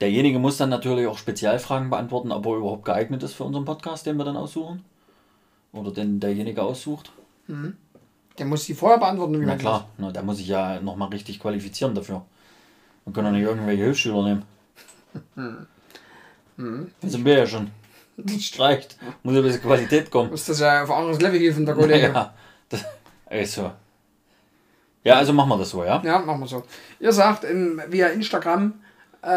Derjenige 0.00 0.38
muss 0.38 0.56
dann 0.56 0.70
natürlich 0.70 1.06
auch 1.06 1.18
Spezialfragen 1.18 1.90
beantworten, 1.90 2.32
ob 2.32 2.44
er 2.46 2.56
überhaupt 2.56 2.84
geeignet 2.84 3.22
ist 3.22 3.34
für 3.34 3.44
unseren 3.44 3.64
Podcast, 3.64 4.04
den 4.06 4.16
wir 4.16 4.24
dann 4.24 4.36
aussuchen. 4.36 4.84
Oder 5.72 5.92
den 5.92 6.18
derjenige 6.20 6.62
aussucht. 6.62 7.12
Der 8.38 8.46
muss 8.46 8.64
die 8.64 8.74
vorher 8.74 8.98
beantworten, 8.98 9.34
wie 9.34 9.44
Na 9.44 9.52
man 9.52 9.58
klar, 9.58 9.88
na, 9.98 10.10
da 10.10 10.22
muss 10.22 10.40
ich 10.40 10.48
ja 10.48 10.80
nochmal 10.80 11.08
richtig 11.08 11.38
qualifizieren 11.38 11.94
dafür. 11.94 12.24
Wir 13.04 13.12
können 13.12 13.26
doch 13.28 13.32
nicht 13.32 13.46
irgendwelche 13.46 13.84
Hilfsschüler 13.84 14.22
nehmen. 14.22 14.42
Das 17.00 17.12
sind 17.12 17.24
wir 17.24 17.38
ja 17.38 17.46
schon. 17.46 17.70
Das 18.16 18.36
reicht. 18.58 18.96
Muss 19.22 19.34
ein 19.34 19.42
bisschen 19.42 19.62
Qualität 19.62 20.10
kommen. 20.10 20.30
Muss 20.30 20.44
das 20.44 20.60
ja 20.60 20.82
auf 20.82 20.90
ein 20.90 20.98
anderes 20.98 21.20
Level 21.20 21.38
hieven, 21.38 21.66
der 21.66 21.74
Kollege. 21.74 22.12
Ja, 22.14 22.34
das, 22.68 22.84
also. 23.26 23.72
ja, 25.02 25.14
also 25.14 25.32
machen 25.32 25.48
wir 25.48 25.58
das 25.58 25.70
so, 25.70 25.84
ja? 25.84 26.00
Ja, 26.04 26.18
machen 26.20 26.40
wir 26.40 26.46
so. 26.46 26.62
Ihr 27.00 27.12
sagt 27.12 27.44
im, 27.44 27.80
via 27.88 28.08
Instagram, 28.08 28.74
äh, 29.22 29.28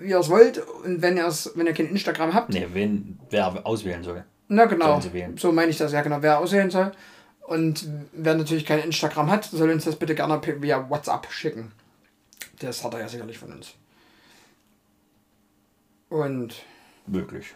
wie 0.00 0.08
ihr 0.10 0.18
es 0.18 0.28
wollt. 0.28 0.58
Und 0.84 1.02
wenn, 1.02 1.16
ihr's, 1.16 1.50
wenn 1.54 1.66
ihr 1.66 1.74
kein 1.74 1.86
Instagram 1.86 2.32
habt, 2.34 2.50
Nee, 2.50 2.66
wen, 2.72 3.18
wer 3.30 3.66
auswählen 3.66 4.02
soll. 4.02 4.24
na 4.48 4.64
genau, 4.66 5.00
so 5.36 5.52
meine 5.52 5.70
ich 5.70 5.78
das 5.78 5.92
ja 5.92 6.02
genau, 6.02 6.22
wer 6.22 6.38
auswählen 6.38 6.70
soll. 6.70 6.92
Und 7.46 7.86
wer 8.12 8.34
natürlich 8.34 8.64
kein 8.64 8.78
Instagram 8.80 9.30
hat, 9.30 9.44
soll 9.44 9.70
uns 9.70 9.84
das 9.84 9.96
bitte 9.96 10.14
gerne 10.14 10.40
via 10.62 10.88
WhatsApp 10.88 11.26
schicken. 11.30 11.72
Das 12.60 12.82
hat 12.84 12.94
er 12.94 13.00
ja 13.00 13.08
sicherlich 13.08 13.36
von 13.38 13.52
uns. 13.52 13.74
Und 16.08 16.54
Möglich. 17.06 17.54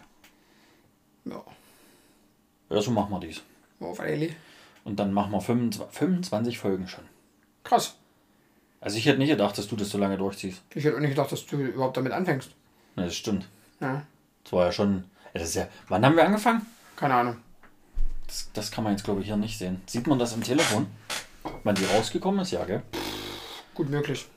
ja, 1.25 1.41
Ja, 2.69 2.81
so 2.81 2.91
machen 2.91 3.11
wir 3.11 3.19
dies. 3.19 3.41
auf 3.79 3.99
Eili. 3.99 4.35
Und 4.83 4.99
dann 4.99 5.13
machen 5.13 5.31
wir 5.31 5.41
25, 5.41 5.97
25 5.97 6.59
Folgen 6.59 6.87
schon. 6.87 7.03
Krass. 7.63 7.96
Also 8.79 8.97
ich 8.97 9.05
hätte 9.05 9.17
nicht 9.17 9.29
gedacht, 9.29 9.57
dass 9.57 9.67
du 9.67 9.75
das 9.75 9.89
so 9.89 9.97
lange 9.97 10.17
durchziehst. 10.17 10.61
Ich 10.73 10.83
hätte 10.83 10.95
auch 10.95 11.01
nicht 11.01 11.11
gedacht, 11.11 11.31
dass 11.31 11.45
du 11.45 11.57
überhaupt 11.57 11.97
damit 11.97 12.11
anfängst. 12.11 12.51
Ne, 12.95 13.05
das 13.05 13.15
stimmt. 13.15 13.47
Ja. 13.79 14.03
Das 14.43 14.53
war 14.53 14.65
ja 14.65 14.71
schon. 14.71 15.05
Ja, 15.33 15.39
das 15.39 15.49
ist 15.49 15.55
ja, 15.55 15.67
wann 15.87 16.05
haben 16.05 16.15
wir 16.15 16.25
angefangen? 16.25 16.65
Keine 16.95 17.15
Ahnung. 17.15 17.37
Das, 18.27 18.49
das 18.53 18.71
kann 18.71 18.83
man 18.83 18.93
jetzt, 18.93 19.03
glaube 19.03 19.21
ich, 19.21 19.27
hier 19.27 19.37
nicht 19.37 19.57
sehen. 19.57 19.81
Sieht 19.87 20.07
man 20.07 20.19
das 20.19 20.33
im 20.33 20.43
Telefon? 20.43 20.87
Wann 21.63 21.75
die 21.75 21.85
rausgekommen 21.85 22.41
ist? 22.41 22.51
Ja, 22.51 22.65
gell? 22.65 22.81
Gut 23.73 23.89
möglich. 23.89 24.27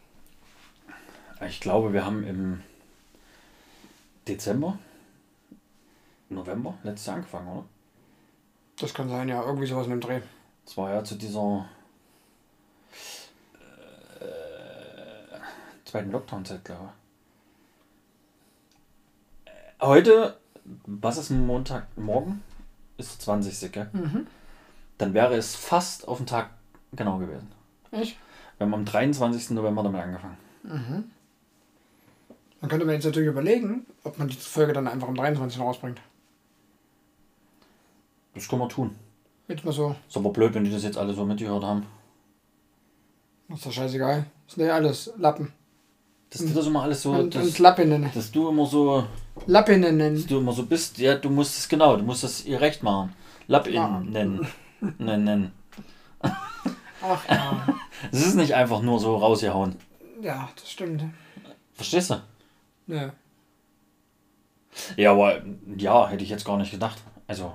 Ich 1.48 1.60
glaube, 1.60 1.92
wir 1.92 2.04
haben 2.04 2.24
im 2.24 2.62
Dezember, 4.28 4.78
November 6.28 6.74
letztes 6.82 7.06
Jahr 7.06 7.16
angefangen, 7.16 7.48
oder? 7.48 7.64
Das 8.78 8.94
kann 8.94 9.08
sein, 9.08 9.28
ja. 9.28 9.42
Irgendwie 9.42 9.66
sowas 9.66 9.86
in 9.86 9.90
dem 9.90 10.00
Dreh. 10.00 10.20
Das 10.64 10.76
war 10.76 10.90
ja 10.92 11.02
zu 11.02 11.16
dieser 11.16 11.66
zweiten 15.90 16.10
Lockdown-Zeit, 16.12 16.64
glaube 16.64 16.90
ich. 19.46 19.52
Heute, 19.80 20.36
was 20.86 21.16
ist 21.16 21.30
Montag? 21.30 21.86
Morgen? 21.96 22.42
Ist 22.96 23.12
der 23.12 23.20
20. 23.24 23.72
Gell? 23.72 23.90
Mhm. 23.92 24.26
Dann 24.98 25.14
wäre 25.14 25.34
es 25.34 25.56
fast 25.56 26.06
auf 26.06 26.18
den 26.18 26.26
Tag 26.26 26.50
genau 26.92 27.18
gewesen. 27.18 27.50
Echt? 27.90 28.16
Wir 28.58 28.66
haben 28.66 28.74
am 28.74 28.84
23. 28.84 29.50
November 29.50 29.82
damit 29.82 30.02
angefangen. 30.02 30.36
Dann 32.60 32.68
könnte 32.68 32.84
man 32.84 32.94
jetzt 32.94 33.06
natürlich 33.06 33.30
überlegen, 33.30 33.86
ob 34.04 34.18
man 34.18 34.28
die 34.28 34.36
Folge 34.36 34.74
dann 34.74 34.86
einfach 34.86 35.08
am 35.08 35.14
23. 35.14 35.58
rausbringt. 35.60 36.00
Das 38.34 38.46
können 38.48 38.60
wir 38.62 38.68
tun. 38.68 38.94
Jetzt 39.48 39.64
mal 39.64 39.72
so. 39.72 39.96
Ist 40.06 40.16
aber 40.16 40.30
blöd, 40.30 40.54
wenn 40.54 40.64
die 40.64 40.70
das 40.70 40.84
jetzt 40.84 40.98
alle 40.98 41.14
so 41.14 41.24
mitgehört 41.24 41.64
haben. 41.64 41.86
Das 43.48 43.58
ist 43.58 43.66
doch 43.66 43.72
scheißegal. 43.72 44.26
Das 44.46 44.54
sind 44.54 44.66
ja 44.66 44.74
alles 44.74 45.12
Lappen. 45.16 45.52
Dass 46.30 46.42
du 46.42 46.48
das 46.48 46.66
immer 46.66 46.82
alles 46.82 47.02
so. 47.02 47.10
Und, 47.10 47.20
und 47.20 47.34
Dass, 47.34 47.58
Lappinnen. 47.58 48.10
dass 48.14 48.30
du 48.30 48.48
immer 48.48 48.64
so. 48.66 49.04
Lappinnen. 49.46 49.98
Dass 50.14 50.26
du 50.26 50.38
immer 50.38 50.52
so 50.52 50.64
bist. 50.64 50.98
Ja, 50.98 51.16
du 51.16 51.28
musst 51.30 51.58
es 51.58 51.68
genau. 51.68 51.96
Du 51.96 52.04
musst 52.04 52.22
das 52.22 52.44
ihr 52.44 52.60
recht 52.60 52.82
machen. 52.82 53.12
Lapp 53.48 53.68
Ja. 53.68 54.00
nennen. 54.00 54.46
nennen. 54.98 55.52
Ach 56.22 57.28
ja. 57.28 57.66
Es 58.12 58.24
ist 58.26 58.34
nicht 58.34 58.54
einfach 58.54 58.80
nur 58.80 58.98
so 58.98 59.16
rausgehauen. 59.16 59.76
ja, 60.22 60.48
das 60.58 60.70
stimmt. 60.70 61.04
Verstehst 61.74 62.10
du? 62.10 62.22
Ja. 62.86 63.12
Ja, 64.96 65.12
aber 65.12 65.42
ja, 65.76 66.08
hätte 66.08 66.22
ich 66.24 66.30
jetzt 66.30 66.44
gar 66.46 66.56
nicht 66.56 66.70
gedacht. 66.70 66.98
Also, 67.26 67.52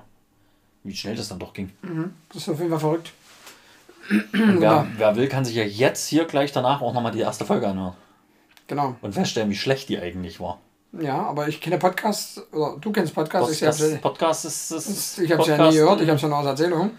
wie 0.84 0.94
schnell 0.94 1.16
das 1.16 1.28
dann 1.28 1.38
doch 1.40 1.52
ging. 1.52 1.72
Das 2.28 2.42
ist 2.42 2.48
auf 2.48 2.58
jeden 2.58 2.70
Fall 2.70 2.78
verrückt. 2.80 3.12
Und 4.10 4.60
wer, 4.60 4.86
wer 4.96 5.16
will, 5.16 5.28
kann 5.28 5.44
sich 5.44 5.56
ja 5.56 5.64
jetzt 5.64 6.06
hier 6.06 6.26
gleich 6.26 6.52
danach 6.52 6.80
auch 6.80 6.92
nochmal 6.94 7.10
die 7.12 7.20
erste 7.20 7.44
Folge 7.44 7.66
anhören. 7.68 7.94
Genau. 8.66 8.96
Und 9.00 9.12
feststellen, 9.12 9.50
wie 9.50 9.56
schlecht 9.56 9.88
die 9.88 9.98
eigentlich 9.98 10.40
war. 10.40 10.60
Ja, 10.92 11.22
aber 11.22 11.48
ich 11.48 11.60
kenne 11.60 11.78
Podcasts, 11.78 12.40
oder 12.52 12.76
du 12.80 12.90
kennst 12.90 13.14
Podcasts, 13.14 13.52
ich 13.52 13.60
Podcast, 13.60 13.82
habe 13.82 13.96
Podcast 13.98 14.44
ist. 14.44 14.70
ist 14.70 15.18
ich 15.18 15.30
hab's 15.32 15.46
ja 15.46 15.54
Podcast- 15.56 15.72
nie 15.74 15.78
gehört, 15.80 16.00
ich 16.00 16.08
habe 16.08 16.18
schon 16.18 16.32
aus 16.32 16.46
Erzählung, 16.46 16.90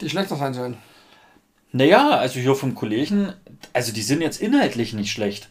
die 0.00 0.08
schlechter 0.08 0.36
sein 0.36 0.54
sollen. 0.54 0.76
Naja, 1.72 2.10
also 2.10 2.38
hier 2.40 2.54
vom 2.54 2.74
Kollegen, 2.74 3.32
also 3.72 3.92
die 3.92 4.02
sind 4.02 4.22
jetzt 4.22 4.40
inhaltlich 4.40 4.92
nicht 4.92 5.12
schlecht. 5.12 5.48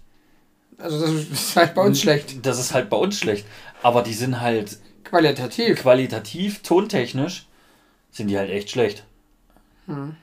Also 0.77 0.99
das 1.01 1.11
ist 1.11 1.55
halt 1.55 1.75
bei 1.75 1.81
uns 1.81 1.99
schlecht. 2.01 2.45
Das 2.45 2.59
ist 2.59 2.73
halt 2.73 2.89
bei 2.89 2.97
uns 2.97 3.17
schlecht. 3.19 3.45
Aber 3.83 4.01
die 4.01 4.13
sind 4.13 4.39
halt 4.41 4.77
Qualitativ. 5.03 5.81
qualitativ, 5.81 6.61
tontechnisch, 6.61 7.47
sind 8.11 8.27
die 8.27 8.37
halt 8.37 8.49
echt 8.49 8.69
schlecht. 8.69 9.03
Hm. 9.87 10.15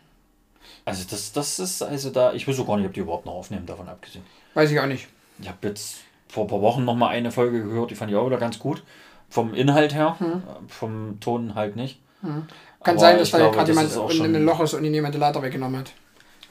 Also 0.84 1.04
das, 1.10 1.32
das 1.32 1.58
ist, 1.58 1.82
also 1.82 2.10
da, 2.10 2.32
ich 2.32 2.46
weiß 2.46 2.58
auch 2.60 2.66
gar 2.66 2.76
nicht, 2.76 2.86
ob 2.86 2.94
die 2.94 3.00
überhaupt 3.00 3.26
noch 3.26 3.34
aufnehmen, 3.34 3.66
davon 3.66 3.88
abgesehen. 3.88 4.24
Weiß 4.54 4.70
ich 4.70 4.78
auch 4.80 4.86
nicht. 4.86 5.08
Ich 5.38 5.48
habe 5.48 5.58
jetzt 5.68 5.98
vor 6.28 6.44
ein 6.44 6.48
paar 6.48 6.60
Wochen 6.62 6.84
noch 6.84 6.94
mal 6.96 7.08
eine 7.08 7.30
Folge 7.30 7.62
gehört, 7.62 7.90
die 7.90 7.94
fand 7.94 8.10
ich 8.10 8.16
auch 8.16 8.26
wieder 8.26 8.38
ganz 8.38 8.58
gut. 8.58 8.82
Vom 9.28 9.54
Inhalt 9.54 9.94
her, 9.94 10.16
äh, 10.20 10.26
vom 10.68 11.18
Ton 11.20 11.54
halt 11.54 11.76
nicht. 11.76 12.00
Kann 12.22 12.46
Aber 12.82 12.98
sein, 12.98 13.18
dass 13.18 13.30
da 13.30 13.50
gerade 13.50 13.70
jemand 13.72 13.92
in 13.94 14.10
schon- 14.16 14.34
ein 14.34 14.44
Loch 14.44 14.60
ist 14.60 14.74
und 14.74 14.84
ihn 14.84 14.94
jemand 14.94 15.14
die 15.14 15.18
Leiter 15.18 15.42
weggenommen 15.42 15.80
hat. 15.80 15.92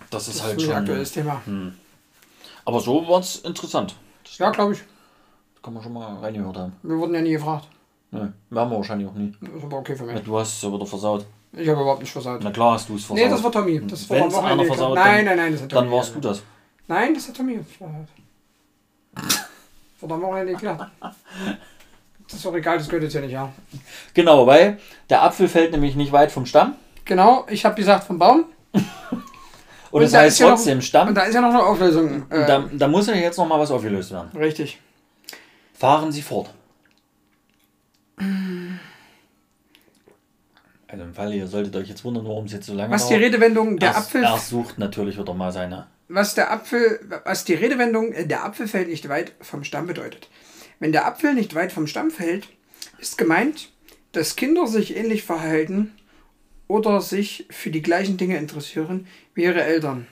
Das 0.10 0.28
ist 0.28 0.38
Das 0.40 0.46
halt 0.46 0.58
ist 0.58 0.64
ein 0.64 0.70
schon. 0.70 0.76
aktuelles 0.78 1.12
Thema. 1.12 1.42
Aber 2.66 2.80
so 2.80 3.08
war 3.08 3.20
es 3.20 3.38
interessant. 3.38 3.96
Das 4.24 4.38
Ja, 4.38 4.50
glaube 4.52 4.74
ich. 4.74 4.84
kann 5.64 5.74
man 5.74 5.82
schon 5.84 5.94
mal 5.94 6.18
reingehört 6.20 6.58
haben. 6.58 6.74
Wir 6.84 6.98
wurden 6.98 7.16
ja 7.16 7.22
nie 7.22 7.32
gefragt. 7.32 7.68
Ne, 8.12 8.32
werden 8.50 8.70
wir 8.70 8.78
wahrscheinlich 8.78 9.08
auch 9.08 9.14
nie. 9.14 9.34
Das 9.42 9.50
ist 9.56 9.64
aber 9.64 9.78
okay 9.78 9.96
für 9.96 10.04
mich. 10.06 10.22
Du 10.22 10.38
hast 10.38 10.58
es 10.58 10.62
ja 10.62 10.72
wieder 10.72 10.86
versaut. 10.86 11.26
Ich 11.54 11.68
habe 11.68 11.82
überhaupt 11.82 12.02
nicht 12.02 12.12
versaut. 12.12 12.42
Na 12.44 12.52
klar 12.52 12.74
hast 12.74 12.88
du 12.90 12.96
es 12.96 13.06
versaut. 13.06 13.24
Nee, 13.26 13.30
das 13.32 13.44
war 13.44 13.52
Tommy. 13.52 13.82
Das 13.88 14.10
war 14.10 14.18
Wenn's 14.20 14.36
einer 14.36 14.66
versaut, 14.66 14.96
Nein, 14.96 15.26
nein, 15.26 15.38
nein, 15.38 15.52
das 15.54 15.62
hat 15.64 15.70
Tommy. 15.70 15.82
Dann 15.84 15.92
warst 15.92 16.16
du 16.16 16.20
das. 16.20 16.44
Nein, 16.88 17.14
das 17.14 17.28
hat 17.28 17.38
Tommy 17.38 17.60
versaut. 17.64 18.08
Vor 20.00 20.12
am 20.12 20.22
Wochenende 20.22 20.54
geklärt. 20.54 20.88
Das 21.02 22.34
ist 22.34 22.46
doch 22.46 22.54
egal, 22.56 22.78
das 22.78 22.88
gehört 22.88 23.04
jetzt 23.04 23.14
ja 23.14 23.22
nicht, 23.22 23.32
ja. 23.32 23.52
Genau, 24.14 24.46
weil 24.48 24.80
der 25.10 25.24
Apfel 25.24 25.48
fällt 25.48 25.72
nämlich 25.72 25.96
nicht 25.96 26.12
weit 26.12 26.32
vom 26.32 26.46
Stamm. 26.46 26.76
Genau, 27.06 27.46
ich 27.50 27.66
habe 27.66 27.76
gesagt 27.76 28.06
vom 28.06 28.18
Baum. 28.20 28.46
Und, 29.92 30.02
es 30.02 30.12
da 30.12 30.20
heißt 30.22 30.40
ja 30.40 30.48
noch- 30.48 30.56
trotzdem 30.56 30.82
Stamm. 30.82 31.08
Und 31.10 31.16
da 31.16 31.22
ist 31.24 31.34
ja 31.36 31.42
noch 31.42 31.50
eine 31.50 31.64
Auflösung. 31.64 32.30
Äh, 32.30 32.46
da, 32.48 32.66
da 32.74 32.88
muss 32.88 33.08
ja 33.08 33.14
jetzt 33.16 33.38
noch 33.38 33.48
mal 33.48 33.60
was 33.60 33.72
aufgelöst 33.72 34.12
werden. 34.12 34.30
richtig. 34.38 34.80
Fahren 35.74 36.12
Sie 36.12 36.22
fort. 36.22 36.50
Also 40.88 41.04
im 41.04 41.14
Fall, 41.14 41.34
ihr 41.34 41.48
solltet 41.48 41.76
euch 41.76 41.88
jetzt 41.90 42.04
wundern, 42.04 42.26
warum 42.26 42.46
es 42.46 42.54
jetzt 42.54 42.66
so 42.68 42.74
lange 42.74 42.94
Was 42.94 43.08
die 43.08 43.14
dauert. 43.14 43.26
Redewendung 43.26 43.78
der 43.78 43.90
Er, 43.92 43.98
Apfel. 43.98 44.24
er 44.24 44.38
sucht 44.38 44.78
natürlich 44.78 45.18
wieder 45.18 45.34
mal 45.34 45.52
seine. 45.52 45.88
Was 46.08 46.36
der 46.36 46.52
Apfel, 46.52 47.00
was 47.24 47.46
die 47.46 47.54
Redewendung, 47.54 48.14
äh, 48.14 48.28
der 48.28 48.46
Apfel 48.46 48.68
fällt 48.68 48.90
nicht 48.90 49.10
weit 49.10 49.34
vom 49.42 49.64
Stamm 49.64 49.88
bedeutet. 49.88 50.30
Wenn 50.80 50.92
der 50.92 51.06
Apfel 51.06 51.34
nicht 51.34 51.56
weit 51.56 51.72
vom 51.72 51.88
Stamm 51.88 52.12
fällt, 52.12 52.50
ist 52.98 53.18
gemeint, 53.18 53.72
dass 54.12 54.36
Kinder 54.36 54.68
sich 54.68 54.96
ähnlich 54.96 55.24
verhalten 55.24 55.94
oder 56.68 57.02
sich 57.02 57.48
für 57.50 57.72
die 57.72 57.82
gleichen 57.82 58.18
Dinge 58.18 58.38
interessieren 58.38 59.08
wie 59.34 59.44
ihre 59.44 59.64
Eltern. 59.64 60.08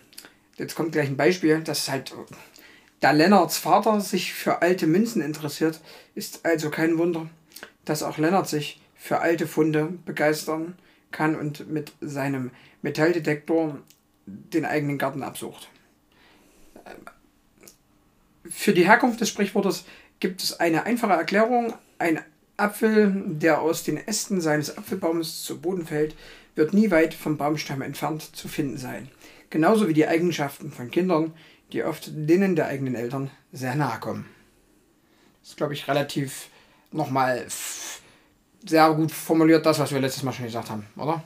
Jetzt 0.58 0.76
kommt 0.76 0.92
gleich 0.92 1.08
ein 1.08 1.18
Beispiel, 1.18 1.62
das 1.62 1.80
ist 1.80 1.90
halt, 1.90 2.14
da 3.00 3.12
Lennarts 3.12 3.58
Vater 3.58 4.02
sich 4.02 4.34
für 4.34 4.62
alte 4.62 4.88
Münzen 4.88 5.22
interessiert, 5.22 5.82
ist 6.16 6.46
also 6.46 6.70
kein 6.70 6.98
Wunder, 6.98 7.30
dass 7.86 8.04
auch 8.04 8.18
Lennart 8.18 8.48
sich 8.48 8.82
für 8.96 9.20
alte 9.20 9.48
Funde 9.48 9.94
begeistern 10.06 10.78
kann 11.12 11.36
und 11.36 11.70
mit 11.70 11.92
seinem 12.02 12.52
Metalldetektor 12.82 13.80
den 14.26 14.66
eigenen 14.66 14.98
Garten 14.98 15.24
absucht. 15.24 15.70
Für 18.50 18.74
die 18.74 18.86
Herkunft 18.86 19.22
des 19.22 19.30
Sprichwortes 19.30 19.86
gibt 20.20 20.44
es 20.44 20.60
eine 20.60 20.84
einfache 20.84 21.14
Erklärung. 21.14 21.74
Ein 21.98 22.22
Apfel, 22.58 23.14
der 23.26 23.62
aus 23.62 23.84
den 23.84 23.98
Ästen 23.98 24.42
seines 24.42 24.78
Apfelbaumes 24.78 25.44
zu 25.44 25.60
Boden 25.60 25.86
fällt, 25.86 26.16
wird 26.56 26.74
nie 26.74 26.92
weit 26.92 27.14
vom 27.14 27.38
Baumstamm 27.38 27.82
entfernt 27.82 28.36
zu 28.36 28.48
finden 28.48 28.78
sein. 28.78 29.10
Genauso 29.50 29.88
wie 29.88 29.94
die 29.94 30.08
Eigenschaften 30.08 30.72
von 30.72 30.92
Kindern, 30.92 31.34
die 31.72 31.84
oft 31.84 32.12
denen 32.14 32.56
der 32.56 32.68
eigenen 32.68 32.96
Eltern 32.96 33.32
sehr 33.52 33.76
nahe 33.76 34.00
kommen. 34.00 34.26
Das 35.42 35.52
ist, 35.52 35.58
glaube 35.58 35.74
ich, 35.74 35.88
relativ 35.88 36.50
nochmal 36.92 37.46
sehr 38.66 38.94
gut 38.94 39.12
formuliert, 39.12 39.66
das, 39.66 39.80
was 39.80 39.92
wir 39.92 40.00
letztes 40.00 40.24
Mal 40.24 40.32
schon 40.32 40.46
gesagt 40.46 40.70
haben, 40.70 40.86
oder? 40.96 41.24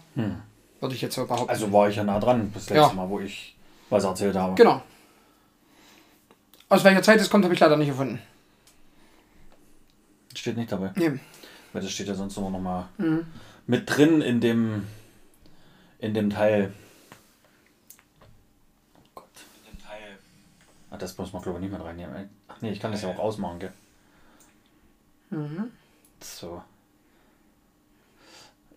Würde 0.80 0.96
ich 0.96 1.02
jetzt 1.02 1.15
so 1.15 1.26
behaupten. 1.26 1.50
Also 1.50 1.72
war 1.72 1.89
ich 1.89 1.96
ja 1.96 2.04
nah 2.04 2.20
dran, 2.20 2.52
das 2.54 2.70
letzte 2.70 2.76
Ja. 2.76 2.93
Mal, 2.93 3.10
wo 3.10 3.20
ich 3.20 3.56
was 3.89 4.04
erzählt 4.04 4.36
habe. 4.36 4.56
Genau. 4.56 4.82
Aus 6.69 6.84
welcher 6.84 7.01
Zeit 7.01 7.19
es 7.21 7.30
kommt, 7.30 7.43
habe 7.45 7.53
ich 7.53 7.60
leider 7.60 7.77
nicht 7.77 7.88
gefunden. 7.89 8.19
Steht 10.36 10.58
nicht 10.58 10.71
dabei. 10.71 10.91
Nee. 10.95 11.19
Weil 11.73 11.82
das 11.82 11.91
steht 11.91 12.08
ja 12.08 12.15
sonst 12.15 12.38
immer 12.38 12.49
noch 12.49 12.60
mal 12.60 12.89
Mhm. 12.97 13.25
mit 13.67 13.89
drin 13.89 14.21
in 14.21 14.41
dem 14.41 14.86
in 15.99 16.13
dem 16.13 16.30
Teil. 16.30 16.73
Oh 18.95 19.01
Gott, 19.15 19.25
in 19.65 19.71
dem 19.71 19.84
Teil. 19.84 20.17
Ah, 20.91 20.97
das 20.97 21.17
muss 21.17 21.34
man 21.34 21.41
glaube 21.41 21.58
ich 21.60 21.63
nicht 21.63 21.71
mehr 21.71 21.84
reinnehmen. 21.84 22.30
Ach 22.47 22.58
nee, 22.62 22.71
ich 22.71 22.80
kann 22.80 22.91
das 22.91 23.01
ja 23.01 23.10
auch 23.10 23.19
ausmachen, 23.19 23.60
gell? 23.60 23.73
Mhm. 25.32 25.71
So. 26.21 26.62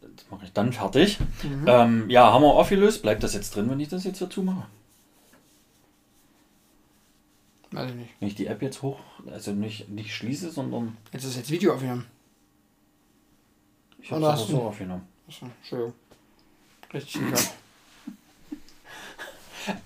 Das 0.00 0.30
mache 0.30 0.44
ich 0.46 0.52
dann 0.52 0.72
fertig. 0.72 1.18
Ähm, 1.66 2.08
ja, 2.08 2.32
haben 2.32 2.42
wir 2.42 2.48
aufgelöst. 2.54 3.02
Bleibt 3.02 3.22
das 3.22 3.34
jetzt 3.34 3.54
drin, 3.54 3.68
wenn 3.70 3.80
ich 3.80 3.88
das 3.88 4.04
jetzt 4.04 4.20
dazu 4.22 4.42
mache? 4.42 4.66
Weiß 7.72 7.90
ich 7.90 7.96
nicht. 7.96 8.10
Wenn 8.18 8.28
ich 8.28 8.34
die 8.34 8.46
App 8.46 8.62
jetzt 8.62 8.82
hoch, 8.82 8.98
also 9.30 9.52
nicht, 9.52 9.88
nicht 9.88 10.14
schließe, 10.14 10.50
sondern 10.50 10.96
Jetzt 11.12 11.24
ist 11.24 11.36
jetzt 11.36 11.50
Video 11.50 11.74
aufgenommen. 11.74 12.06
ich 14.02 14.10
habe 14.10 14.24
es 14.26 14.46
so 14.48 14.62
aufgenommen. 14.62 15.06
Achso, 15.28 15.46
Entschuldigung. 15.46 15.94
Richtig. 16.92 17.20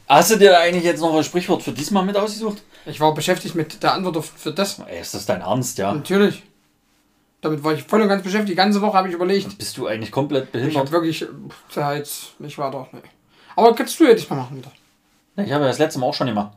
Hast 0.08 0.30
du 0.30 0.36
dir 0.36 0.58
eigentlich 0.58 0.84
jetzt 0.84 1.00
noch 1.00 1.14
ein 1.14 1.24
Sprichwort 1.24 1.62
für 1.62 1.72
diesmal 1.72 2.04
mit 2.04 2.16
ausgesucht? 2.16 2.62
Ich 2.86 3.00
war 3.00 3.12
beschäftigt 3.12 3.54
mit 3.54 3.82
der 3.82 3.92
Antwort 3.94 4.16
auf, 4.16 4.26
für 4.26 4.52
das. 4.52 4.78
Ey, 4.78 5.00
ist 5.00 5.14
das 5.14 5.26
dein 5.26 5.40
Ernst, 5.40 5.78
ja? 5.78 5.92
Natürlich. 5.92 6.42
Damit 7.40 7.62
war 7.62 7.74
ich 7.74 7.82
voll 7.82 8.00
und 8.00 8.08
ganz 8.08 8.22
beschäftigt. 8.22 8.50
Die 8.50 8.54
ganze 8.54 8.80
Woche 8.80 8.96
habe 8.96 9.08
ich 9.08 9.14
überlegt. 9.14 9.58
Bist 9.58 9.76
du 9.76 9.86
eigentlich 9.86 10.10
komplett 10.10 10.44
Ich 10.46 10.52
behindert? 10.52 10.76
habe 10.78 10.90
wirklich 10.92 11.26
ja, 11.74 11.94
jetzt 11.94 12.40
nicht 12.40 12.56
weiter. 12.56 12.88
Nee. 12.92 13.00
Aber 13.56 13.74
kannst 13.74 13.98
du 14.00 14.04
ja 14.04 14.14
diesmal 14.14 14.38
machen 14.38 14.56
wieder. 14.56 14.72
Ich 15.36 15.52
habe 15.52 15.64
ja 15.64 15.68
das 15.68 15.78
letzte 15.78 15.98
Mal 15.98 16.06
auch 16.06 16.14
schon 16.14 16.28
gemacht. 16.28 16.56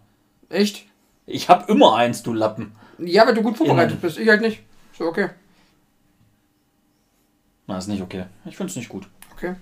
Echt? 0.50 0.86
Ich 1.28 1.50
habe 1.50 1.72
immer 1.72 1.96
eins, 1.96 2.24
du 2.24 2.34
Lappen. 2.34 2.76
Ja, 2.98 3.28
weil 3.28 3.36
du 3.36 3.44
gut 3.44 3.58
vorbereitet 3.58 3.92
Innen. 3.92 4.02
bist. 4.02 4.18
Ich 4.18 4.28
halt 4.28 4.42
nicht. 4.42 4.64
So, 4.98 5.06
okay. 5.06 5.30
Na, 7.68 7.78
ist 7.78 7.88
nicht 7.88 8.02
okay. 8.02 8.26
Ich 8.46 8.56
finde 8.58 8.72
es 8.72 8.78
nicht 8.78 8.90
gut. 8.90 9.08
Okay. 9.34 9.56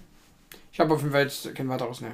Ich 0.72 0.80
habe 0.80 0.94
auf 0.94 1.02
jeden 1.02 1.12
Fall 1.12 1.24
jetzt 1.24 1.54
kein 1.56 1.68
weiteres, 1.68 2.02
ne. 2.02 2.12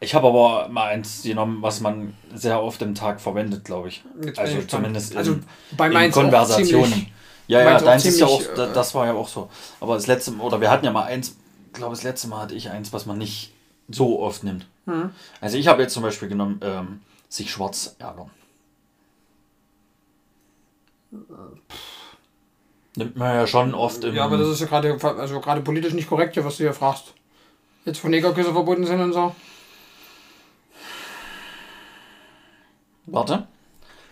Ich 0.00 0.14
habe 0.14 0.28
aber 0.28 0.68
mal 0.68 0.88
eins 0.88 1.22
genommen, 1.22 1.62
was 1.62 1.80
man 1.80 2.14
sehr 2.34 2.62
oft 2.62 2.80
im 2.82 2.94
Tag 2.94 3.20
verwendet, 3.20 3.64
glaube 3.64 3.88
ich. 3.88 4.02
Jetzt 4.24 4.38
Also 4.38 4.58
ich 4.58 4.68
zumindest 4.68 5.12
in, 5.12 5.18
Also 5.18 5.38
bei 5.76 6.06
in 6.06 6.10
Konversationen. 6.10 6.92
ziemlich- 6.92 7.12
ja, 7.48 7.60
ja, 7.60 7.78
deins 7.78 8.04
ist 8.04 8.18
ja 8.18 8.26
auch, 8.26 8.40
ziemlich, 8.42 8.58
äh, 8.70 8.72
das 8.72 8.94
war 8.94 9.06
ja 9.06 9.12
auch 9.12 9.28
so. 9.28 9.50
Aber 9.80 9.94
das 9.94 10.06
letzte, 10.06 10.34
oder 10.36 10.60
wir 10.60 10.70
hatten 10.70 10.84
ja 10.84 10.92
mal 10.92 11.04
eins, 11.04 11.36
ich 11.66 11.72
glaube 11.74 11.94
das 11.94 12.02
letzte 12.02 12.28
Mal 12.28 12.40
hatte 12.42 12.54
ich 12.54 12.70
eins, 12.70 12.92
was 12.92 13.04
man 13.06 13.18
nicht 13.18 13.52
so 13.88 14.20
oft 14.20 14.44
nimmt. 14.44 14.66
Mhm. 14.86 15.10
Also 15.40 15.58
ich 15.58 15.66
habe 15.68 15.82
jetzt 15.82 15.92
zum 15.92 16.02
Beispiel 16.02 16.28
genommen, 16.28 16.60
ähm, 16.62 17.00
sich 17.28 17.50
schwarz 17.50 17.96
ärgern. 17.98 18.30
Nimmt 22.94 23.16
man 23.16 23.34
ja 23.34 23.46
schon 23.46 23.74
oft 23.74 24.02
im... 24.04 24.14
Ja, 24.14 24.24
aber 24.24 24.38
das 24.38 24.48
ist 24.48 24.60
ja 24.60 24.66
gerade 24.66 24.98
also 25.02 25.40
gerade 25.40 25.60
politisch 25.60 25.92
nicht 25.92 26.08
korrekt, 26.08 26.34
hier, 26.34 26.44
was 26.44 26.56
du 26.56 26.64
hier 26.64 26.72
fragst. 26.72 27.12
Jetzt 27.84 27.98
von 27.98 28.10
Negerküsse 28.10 28.52
verbunden 28.52 28.86
sind 28.86 29.00
und 29.00 29.12
so. 29.12 29.34
Warte. 33.06 33.46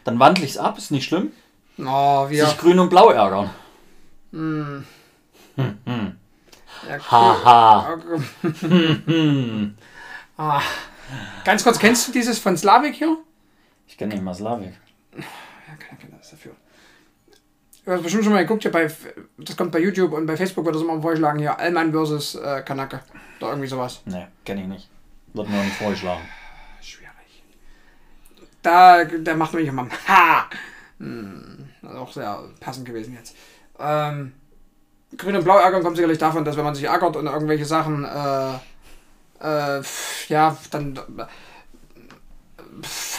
Dann 0.04 0.18
wandle 0.18 0.44
ich 0.44 0.52
es 0.52 0.58
ab, 0.58 0.76
ist 0.78 0.90
nicht 0.90 1.04
schlimm. 1.04 1.32
Oh, 1.78 2.28
wir. 2.28 2.46
Sich 2.46 2.58
grün 2.58 2.78
und 2.78 2.90
blau 2.90 3.10
ärgern. 3.10 3.50
Ja, 6.88 7.10
Haha. 7.10 7.98
ah. 10.36 10.62
Ganz 11.44 11.62
kurz, 11.64 11.78
kennst 11.78 12.08
du 12.08 12.12
dieses 12.12 12.38
von 12.38 12.56
Slavik 12.56 12.94
hier? 12.94 13.16
Ich 13.86 13.98
kenne 13.98 14.14
nicht 14.14 14.24
mal 14.24 14.34
Slavik. 14.34 14.72
Ja, 15.16 15.76
keiner 15.78 16.00
kennt 16.00 16.18
das 16.18 16.30
dafür. 16.30 16.52
Du 17.84 17.92
hast 17.92 18.02
bestimmt 18.02 18.24
schon 18.24 18.32
mal 18.32 18.42
geguckt, 18.42 18.62
hier 18.62 18.72
bei, 18.72 18.90
das 19.36 19.56
kommt 19.56 19.70
bei 19.72 19.78
YouTube 19.78 20.12
und 20.12 20.24
bei 20.24 20.36
Facebook 20.36 20.64
wird 20.64 20.74
das 20.74 20.82
immer 20.82 21.00
vorgeschlagen, 21.02 21.38
hier 21.38 21.58
Allmann 21.58 21.92
versus 21.92 22.34
äh, 22.34 22.62
Kanake. 22.62 23.00
Oder 23.40 23.50
irgendwie 23.50 23.68
sowas. 23.68 24.00
Nee, 24.06 24.26
kenne 24.44 24.62
ich 24.62 24.68
nicht. 24.68 24.90
Wird 25.34 25.50
mir 25.50 25.62
nicht 25.62 25.76
vorgeschlagen. 25.76 26.22
Schwierig. 26.80 27.42
Da, 28.62 29.04
der 29.04 29.36
macht 29.36 29.52
nämlich 29.52 29.68
immer 29.68 29.86
Ha! 30.08 30.48
Hm, 30.98 31.68
das 31.82 31.92
ist 31.92 31.98
auch 31.98 32.12
sehr 32.12 32.44
passend 32.60 32.86
gewesen 32.86 33.14
jetzt. 33.14 33.36
Ähm, 33.78 34.32
Grün 35.16 35.36
und 35.36 35.44
Blau 35.44 35.58
ärgern 35.58 35.82
kommt 35.82 35.96
sicherlich 35.96 36.18
davon, 36.18 36.44
dass 36.44 36.56
wenn 36.56 36.64
man 36.64 36.74
sich 36.74 36.84
ärgert 36.84 37.16
und 37.16 37.26
irgendwelche 37.26 37.66
Sachen, 37.66 38.04
äh, 38.04 38.54
äh, 39.40 39.82
ja, 40.28 40.56
dann 40.70 40.98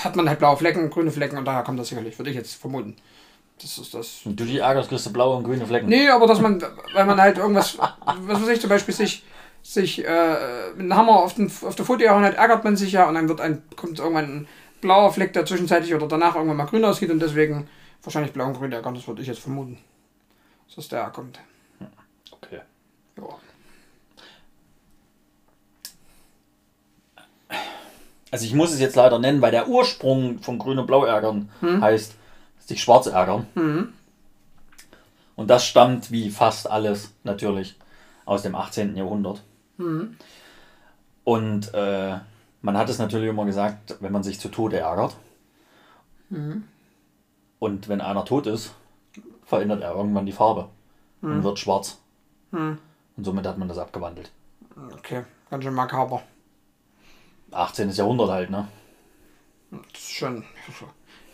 hat 0.04 0.16
man 0.16 0.28
halt 0.28 0.40
blaue 0.40 0.58
Flecken, 0.58 0.90
grüne 0.90 1.12
Flecken 1.12 1.38
und 1.38 1.46
daher 1.46 1.64
kommt 1.64 1.80
das 1.80 1.90
sicherlich, 1.90 2.18
würde 2.18 2.32
ich 2.32 2.36
jetzt 2.36 2.56
vermuten. 2.56 2.96
Das 3.62 3.78
ist 3.78 3.94
das. 3.94 4.22
Wenn 4.26 4.36
du 4.36 4.44
die 4.44 4.60
ärgerst, 4.60 4.90
kriegst 4.90 5.06
du 5.06 5.14
blaue 5.14 5.38
und 5.38 5.44
grüne 5.46 5.66
Flecken. 5.66 5.88
Nee, 5.88 6.10
aber 6.10 6.28
dass 6.28 6.42
man, 6.42 6.62
weil 6.94 7.06
man 7.06 7.20
halt 7.22 7.38
irgendwas, 7.38 7.78
was 7.78 8.42
weiß 8.42 8.50
ich, 8.50 8.60
zum 8.62 8.70
Beispiel 8.70 8.94
sich, 8.94 9.24
sich 9.64 10.06
äh, 10.06 10.72
mit 10.76 10.82
einem 10.82 10.96
Hammer 10.96 11.24
auf, 11.24 11.36
den, 11.36 11.50
auf 11.62 11.76
der 11.76 11.86
Foto 11.86 12.00
gehauen 12.00 12.24
hat, 12.24 12.36
ärgert 12.36 12.64
man 12.64 12.76
sich 12.76 12.92
ja 12.92 13.08
und 13.08 13.16
dann 13.16 13.30
wird 13.30 13.40
ein, 13.40 13.64
kommt 13.76 14.00
irgendwann 14.00 14.26
ein 14.26 14.48
blauer 14.82 15.12
Fleck, 15.14 15.34
der 15.34 15.46
zwischenzeitlich 15.46 15.96
oder 15.96 16.08
danach 16.08 16.36
irgendwann 16.36 16.58
mal 16.58 16.66
grün 16.66 16.84
aussieht 16.84 17.10
und 17.10 17.20
deswegen 17.20 17.68
wahrscheinlich 18.04 18.34
blau 18.34 18.46
und 18.46 18.58
grün 18.58 18.72
ärgern, 18.72 18.94
das 18.94 19.08
würde 19.08 19.22
ich 19.22 19.28
jetzt 19.28 19.40
vermuten. 19.40 19.80
Dass 20.68 20.76
das 20.76 20.88
der 20.90 21.10
kommt. 21.12 21.40
Okay. 22.32 22.60
Ja. 23.18 23.24
Also 28.32 28.46
ich 28.46 28.54
muss 28.54 28.72
es 28.74 28.80
jetzt 28.80 28.96
leider 28.96 29.20
nennen, 29.20 29.42
weil 29.42 29.52
der 29.52 29.68
Ursprung 29.70 30.40
von 30.40 30.58
grün 30.60 30.80
und 30.80 30.88
blau 30.88 31.06
ärgern 31.06 31.50
heißt 31.82 32.16
sich 32.66 32.82
schwarz 32.82 33.06
ärgern. 33.08 33.48
Und 35.36 35.50
das 35.50 35.66
stammt 35.66 36.12
wie 36.12 36.30
fast 36.32 36.70
alles 36.70 37.14
natürlich 37.24 37.78
aus 38.26 38.42
dem 38.42 38.56
18. 38.56 38.96
Jahrhundert. 38.96 39.44
Und 41.24 41.74
äh, 41.74 42.18
man 42.62 42.78
hat 42.78 42.90
es 42.90 42.98
natürlich 43.00 43.30
immer 43.30 43.46
gesagt, 43.46 43.96
wenn 44.00 44.12
man 44.12 44.24
sich 44.24 44.40
zu 44.40 44.50
Tode 44.50 44.80
ärgert. 44.80 45.16
Und 47.60 47.88
wenn 47.88 48.02
einer 48.02 48.26
tot 48.26 48.48
ist, 48.48 48.74
verändert 49.46 49.82
er 49.84 49.94
irgendwann 49.94 50.26
die 50.26 50.32
Farbe 50.32 50.70
und 51.22 51.44
wird 51.44 51.60
schwarz. 51.60 52.00
Und 53.18 53.24
somit 53.24 53.46
hat 53.46 53.58
man 53.58 53.68
das 53.68 53.78
abgewandelt. 53.78 54.32
Okay, 54.94 55.24
ganz 55.50 55.64
schön 55.64 55.74
makaber. 55.74 56.22
18. 57.56 57.90
Jahrhundert 57.92 58.30
halt, 58.30 58.50
ne? 58.50 58.68
Das 59.72 60.02
ist 60.02 60.12
schon, 60.12 60.44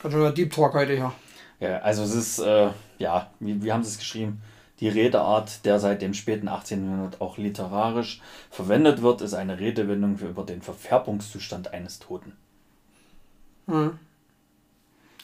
ganz 0.01 0.13
schön 0.13 0.33
Deep 0.35 0.53
Talk 0.53 0.73
heute 0.73 0.93
hier. 0.93 1.11
Ja, 1.59 1.77
also 1.79 2.03
es 2.03 2.13
ist, 2.15 2.39
äh, 2.39 2.69
ja, 2.97 3.29
wie, 3.39 3.63
wie 3.63 3.71
haben 3.71 3.83
sie 3.83 3.89
es 3.91 3.97
geschrieben? 3.99 4.41
Die 4.79 4.89
Redeart, 4.89 5.63
der 5.65 5.79
seit 5.79 6.01
dem 6.01 6.15
späten 6.15 6.47
18. 6.47 6.83
Jahrhundert 6.89 7.21
auch 7.21 7.37
literarisch 7.37 8.19
verwendet 8.49 9.03
wird, 9.03 9.21
ist 9.21 9.35
eine 9.35 9.59
Redewendung 9.59 10.17
für 10.17 10.25
über 10.27 10.43
den 10.43 10.61
Verfärbungszustand 10.63 11.71
eines 11.73 11.99
Toten. 11.99 12.33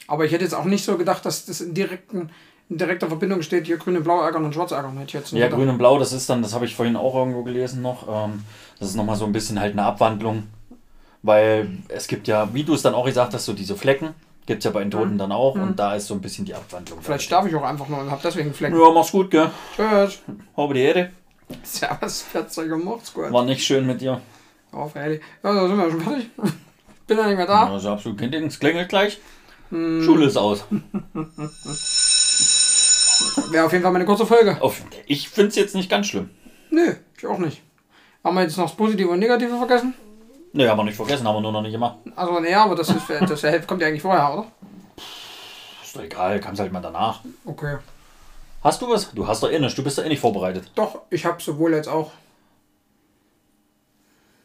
Aber 0.06 0.24
ich 0.24 0.32
hätte 0.32 0.44
jetzt 0.44 0.54
auch 0.54 0.64
nicht 0.64 0.84
so 0.84 0.96
gedacht, 0.96 1.24
dass 1.26 1.44
das 1.46 1.60
in, 1.60 1.74
direkten, 1.74 2.30
in 2.68 2.78
direkter 2.78 3.08
Verbindung 3.08 3.42
steht, 3.42 3.66
hier 3.66 3.76
grün 3.78 3.96
und 3.96 4.04
blau 4.04 4.22
ärgern 4.22 4.44
und 4.44 4.54
schwarz 4.54 4.70
ärgern. 4.70 4.92
Hätte 4.96 5.08
ich 5.08 5.14
jetzt 5.14 5.32
Ja, 5.32 5.46
gedacht. 5.46 5.58
grün 5.58 5.68
und 5.70 5.78
blau, 5.78 5.98
das 5.98 6.12
ist 6.12 6.30
dann, 6.30 6.40
das 6.40 6.54
habe 6.54 6.64
ich 6.64 6.74
vorhin 6.76 6.96
auch 6.96 7.14
irgendwo 7.14 7.42
gelesen 7.42 7.82
noch, 7.82 8.06
ähm, 8.08 8.44
das 8.78 8.90
ist 8.90 8.94
nochmal 8.94 9.16
so 9.16 9.24
ein 9.26 9.32
bisschen 9.32 9.58
halt 9.60 9.72
eine 9.72 9.82
Abwandlung, 9.82 10.44
weil 11.22 11.68
es 11.88 12.06
gibt 12.06 12.28
ja, 12.28 12.52
wie 12.52 12.64
du 12.64 12.74
es 12.74 12.82
dann 12.82 12.94
auch 12.94 13.04
gesagt 13.04 13.34
hast, 13.34 13.44
so 13.44 13.52
diese 13.52 13.76
Flecken, 13.76 14.14
gibt 14.46 14.60
es 14.60 14.64
ja 14.64 14.70
bei 14.70 14.80
den 14.80 14.90
Toten 14.90 15.18
dann 15.18 15.30
auch 15.30 15.54
und 15.56 15.78
da 15.78 15.94
ist 15.94 16.06
so 16.06 16.14
ein 16.14 16.20
bisschen 16.22 16.46
die 16.46 16.54
Abwandlung. 16.54 17.00
Vielleicht 17.02 17.24
starb 17.24 17.46
ich 17.46 17.54
auch 17.54 17.62
einfach 17.62 17.86
nur 17.88 18.00
und 18.00 18.10
habe 18.10 18.20
deswegen 18.24 18.54
Flecken. 18.54 18.80
Ja, 18.80 18.90
mach's 18.90 19.12
gut, 19.12 19.30
gell? 19.30 19.50
Tschüss. 19.76 20.20
Habe 20.56 20.74
die 20.74 20.80
Ehre. 20.80 21.10
Servus, 21.62 22.24
macht's 22.32 23.12
gut. 23.12 23.30
War 23.30 23.44
nicht 23.44 23.62
schön 23.62 23.86
mit 23.86 24.00
dir. 24.00 24.20
Auf, 24.72 24.96
ehrlich. 24.96 25.20
Ja, 25.42 25.52
da 25.52 25.68
sind 25.68 25.76
wir 25.76 25.90
schon 25.90 26.00
fertig. 26.00 26.30
Bin 27.06 27.18
ja 27.18 27.26
nicht 27.26 27.36
mehr 27.36 27.46
da. 27.46 27.72
Also 27.72 27.90
absolut 27.90 28.18
kein 28.18 28.30
Ding, 28.30 28.46
es 28.46 28.58
klingelt 28.58 28.88
gleich. 28.88 29.18
Schule 29.70 30.26
ist 30.26 30.36
aus. 30.36 30.64
Wäre 33.50 33.66
auf 33.66 33.72
jeden 33.72 33.82
Fall 33.82 33.92
meine 33.92 34.04
kurze 34.06 34.24
Folge. 34.24 34.56
Auf, 34.62 34.82
ich 35.06 35.28
finde 35.28 35.48
es 35.48 35.56
jetzt 35.56 35.74
nicht 35.74 35.90
ganz 35.90 36.06
schlimm. 36.06 36.30
Nö, 36.70 36.94
ich 37.16 37.26
auch 37.26 37.38
nicht. 37.38 37.62
Haben 38.24 38.36
wir 38.36 38.42
jetzt 38.42 38.56
noch 38.56 38.64
das 38.66 38.76
Positive 38.76 39.08
und 39.08 39.18
Negative 39.18 39.56
vergessen? 39.56 39.94
Ne, 40.52 40.68
haben 40.68 40.78
wir 40.78 40.84
nicht 40.84 40.96
vergessen, 40.96 41.26
haben 41.26 41.36
wir 41.36 41.40
nur 41.40 41.52
noch 41.52 41.62
nicht 41.62 41.72
gemacht. 41.72 41.98
Also, 42.16 42.40
naja, 42.40 42.64
aber 42.64 42.74
das, 42.74 42.88
ist, 42.88 43.08
das 43.08 43.40
der 43.40 43.60
kommt 43.62 43.82
ja 43.82 43.88
eigentlich 43.88 44.02
vorher, 44.02 44.32
oder? 44.32 44.46
Ist 45.82 45.94
doch 45.94 46.02
egal, 46.02 46.40
kannst 46.40 46.60
halt 46.60 46.72
mal 46.72 46.80
danach. 46.80 47.20
Okay. 47.44 47.78
Hast 48.62 48.82
du 48.82 48.88
was? 48.88 49.12
Du 49.12 49.26
hast 49.26 49.42
doch 49.42 49.50
eh 49.50 49.58
nicht, 49.58 49.76
du 49.76 49.84
bist 49.84 49.98
doch 49.98 50.04
eh 50.04 50.08
nicht 50.08 50.20
vorbereitet. 50.20 50.70
Doch, 50.74 51.02
ich 51.10 51.24
habe 51.24 51.40
sowohl 51.40 51.74
jetzt 51.74 51.88
auch. 51.88 52.12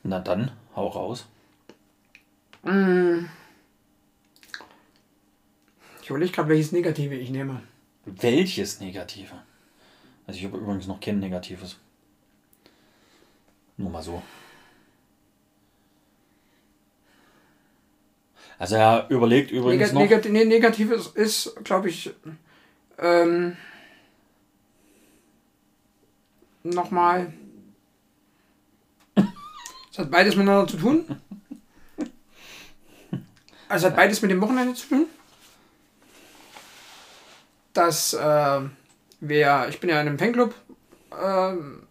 Na 0.04 0.20
dann, 0.20 0.52
hau 0.76 0.88
raus. 0.88 1.26
Ich 6.02 6.10
überlege 6.10 6.32
gerade, 6.32 6.50
welches 6.50 6.72
Negative 6.72 7.16
ich 7.16 7.30
nehme. 7.30 7.62
Welches 8.06 8.80
Negative? 8.80 9.34
Also 10.28 10.40
ich 10.40 10.46
habe 10.46 10.58
übrigens 10.58 10.88
noch 10.88 11.00
kein 11.00 11.20
Negatives. 11.20 11.78
Nur 13.78 13.90
mal 13.90 14.04
so. 14.04 14.22
Also 18.64 18.78
er 18.78 19.08
überlegt 19.10 19.52
übrigens 19.52 19.92
Neg 19.92 19.94
noch. 19.94 20.00
Negat 20.00 20.32
nee, 20.32 20.46
Negatives 20.46 21.08
ist, 21.08 21.54
glaube 21.66 21.90
ich, 21.90 22.14
ähm, 22.98 23.58
nochmal. 26.64 27.34
Es 29.92 30.00
hat 30.00 30.10
beides 30.10 30.38
miteinander 30.38 30.66
zu 30.66 30.78
tun. 30.78 31.06
Also 33.68 33.86
es 33.86 33.92
hat 33.92 33.98
beides 33.98 34.22
mit 34.22 34.32
dem 34.32 34.40
Wochenende 34.40 34.76
zu 34.76 34.88
tun. 34.88 35.08
Dass 37.74 38.14
äh, 38.14 38.62
wir, 39.20 39.66
ich 39.68 39.82
bin 39.82 39.90
ja 39.90 40.00
in 40.00 40.08
einem 40.08 40.18
Fanclub 40.18 40.56
ähm, 41.22 41.84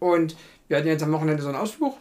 und 0.00 0.36
wir 0.66 0.78
hatten 0.78 0.88
jetzt 0.88 1.04
am 1.04 1.12
Wochenende 1.12 1.40
so 1.40 1.50
einen 1.50 1.58
Ausflug. 1.58 1.96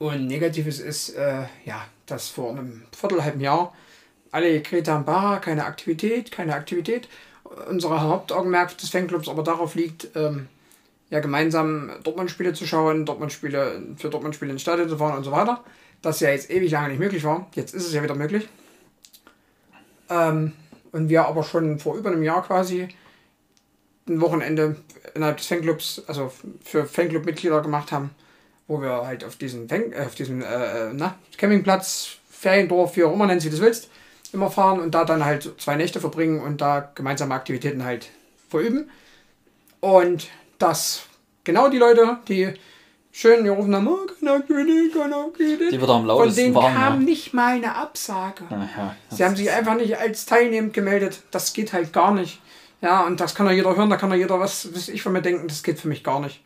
Und 0.00 0.28
Negatives 0.28 0.80
ist, 0.80 1.10
äh, 1.10 1.42
ja, 1.66 1.84
dass 2.06 2.30
vor 2.30 2.52
einem 2.52 2.84
Viertelhalben 2.98 3.42
Jahr 3.42 3.74
alle 4.30 4.62
Greta 4.62 4.96
und 4.96 5.04
Bara, 5.04 5.40
keine 5.40 5.66
Aktivität, 5.66 6.32
keine 6.32 6.54
Aktivität. 6.54 7.06
Unser 7.68 8.00
Hauptaugenmerk 8.00 8.78
des 8.78 8.88
Fanclubs 8.88 9.28
aber 9.28 9.42
darauf 9.42 9.74
liegt, 9.74 10.08
ähm, 10.16 10.48
ja, 11.10 11.20
gemeinsam 11.20 11.90
Dortmund-Spiele 12.02 12.54
zu 12.54 12.66
schauen, 12.66 13.04
Dortmund-Spiele, 13.04 13.82
für 13.98 14.08
Dortmund-Spiele 14.08 14.52
ins 14.52 14.62
Stadion 14.62 14.88
zu 14.88 14.96
fahren 14.96 15.18
und 15.18 15.24
so 15.24 15.32
weiter. 15.32 15.62
Das 16.00 16.20
ja 16.20 16.30
jetzt 16.30 16.50
ewig 16.50 16.70
lange 16.70 16.88
nicht 16.88 16.98
möglich 16.98 17.22
war. 17.22 17.50
Jetzt 17.54 17.74
ist 17.74 17.86
es 17.86 17.92
ja 17.92 18.02
wieder 18.02 18.14
möglich. 18.14 18.48
Ähm, 20.08 20.54
und 20.92 21.10
wir 21.10 21.26
aber 21.26 21.42
schon 21.42 21.78
vor 21.78 21.96
über 21.96 22.10
einem 22.10 22.22
Jahr 22.22 22.42
quasi 22.42 22.88
ein 24.08 24.22
Wochenende 24.22 24.76
innerhalb 25.14 25.36
des 25.36 25.46
Fanclubs, 25.46 26.02
also 26.06 26.32
für 26.64 26.86
Fanclub-Mitglieder 26.86 27.60
gemacht 27.60 27.92
haben, 27.92 28.12
wo 28.70 28.80
wir 28.80 29.04
halt 29.04 29.24
auf 29.24 29.34
diesen, 29.34 29.68
Fan, 29.68 29.92
äh, 29.92 30.04
auf 30.06 30.14
diesen 30.14 30.42
äh, 30.42 30.92
na, 30.92 31.16
Campingplatz, 31.36 32.10
Feriendorf, 32.30 32.96
wie 32.96 33.02
auch 33.02 33.12
immer 33.12 33.26
nennt 33.26 33.42
sie 33.42 33.50
das 33.50 33.60
willst, 33.60 33.90
immer 34.32 34.48
fahren 34.48 34.78
und 34.78 34.94
da 34.94 35.04
dann 35.04 35.24
halt 35.24 35.50
zwei 35.60 35.74
Nächte 35.74 35.98
verbringen 35.98 36.40
und 36.40 36.60
da 36.60 36.92
gemeinsame 36.94 37.34
Aktivitäten 37.34 37.84
halt 37.84 38.08
verüben. 38.48 38.88
Und 39.80 40.28
dass 40.58 41.02
genau 41.42 41.68
die 41.68 41.78
Leute, 41.78 42.18
die 42.28 42.54
schön 43.10 43.42
gerufen 43.42 43.74
haben, 43.74 43.88
oh, 43.88 44.06
keine 44.20 44.36
Aktivität, 44.36 44.94
keine 44.94 45.16
Aktivität, 45.16 45.72
Die 45.72 45.82
wieder 45.82 45.94
am 45.94 46.06
von 46.06 46.32
denen 46.32 46.54
waren. 46.54 46.72
kam 46.74 47.00
Ja. 47.00 47.00
nicht 47.00 47.34
mal 47.34 47.54
eine 47.54 47.74
Absage. 47.74 48.44
Ja, 48.50 48.94
Sie 49.10 49.24
haben 49.24 49.34
sich 49.34 49.50
einfach 49.50 49.74
nicht 49.74 49.98
als 49.98 50.26
teilnehmend 50.26 50.74
gemeldet. 50.74 51.22
Das 51.32 51.52
geht 51.52 51.72
halt 51.72 51.92
gar 51.92 52.14
nicht. 52.14 52.40
Ja, 52.82 53.00
und 53.00 53.18
das 53.18 53.34
kann 53.34 53.46
ja 53.46 53.52
jeder 53.52 53.74
hören, 53.74 53.90
da 53.90 53.96
kann 53.96 54.10
ja 54.10 54.16
jeder 54.16 54.38
was, 54.38 54.72
was 54.72 54.88
ich 54.88 55.02
von 55.02 55.12
mir 55.12 55.22
denken, 55.22 55.48
das 55.48 55.64
geht 55.64 55.80
für 55.80 55.88
mich 55.88 56.04
gar 56.04 56.20
nicht. 56.20 56.40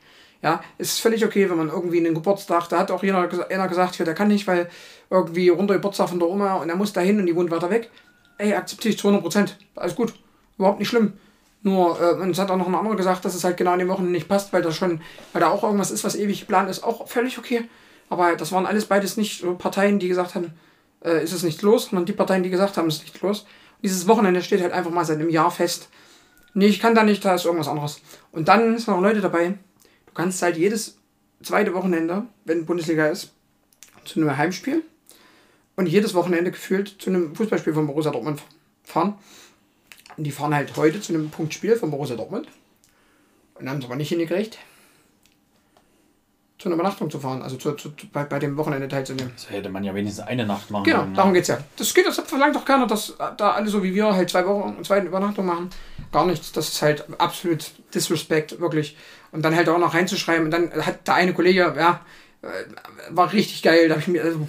Ja, 0.45 0.61
es 0.77 0.93
ist 0.93 1.01
völlig 1.01 1.25
okay, 1.25 1.49
wenn 1.49 1.57
man 1.57 1.71
irgendwie 1.71 1.97
einen 1.97 2.15
Geburtstag, 2.15 2.69
da 2.69 2.79
hat 2.79 2.91
auch 2.91 3.03
jeder, 3.03 3.27
einer 3.49 3.67
gesagt, 3.67 3.97
ja, 3.99 4.05
der 4.05 4.13
kann 4.13 4.29
nicht, 4.29 4.47
weil 4.47 4.69
irgendwie 5.09 5.49
runter 5.49 5.73
Geburtstag 5.73 6.11
von 6.11 6.19
der 6.19 6.29
Oma 6.29 6.57
und 6.57 6.69
er 6.69 6.77
muss 6.77 6.93
da 6.93 7.01
hin 7.01 7.19
und 7.19 7.25
die 7.25 7.35
wohnt 7.35 7.51
weiter 7.51 7.71
weg. 7.71 7.89
Ey, 8.37 8.53
akzeptiere 8.53 8.93
ich 8.93 9.01
zu 9.01 9.09
100 9.09 9.23
Prozent. 9.23 9.57
Alles 9.75 9.95
gut. 9.95 10.13
Überhaupt 10.59 10.81
nicht 10.81 10.91
schlimm. 10.91 11.15
Nur, 11.63 11.99
äh, 11.99 12.21
und 12.21 12.29
es 12.29 12.39
hat 12.39 12.51
auch 12.51 12.59
noch 12.59 12.69
ein 12.69 12.75
anderer 12.75 12.95
gesagt, 12.95 13.25
dass 13.25 13.35
es 13.35 13.43
halt 13.43 13.57
genau 13.57 13.71
an 13.71 13.79
den 13.79 13.89
Wochen 13.89 14.11
nicht 14.11 14.29
passt, 14.29 14.53
weil 14.53 14.61
das 14.61 14.77
schon, 14.77 15.01
weil 15.33 15.41
da 15.41 15.49
auch 15.49 15.63
irgendwas 15.63 15.91
ist, 15.91 16.05
was 16.05 16.15
ewig 16.15 16.41
geplant 16.41 16.69
ist, 16.69 16.85
auch 16.85 17.09
völlig 17.09 17.39
okay. 17.39 17.65
Aber 18.11 18.37
das 18.37 18.53
waren 18.53 18.67
alles 18.67 18.85
beides 18.85 19.17
nicht 19.17 19.47
Parteien, 19.57 19.99
die 19.99 20.09
gesagt 20.09 20.35
haben, 20.35 20.53
äh, 21.03 21.25
ist 21.25 21.33
es 21.33 21.43
nicht 21.43 21.63
los, 21.63 21.87
sondern 21.87 22.05
die 22.05 22.13
Parteien, 22.13 22.43
die 22.43 22.51
gesagt 22.51 22.77
haben, 22.77 22.89
es 22.89 22.97
ist 22.97 23.05
nicht 23.05 23.23
los. 23.23 23.41
Und 23.41 23.85
dieses 23.85 24.07
Wochenende 24.09 24.43
steht 24.43 24.61
halt 24.61 24.75
einfach 24.75 24.91
mal 24.91 25.07
seit 25.07 25.21
einem 25.21 25.31
Jahr 25.31 25.51
fest. 25.51 25.89
Nee, 26.53 26.67
ich 26.67 26.81
kann 26.81 26.95
da 26.95 27.03
nicht, 27.03 27.25
da 27.25 27.35
ist 27.35 27.47
irgendwas 27.47 27.69
anderes. 27.69 28.03
Und 28.31 28.49
dann 28.49 28.77
sind 28.77 28.89
noch 28.89 29.01
Leute 29.01 29.23
dabei. 29.23 29.55
Du 30.15 30.23
kannst 30.23 30.43
halt 30.43 30.57
jedes 30.57 30.97
zweite 31.43 31.75
Wochenende, 31.75 32.27
wenn 32.45 32.67
Bundesliga 32.67 33.09
ist, 33.09 33.33
zu 34.05 34.21
einem 34.21 34.37
Heimspiel 34.37 34.85
und 35.75 35.87
jedes 35.87 36.15
Wochenende 36.15 36.53
gefühlt 36.53 37.03
zu 37.03 37.11
einem 37.11 37.35
Fußballspiel 37.35 37.75
von 37.75 37.89
Borussia 37.89 38.13
Dortmund 38.13 38.41
fahren. 38.85 39.19
Und 40.17 40.23
die 40.23 40.31
fahren 40.31 40.55
halt 40.55 40.77
heute 40.77 41.01
zu 41.01 41.13
einem 41.13 41.31
Punktspiel 41.31 41.75
von 41.75 41.91
Borussia 41.91 42.15
Dortmund 42.15 42.47
und 43.57 43.69
haben 43.69 43.81
es 43.81 43.87
aber 43.87 43.97
nicht 43.97 44.11
hingekriegt, 44.11 44.57
zu 46.65 46.71
einer 46.71 46.77
Übernachtung 46.77 47.11
zu 47.11 47.21
fahren, 47.21 47.43
also 47.43 47.57
zu, 47.59 47.73
zu, 47.73 47.93
bei, 48.11 48.25
bei 48.25 48.39
dem 48.39 48.57
Wochenende 48.57 48.89
teilzunehmen. 48.89 49.35
So 49.37 49.51
hätte 49.51 49.69
man 49.69 49.85
ja 49.85 49.95
wenigstens 49.95 50.25
eine 50.27 50.47
Nacht 50.47 50.71
machen 50.71 50.85
Genau, 50.85 51.01
können. 51.01 51.11
ne? 51.11 51.17
darum 51.17 51.35
geht's 51.35 51.49
ja. 51.49 51.59
Das 51.77 51.93
geht, 51.93 52.07
das 52.07 52.19
verlangt 52.21 52.57
doch 52.57 52.65
keiner, 52.65 52.87
dass 52.87 53.13
da 53.37 53.51
alle 53.51 53.69
so 53.69 53.83
wie 53.83 53.95
wir 53.95 54.15
halt 54.15 54.31
zwei 54.31 54.47
Wochen 54.47 54.75
und 54.79 54.87
zwei 54.87 54.99
Übernachtungen 55.01 55.47
machen. 55.47 55.71
Gar 56.11 56.25
nichts. 56.25 56.53
Das 56.53 56.71
ist 56.71 56.81
halt 56.81 57.05
absolut 57.21 57.71
Disrespect, 57.95 58.61
wirklich. 58.61 58.97
Und 59.31 59.43
dann 59.43 59.55
halt 59.55 59.69
auch 59.69 59.77
noch 59.77 59.93
reinzuschreiben. 59.93 60.47
Und 60.47 60.51
dann 60.53 60.73
hat 60.87 61.07
der 61.07 61.17
eine 61.17 61.35
Kollege, 61.35 61.75
ja, 61.77 62.01
äh, 62.41 62.47
war 63.11 63.31
richtig 63.35 63.63
geil. 63.63 63.89
Da 63.89 63.97
habe 63.97 64.01
ich 64.01 64.09
mir, 64.09 64.23
also, 64.25 64.49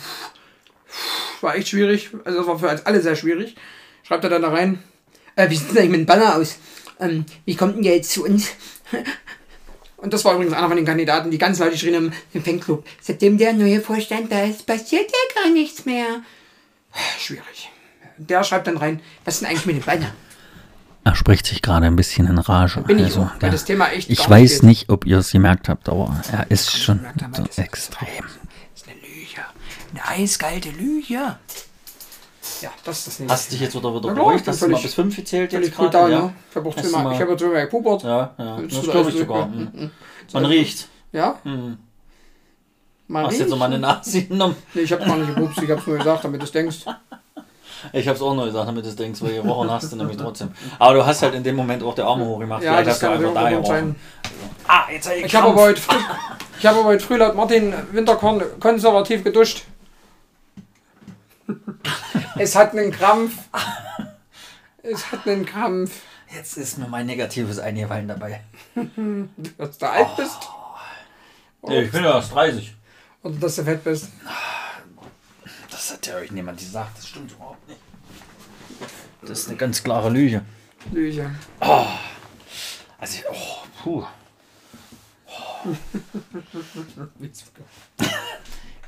war 1.41 1.55
echt 1.57 1.67
schwierig. 1.67 2.11
Also 2.23 2.37
das 2.39 2.47
war 2.47 2.57
für 2.59 2.69
uns 2.69 2.85
alle 2.85 3.01
sehr 3.01 3.17
schwierig. 3.17 3.57
Schreibt 4.03 4.23
er 4.23 4.29
dann 4.29 4.41
da 4.43 4.51
rein. 4.51 4.81
Äh, 5.35 5.49
wie 5.49 5.57
sieht 5.57 5.71
denn 5.71 5.79
eigentlich 5.79 5.91
mit 5.91 5.99
dem 5.99 6.05
Banner 6.05 6.37
aus? 6.37 6.59
Ähm, 6.97 7.25
wie 7.43 7.57
kommt 7.57 7.75
denn 7.75 7.83
der 7.83 7.97
jetzt 7.97 8.11
zu 8.13 8.23
uns? 8.23 8.51
Und 10.05 10.13
das 10.13 10.23
war 10.23 10.35
übrigens 10.35 10.53
einer 10.53 10.67
von 10.67 10.77
den 10.77 10.85
Kandidaten, 10.85 11.31
die 11.31 11.39
ganz 11.39 11.57
laut 11.57 11.71
geschrien 11.71 11.95
haben 11.95 12.11
im 12.31 12.43
Fanclub. 12.43 12.85
Seitdem 13.01 13.39
der 13.39 13.53
neue 13.53 13.81
Vorstand 13.81 14.31
da 14.31 14.43
ist, 14.43 14.67
passiert 14.67 15.09
ja 15.11 15.41
gar 15.41 15.51
nichts 15.51 15.83
mehr. 15.85 16.05
Schwierig. 17.17 17.71
Der 18.17 18.43
schreibt 18.43 18.67
dann 18.67 18.77
rein, 18.77 19.01
was 19.23 19.33
ist 19.33 19.39
denn 19.41 19.49
eigentlich 19.49 19.65
mit 19.65 19.77
dem 19.77 19.83
Banner? 19.83 20.11
Er 21.03 21.15
spricht 21.15 21.47
sich 21.47 21.63
gerade 21.63 21.87
ein 21.87 21.95
bisschen 21.95 22.27
in 22.27 22.37
Rage. 22.37 22.81
Bin 22.81 22.99
ich 22.99 23.05
also, 23.05 23.21
auch, 23.21 23.31
weil 23.31 23.39
der- 23.39 23.49
das 23.49 23.65
Thema 23.65 23.87
echt 23.87 24.07
ich 24.11 24.29
weiß 24.29 24.61
nicht, 24.61 24.89
ob 24.89 25.07
ihr 25.07 25.17
es 25.17 25.31
gemerkt 25.31 25.69
habt, 25.69 25.89
aber 25.89 26.15
er 26.31 26.51
ist 26.51 26.71
schon 26.77 27.03
haben, 27.03 27.33
so 27.33 27.43
extrem. 27.59 28.07
Das 28.73 28.83
ist 28.83 28.87
eine 28.87 28.99
Lüge. 29.01 29.41
Eine 29.91 30.07
eiskalte 30.21 30.69
Lüge. 30.69 31.35
Ja, 32.61 32.71
das 32.83 32.99
ist 32.99 33.07
das 33.07 33.19
nicht. 33.19 33.31
Hast 33.31 33.47
du 33.47 33.51
dich 33.51 33.61
jetzt 33.61 33.75
wieder, 33.75 33.91
wieder 33.91 34.01
klar, 34.01 34.15
beruhigt? 34.15 34.47
Hast 34.47 34.61
du 34.61 34.67
mal 34.67 34.81
bis 34.81 34.93
fünf 34.93 35.15
gezählt 35.15 35.51
völlig 35.51 35.67
jetzt 35.67 35.75
gerade? 35.77 35.89
da, 35.91 36.09
Ja, 36.09 36.19
ne? 36.21 36.33
Ich 36.49 36.55
habe 36.55 36.69
auch 36.69 36.77
Hast 36.77 36.91
mal- 36.91 37.13
ich 37.13 37.21
habe 37.21 37.35
gepupert. 37.35 38.03
ja, 38.03 38.33
ja. 38.37 38.59
Das 38.61 38.73
ist 38.73 38.91
glaube 38.91 39.09
ich 39.09 39.17
sogar. 39.17 39.47
Mhm. 39.47 39.91
Man 40.33 40.45
riecht. 40.45 40.87
Ja? 41.11 41.39
Mhm. 41.43 41.77
Man 43.07 43.25
Hast 43.25 43.37
du 43.37 43.41
jetzt 43.41 43.49
noch 43.51 43.57
mal 43.57 43.65
eine 43.65 43.79
Nase 43.79 44.23
genommen? 44.23 44.55
Nee, 44.73 44.81
ich 44.81 44.91
habe 44.91 45.05
gar 45.05 45.15
nicht 45.15 45.35
gepupst, 45.35 45.61
ich 45.61 45.69
habe 45.69 45.79
es 45.79 45.87
nur 45.87 45.97
gesagt, 45.97 46.23
damit 46.23 46.41
du 46.41 46.45
es 46.45 46.51
denkst. 46.51 46.77
Ich 47.93 48.07
habe 48.07 48.15
es 48.15 48.21
auch 48.23 48.33
nur 48.33 48.45
gesagt, 48.45 48.67
damit 48.67 48.83
du 48.83 48.89
es 48.89 48.95
denkst, 48.95 49.21
weil 49.21 49.33
je 49.33 49.45
Wochen 49.45 49.69
hast 49.69 49.91
du 49.91 49.95
nämlich 49.95 50.17
trotzdem. 50.17 50.49
Aber 50.79 50.95
du 50.95 51.05
hast 51.05 51.21
halt 51.21 51.35
in 51.35 51.43
dem 51.43 51.55
Moment 51.55 51.83
auch 51.83 51.93
die 51.93 52.01
Arme 52.01 52.25
hochgemacht. 52.25 52.63
Ja, 52.63 52.71
Vielleicht 52.71 52.87
das 52.87 52.93
hast 52.95 53.03
du 53.03 53.09
einfach 53.09 53.33
da 53.33 53.49
gerochen. 53.49 53.95
Ah, 54.67 54.83
jetzt 54.91 55.07
hab 55.07 55.15
ich 55.15 55.25
Ich 55.25 55.35
habe 55.35 55.49
aber 55.49 55.61
heute 55.61 55.81
früh, 55.81 55.97
ich 56.57 56.65
habe 56.65 56.79
aber 56.79 56.87
heute 56.89 57.05
früh 57.05 57.17
laut 57.17 57.35
Martin 57.35 57.73
Winterkorn 57.91 58.41
konservativ 58.59 59.23
geduscht. 59.23 59.65
Es 62.37 62.55
hat 62.55 62.71
einen 62.73 62.91
Krampf. 62.91 63.33
Es 64.83 65.11
hat 65.11 65.27
einen 65.27 65.45
Krampf. 65.45 66.01
Jetzt 66.33 66.57
ist 66.57 66.77
mir 66.77 66.87
mein 66.87 67.05
negatives 67.05 67.59
eingefallen 67.59 68.07
dabei. 68.07 68.41
Dass 69.57 69.77
du 69.77 69.89
alt 69.89 70.15
bist 70.17 70.37
Nee, 71.67 71.81
ich 71.83 71.91
bin 71.91 72.03
ja 72.03 72.15
erst 72.15 72.31
30. 72.33 72.75
oder 73.23 73.35
dass 73.37 73.55
du 73.55 73.63
fett 73.63 73.83
bist. 73.83 74.09
Das 75.71 75.93
hat 75.93 76.05
ja 76.05 76.15
euch 76.17 76.31
niemand 76.31 76.59
gesagt, 76.59 76.97
das 76.97 77.07
stimmt 77.07 77.31
überhaupt 77.31 77.67
nicht. 77.67 77.79
Das 79.21 79.39
ist 79.39 79.47
eine 79.47 79.57
ganz 79.57 79.83
klare 79.83 80.09
Lüge. 80.09 80.43
Lüge. 80.91 81.31
Also, 81.59 83.17
ich- 83.17 83.23
oh, 83.31 83.65
puh. 83.83 84.05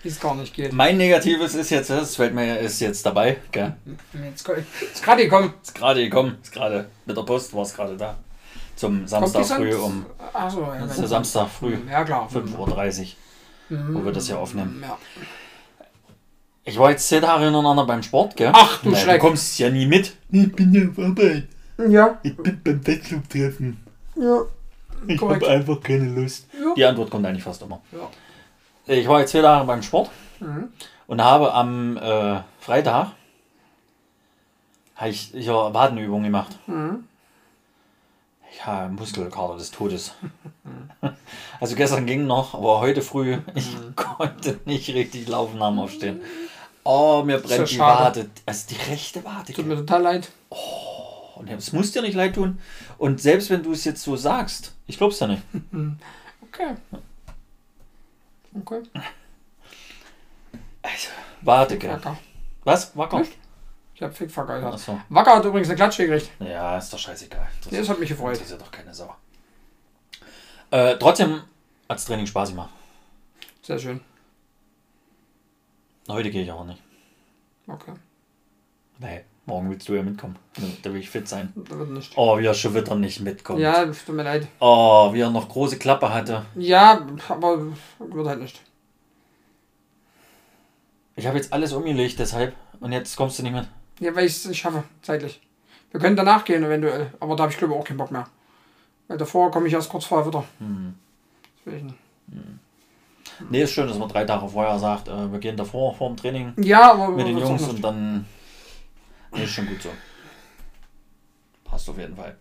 Wie 0.03 0.09
es 0.09 0.19
gar 0.19 0.35
nicht 0.35 0.53
geht. 0.53 0.73
Mein 0.73 0.97
Negatives 0.97 1.55
ist 1.55 1.69
jetzt, 1.69 1.89
das 1.89 2.15
fällt 2.15 2.33
mir 2.33 2.59
ist 2.59 2.79
jetzt 2.79 3.05
dabei, 3.05 3.37
gell? 3.51 3.75
Jetzt 4.23 4.47
ist 4.93 5.03
gerade 5.03 5.23
gekommen. 5.23 5.53
Ist 5.61 5.75
gerade 5.75 6.03
gekommen, 6.03 6.37
ist 6.41 6.51
gerade 6.51 6.87
mit 7.05 7.17
der 7.17 7.23
Post 7.23 7.53
war 7.53 7.63
es 7.63 7.73
gerade 7.73 7.97
da. 7.97 8.17
Zum 8.75 9.07
Samstag 9.07 9.45
früh 9.45 9.73
um 9.73 10.05
Ach 10.33 10.51
so, 10.51 10.61
ja, 10.61 10.79
das 10.81 10.91
ist 10.91 10.99
der 10.99 11.07
Samstag 11.07 11.47
früh, 11.49 11.77
Ja, 11.89 12.03
klar. 12.03 12.29
5.30 12.31 13.13
Uhr, 13.71 13.77
wo 13.95 14.05
wir 14.05 14.11
das 14.11 14.27
ja 14.27 14.37
aufnehmen. 14.37 14.83
Ja. 14.83 14.97
Ich 16.63 16.77
war 16.77 16.91
jetzt 16.91 17.07
zehn 17.07 17.21
Tage 17.21 17.45
hintereinander 17.45 17.85
beim 17.85 18.03
Sport, 18.03 18.35
gell? 18.35 18.51
Ach, 18.53 18.81
du 18.83 18.89
Nein, 18.91 19.01
Schreck. 19.01 19.21
Du 19.21 19.27
kommst 19.27 19.57
ja 19.57 19.69
nie 19.69 19.85
mit. 19.87 20.13
Ich 20.31 20.51
bin 20.53 20.73
ja 20.73 20.81
auf 20.89 20.99
Arbeit. 20.99 21.47
Ja, 21.89 22.19
Ich 22.23 22.35
bin 22.37 22.61
beim 22.63 22.85
Wettclub-Treffen. 22.85 23.77
ja. 24.15 24.41
Ich 25.07 25.21
habe 25.21 25.47
einfach 25.47 25.79
keine 25.81 26.09
Lust. 26.09 26.47
Ja. 26.53 26.73
Die 26.75 26.83
Antwort 26.83 27.11
kommt 27.11 27.25
eigentlich 27.25 27.43
fast 27.43 27.61
immer. 27.61 27.81
Ja. 27.91 28.09
Ich 28.87 29.07
war 29.07 29.19
jetzt 29.19 29.31
zwei 29.31 29.41
Tage 29.41 29.65
beim 29.65 29.81
Sport 29.83 30.09
Mhm. 30.39 30.69
und 31.07 31.21
habe 31.23 31.53
am 31.53 31.97
äh, 31.97 32.41
Freitag 32.59 33.11
habe 34.95 35.09
ich 35.09 35.31
ja 35.33 35.73
Wadenübungen 35.73 36.23
gemacht. 36.25 36.55
Mhm. 36.67 37.03
Ja, 38.65 38.87
Muskelkater 38.87 39.57
des 39.57 39.71
Todes. 39.71 40.13
Also 41.59 41.75
gestern 41.75 42.05
ging 42.05 42.27
noch, 42.27 42.53
aber 42.53 42.79
heute 42.81 43.01
früh, 43.01 43.37
ich 43.55 43.75
Mhm. 43.75 43.95
konnte 43.95 44.59
nicht 44.65 44.89
richtig 44.93 45.27
laufen 45.27 45.61
am 45.61 45.79
Aufstehen. 45.79 46.21
Oh, 46.83 47.23
mir 47.25 47.37
ja 47.37 47.41
brennt 47.41 47.69
die 47.69 47.75
schade. 47.75 48.19
Wade. 48.21 48.29
Also 48.45 48.67
die 48.69 48.91
rechte 48.91 49.23
Wade. 49.25 49.53
Tut 49.53 49.65
mir 49.65 49.75
total 49.75 50.01
leid. 50.03 50.29
Und 51.35 51.49
es 51.49 51.73
muss 51.73 51.91
dir 51.91 52.01
nicht 52.03 52.13
leid 52.15 52.35
tun. 52.35 52.59
Und 52.99 53.19
selbst 53.21 53.49
wenn 53.49 53.63
du 53.63 53.71
es 53.71 53.83
jetzt 53.85 54.03
so 54.03 54.15
sagst, 54.15 54.73
ich 54.87 54.97
glaub's 54.97 55.19
ja 55.19 55.27
nicht. 55.27 55.41
Okay. 56.49 56.75
Okay. 58.59 58.83
Also, 60.81 61.09
warte, 61.41 61.77
gell. 61.77 61.99
Was? 62.63 62.95
Wacker? 62.95 63.23
Ich 63.93 64.03
hab 64.03 64.15
Fick 64.15 64.29
vergeudert. 64.29 64.73
Achso. 64.73 64.99
Wacker 65.09 65.35
hat 65.37 65.45
übrigens 65.45 65.69
eine 65.69 65.75
Klatsche 65.75 66.07
gekriegt. 66.07 66.29
Ja, 66.39 66.77
ist 66.77 66.93
doch 66.93 66.99
scheißegal. 66.99 67.47
Nee, 67.71 67.79
das 67.79 67.89
hat 67.89 67.99
mich 67.99 68.09
gefreut. 68.09 68.35
Das 68.35 68.43
ist 68.43 68.51
ja 68.51 68.57
doch 68.57 68.71
keine 68.71 68.93
Sau. 68.93 69.15
Äh, 70.71 70.97
trotzdem 70.97 71.41
hat's 71.89 72.05
Training 72.05 72.27
Spaß 72.27 72.49
gemacht. 72.49 72.69
Sehr 73.61 73.79
schön. 73.79 74.01
Heute 76.07 76.29
gehe 76.29 76.43
ich 76.43 76.51
auch 76.51 76.63
nicht. 76.63 76.81
Okay. 77.67 77.93
Nee, 78.99 79.25
morgen 79.47 79.69
willst 79.69 79.89
du 79.89 79.95
ja 79.95 80.03
mitkommen. 80.03 80.35
Da 80.83 80.93
will 80.93 80.99
ich 80.99 81.09
fit 81.09 81.27
sein. 81.27 81.51
Da 81.55 81.79
wird 81.79 81.89
nicht. 81.89 82.13
Oh, 82.15 82.37
wie 82.37 82.45
er 82.45 82.53
schon 82.53 82.75
wieder 82.75 82.95
nicht 82.95 83.21
mitkommt. 83.21 83.59
Ja, 83.59 83.85
tut 83.85 84.15
mir 84.15 84.23
leid. 84.23 84.47
Oh, 84.59 85.11
wie 85.13 85.21
er 85.21 85.31
noch 85.31 85.49
große 85.49 85.77
Klappe 85.77 86.13
hatte. 86.13 86.45
Ja, 86.55 87.07
aber 87.29 87.67
wird 87.99 88.27
halt 88.27 88.41
nicht. 88.41 88.61
Ich 91.15 91.25
habe 91.25 91.37
jetzt 91.37 91.51
alles 91.51 91.73
umgelegt 91.73 92.19
deshalb. 92.19 92.55
Und 92.79 92.91
jetzt 92.91 93.15
kommst 93.15 93.39
du 93.39 93.43
nicht 93.43 93.55
mit. 93.55 93.67
Ja, 93.99 94.15
weil 94.15 94.25
ich 94.25 94.33
es 94.33 94.45
nicht 94.45 94.59
schaffe, 94.59 94.83
zeitlich. 95.01 95.41
Wir 95.91 95.99
können 95.99 96.15
danach 96.15 96.45
gehen 96.45 96.63
eventuell, 96.63 97.11
aber 97.19 97.35
da 97.35 97.43
habe 97.43 97.51
ich 97.51 97.57
glaube 97.57 97.73
ich 97.73 97.79
auch 97.79 97.83
keinen 97.83 97.97
Bock 97.97 98.11
mehr. 98.11 98.27
Weil 99.07 99.17
davor 99.17 99.49
komme 99.49 99.67
ich 99.67 99.73
erst 99.73 99.89
kurz 99.89 100.05
vorher 100.05 100.27
wieder. 100.27 100.43
Hm. 100.59 100.93
Deswegen. 101.65 101.95
Nee, 103.49 103.63
ist 103.63 103.71
schön, 103.71 103.87
dass 103.87 103.97
man 103.97 104.09
drei 104.09 104.25
Tage 104.25 104.47
vorher 104.47 104.77
sagt, 104.77 105.07
äh, 105.07 105.31
wir 105.31 105.39
gehen 105.39 105.55
davor, 105.55 105.95
vor 105.95 106.09
dem 106.09 106.17
Training 106.17 106.53
Ja, 106.57 106.91
aber 106.91 107.09
mit 107.09 107.27
den 107.27 107.37
Jungs 107.37 107.67
und 107.67 107.83
dann. 107.83 108.25
Nee, 109.37 109.43
ist 109.43 109.51
schon 109.51 109.67
gut 109.67 109.81
so. 109.81 109.89
Passt 111.63 111.89
auf 111.89 111.97
jeden 111.97 112.15
Fall. 112.15 112.35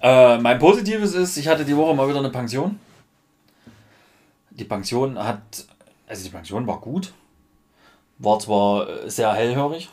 Äh, 0.00 0.38
mein 0.38 0.58
Positives 0.58 1.14
ist, 1.14 1.36
ich 1.36 1.48
hatte 1.48 1.64
die 1.64 1.76
Woche 1.76 1.94
mal 1.94 2.08
wieder 2.08 2.18
eine 2.20 2.30
Pension. 2.30 2.78
Die 4.50 4.64
Pension 4.64 5.18
hat. 5.22 5.40
Also 6.06 6.24
die 6.24 6.30
Pension 6.30 6.66
war 6.66 6.80
gut. 6.80 7.12
War 8.18 8.38
zwar 8.38 8.88
äh, 8.88 9.10
sehr 9.10 9.32
hellhörig. 9.32 9.88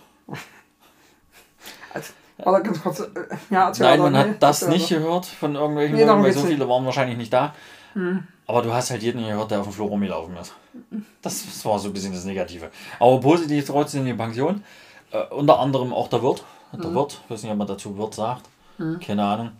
Also, 1.93 2.13
Warte, 2.37 2.63
ganz 2.63 2.81
kurz. 2.81 2.99
äh, 2.99 3.07
Ja, 3.49 3.71
Nein, 3.79 3.99
man 3.99 4.13
Nee, 4.13 4.19
hat 4.19 4.43
das 4.43 4.61
erzähl 4.63 4.77
nicht 4.77 4.91
weiter. 4.91 5.01
gehört 5.01 5.25
von 5.25 5.55
irgendwelchen 5.55 5.95
Nee, 5.95 6.03
Leuten, 6.03 6.23
weil 6.23 6.33
so 6.33 6.39
nicht. 6.41 6.49
viele 6.49 6.67
waren 6.69 6.85
wahrscheinlich 6.85 7.17
nicht 7.17 7.31
da. 7.33 7.53
Hm. 7.93 8.27
Aber 8.47 8.61
du 8.61 8.73
hast 8.73 8.91
halt 8.91 9.01
jeden 9.01 9.23
gehört, 9.25 9.51
der 9.51 9.59
auf 9.61 9.67
dem 9.67 9.73
Flur 9.73 9.87
rumgelaufen 9.87 10.35
ist. 10.37 10.53
Das, 11.21 11.43
das 11.45 11.65
war 11.65 11.79
so 11.79 11.87
ein 11.87 11.93
bisschen 11.93 12.13
das 12.13 12.25
Negative. 12.25 12.69
Aber 12.99 13.19
positiv 13.19 13.65
trotzdem 13.65 14.05
die 14.05 14.13
Pension. 14.13 14.63
Äh, 15.29 15.33
unter 15.33 15.59
anderem 15.59 15.93
auch 15.93 16.07
der 16.07 16.21
Wirt. 16.23 16.43
Der 16.73 16.89
Mhm. 16.89 16.95
Wirt, 16.95 17.21
ich 17.25 17.29
weiß 17.31 17.43
nicht, 17.43 17.51
ob 17.51 17.57
man 17.57 17.67
dazu 17.67 17.97
Wirt 17.97 18.13
sagt. 18.13 18.43
Keine 18.99 19.23
Ahnung. 19.23 19.51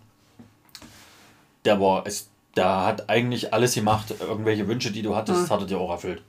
Der 1.63 1.79
war, 1.79 2.05
es, 2.05 2.27
der 2.55 2.85
hat 2.85 3.09
eigentlich 3.09 3.53
alles 3.53 3.73
gemacht. 3.75 4.13
Irgendwelche 4.19 4.67
Wünsche, 4.67 4.91
die 4.91 5.01
du 5.01 5.15
hattest, 5.15 5.49
hat 5.49 5.61
er 5.61 5.65
dir 5.65 5.79
auch 5.79 5.91
erfüllt. 5.91 6.21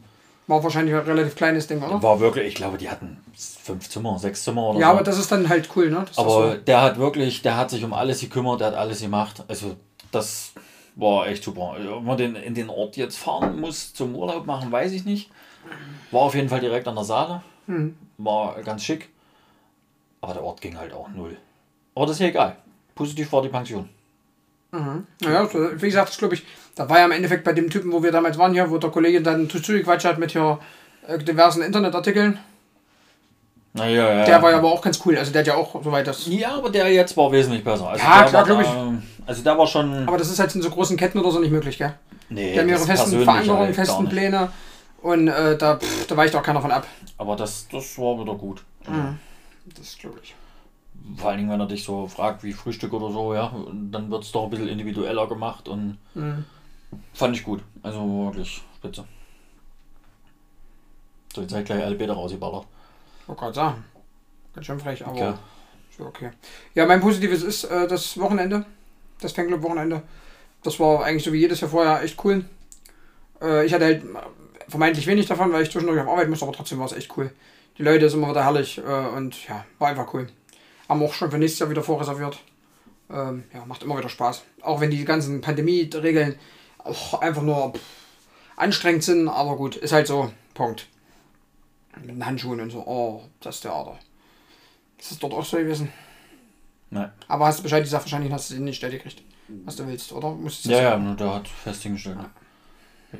War 0.46 0.62
wahrscheinlich 0.62 0.94
ein 0.94 1.00
relativ 1.00 1.34
kleines 1.34 1.66
Ding, 1.66 1.82
oder? 1.82 2.00
War 2.00 2.20
wirklich, 2.20 2.46
ich 2.46 2.54
glaube, 2.54 2.78
die 2.78 2.88
hatten 2.88 3.18
fünf 3.36 3.88
Zimmer, 3.90 4.16
sechs 4.20 4.44
Zimmer 4.44 4.68
oder 4.70 4.78
Ja, 4.78 4.86
so. 4.88 4.92
aber 4.92 5.02
das 5.02 5.18
ist 5.18 5.32
dann 5.32 5.48
halt 5.48 5.68
cool, 5.74 5.90
ne? 5.90 6.04
Das 6.06 6.16
Aber 6.18 6.52
so. 6.52 6.54
der 6.58 6.82
hat 6.82 6.98
wirklich, 6.98 7.42
der 7.42 7.56
hat 7.56 7.70
sich 7.70 7.82
um 7.82 7.92
alles 7.92 8.20
gekümmert, 8.20 8.60
der 8.60 8.68
hat 8.68 8.74
alles 8.76 9.00
gemacht. 9.00 9.42
Also 9.48 9.74
das 10.12 10.52
war 10.94 11.26
echt 11.26 11.42
super. 11.42 11.74
Ob 11.96 12.04
man 12.04 12.16
den, 12.16 12.36
in 12.36 12.54
den 12.54 12.70
Ort 12.70 12.96
jetzt 12.96 13.18
fahren 13.18 13.60
muss 13.60 13.92
zum 13.92 14.14
Urlaub 14.14 14.46
machen, 14.46 14.70
weiß 14.70 14.92
ich 14.92 15.04
nicht. 15.04 15.30
War 16.12 16.22
auf 16.22 16.36
jeden 16.36 16.48
Fall 16.48 16.60
direkt 16.60 16.86
an 16.86 16.94
der 16.94 17.04
Saale. 17.04 17.42
Hm. 17.66 17.96
War 18.18 18.54
ganz 18.62 18.84
schick. 18.84 19.08
Aber 20.26 20.34
der 20.34 20.42
Ort 20.42 20.60
ging 20.60 20.76
halt 20.76 20.92
auch 20.92 21.08
null. 21.08 21.36
Aber 21.94 22.06
das 22.06 22.16
ist 22.16 22.20
ja 22.20 22.26
egal. 22.26 22.56
Positiv 22.96 23.30
war 23.32 23.42
die 23.42 23.48
Pension. 23.48 23.88
Naja, 24.72 25.46
so, 25.46 25.58
wie 25.80 25.86
gesagt, 25.86 26.08
das 26.08 26.18
glaube 26.18 26.34
ich, 26.34 26.44
da 26.74 26.88
war 26.88 26.98
ja 26.98 27.04
im 27.04 27.12
Endeffekt 27.12 27.44
bei 27.44 27.52
dem 27.52 27.70
Typen, 27.70 27.92
wo 27.92 28.02
wir 28.02 28.10
damals 28.10 28.36
waren 28.36 28.52
hier, 28.52 28.68
wo 28.68 28.76
der 28.78 28.90
Kollege 28.90 29.22
dann 29.22 29.48
zugequatscht 29.48 30.04
hat 30.04 30.18
mit 30.18 30.32
hier 30.32 30.58
äh, 31.06 31.16
diversen 31.18 31.62
Internetartikeln. 31.62 32.38
Naja, 33.72 34.12
ja. 34.12 34.24
Der 34.24 34.42
war 34.42 34.50
ja 34.50 34.56
aber 34.58 34.72
auch 34.72 34.82
ganz 34.82 35.00
cool. 35.06 35.16
Also 35.16 35.30
der 35.32 35.40
hat 35.42 35.46
ja 35.46 35.54
auch 35.54 35.82
soweit 35.84 36.06
das. 36.08 36.26
ja, 36.26 36.56
aber 36.56 36.70
der 36.70 36.92
jetzt 36.92 37.16
war 37.16 37.30
wesentlich 37.30 37.62
besser. 37.62 37.88
Also 37.88 38.04
Ja, 38.04 38.20
der 38.22 38.28
klar, 38.28 38.34
war 38.34 38.44
glaub 38.44 38.60
ich. 38.62 38.66
da- 38.66 39.02
Also 39.26 39.42
der 39.44 39.56
war 39.58 39.66
schon. 39.68 40.08
Aber 40.08 40.18
das 40.18 40.28
ist 40.30 40.40
halt 40.40 40.54
in 40.56 40.62
so 40.62 40.70
großen 40.70 40.96
Ketten 40.96 41.20
oder 41.20 41.30
so 41.30 41.38
nicht 41.38 41.52
möglich, 41.52 41.78
gell? 41.78 41.94
nee, 42.28 42.52
Die 42.54 42.60
haben 42.60 42.68
ihre 42.68 42.78
festen 42.80 43.22
Verankerungen, 43.22 43.66
halt 43.66 43.74
festen. 43.76 44.08
Pläne. 44.08 44.50
Und 45.02 45.28
äh, 45.28 45.56
da, 45.56 45.76
pff, 45.76 46.06
da 46.08 46.16
weicht 46.16 46.34
auch 46.34 46.42
keiner 46.42 46.60
von 46.60 46.72
ab. 46.72 46.86
Aber 47.18 47.36
das, 47.36 47.68
das 47.70 47.96
war 47.98 48.18
wieder 48.20 48.34
gut. 48.34 48.62
Das 49.74 49.96
glaube 49.98 50.20
ich. 50.22 50.34
Vor 51.16 51.28
allen 51.28 51.38
Dingen, 51.38 51.50
wenn 51.50 51.60
er 51.60 51.66
dich 51.66 51.84
so 51.84 52.06
fragt, 52.06 52.42
wie 52.42 52.52
Frühstück 52.52 52.92
oder 52.92 53.10
so, 53.12 53.34
ja, 53.34 53.52
dann 53.90 54.10
wird 54.10 54.24
es 54.24 54.32
doch 54.32 54.44
ein 54.44 54.50
bisschen 54.50 54.68
individueller 54.68 55.26
gemacht 55.26 55.68
und 55.68 55.98
fand 57.12 57.36
ich 57.36 57.44
gut. 57.44 57.62
Also 57.82 58.26
wirklich 58.26 58.62
spitze. 58.76 59.04
So, 61.34 61.42
jetzt 61.42 61.52
halt 61.52 61.66
gleich 61.66 61.84
alle 61.84 61.96
Bäder 61.96 62.14
rausgeballert. 62.14 62.66
Wollte 63.26 63.40
gerade 63.40 63.54
sagen. 63.54 63.84
Ganz 64.54 64.66
schön 64.66 64.80
frech, 64.80 65.04
aber 65.04 65.12
Okay. 65.14 65.34
ist 65.90 65.98
ja 65.98 66.06
okay. 66.06 66.30
Ja, 66.74 66.86
mein 66.86 67.00
Positives 67.00 67.42
ist 67.42 67.64
äh, 67.64 67.86
das 67.86 68.18
Wochenende. 68.18 68.64
Das 69.20 69.32
Fanclub-Wochenende. 69.32 70.02
Das 70.62 70.80
war 70.80 71.04
eigentlich 71.04 71.24
so 71.24 71.32
wie 71.32 71.40
jedes 71.40 71.60
Jahr 71.60 71.70
vorher 71.70 72.02
echt 72.02 72.22
cool. 72.24 72.44
Äh, 73.42 73.66
ich 73.66 73.74
hatte 73.74 73.84
halt 73.84 74.02
vermeintlich 74.68 75.06
wenig 75.06 75.26
davon, 75.26 75.52
weil 75.52 75.62
ich 75.62 75.70
zwischendurch 75.70 76.00
auf 76.00 76.08
Arbeit 76.08 76.30
musste, 76.30 76.46
aber 76.46 76.54
trotzdem 76.54 76.78
war 76.78 76.86
es 76.86 76.92
echt 76.92 77.14
cool. 77.18 77.30
Die 77.78 77.82
Leute 77.82 78.08
sind 78.08 78.20
immer 78.20 78.30
wieder 78.30 78.44
herrlich 78.44 78.78
äh, 78.78 78.82
und 78.82 79.46
ja, 79.48 79.64
war 79.78 79.88
einfach 79.88 80.12
cool. 80.14 80.28
Haben 80.88 81.02
auch 81.02 81.12
schon 81.12 81.30
für 81.30 81.38
nächstes 81.38 81.60
Jahr 81.60 81.70
wieder 81.70 81.82
vorreserviert. 81.82 82.38
Ähm, 83.10 83.44
ja, 83.52 83.64
macht 83.66 83.82
immer 83.82 83.98
wieder 83.98 84.08
Spaß. 84.08 84.42
Auch 84.62 84.80
wenn 84.80 84.90
die 84.90 85.04
ganzen 85.04 85.40
Pandemie-Regeln 85.40 86.36
auch 86.78 87.20
einfach 87.20 87.42
nur 87.42 87.72
pff, 87.74 87.80
anstrengend 88.56 89.04
sind, 89.04 89.28
aber 89.28 89.56
gut, 89.56 89.76
ist 89.76 89.92
halt 89.92 90.06
so. 90.06 90.32
Punkt. 90.54 90.86
Mit 92.00 92.10
den 92.10 92.24
Handschuhen 92.24 92.60
und 92.60 92.70
so. 92.70 92.82
Oh, 92.86 93.22
das 93.40 93.60
Theater. 93.60 93.98
Ist 94.98 95.10
das 95.10 95.18
dort 95.18 95.34
auch 95.34 95.44
so 95.44 95.56
gewesen? 95.58 95.92
Nein. 96.90 97.10
Aber 97.28 97.46
hast 97.46 97.58
du 97.58 97.62
Bescheid 97.64 97.82
gesagt, 97.82 98.04
wahrscheinlich 98.04 98.32
hast 98.32 98.50
du 98.50 98.54
sie 98.54 98.60
nicht 98.60 98.80
gekriegt, 98.80 99.22
was 99.64 99.76
du 99.76 99.86
willst, 99.86 100.12
oder? 100.12 100.30
Musstest 100.30 100.66
du 100.66 100.70
Ja, 100.70 100.82
ja, 100.82 100.96
nur 100.96 101.14
der 101.14 101.34
hat 101.34 101.48
fest 101.48 101.82
hingestellt. 101.82 102.18
Ja, 102.18 102.30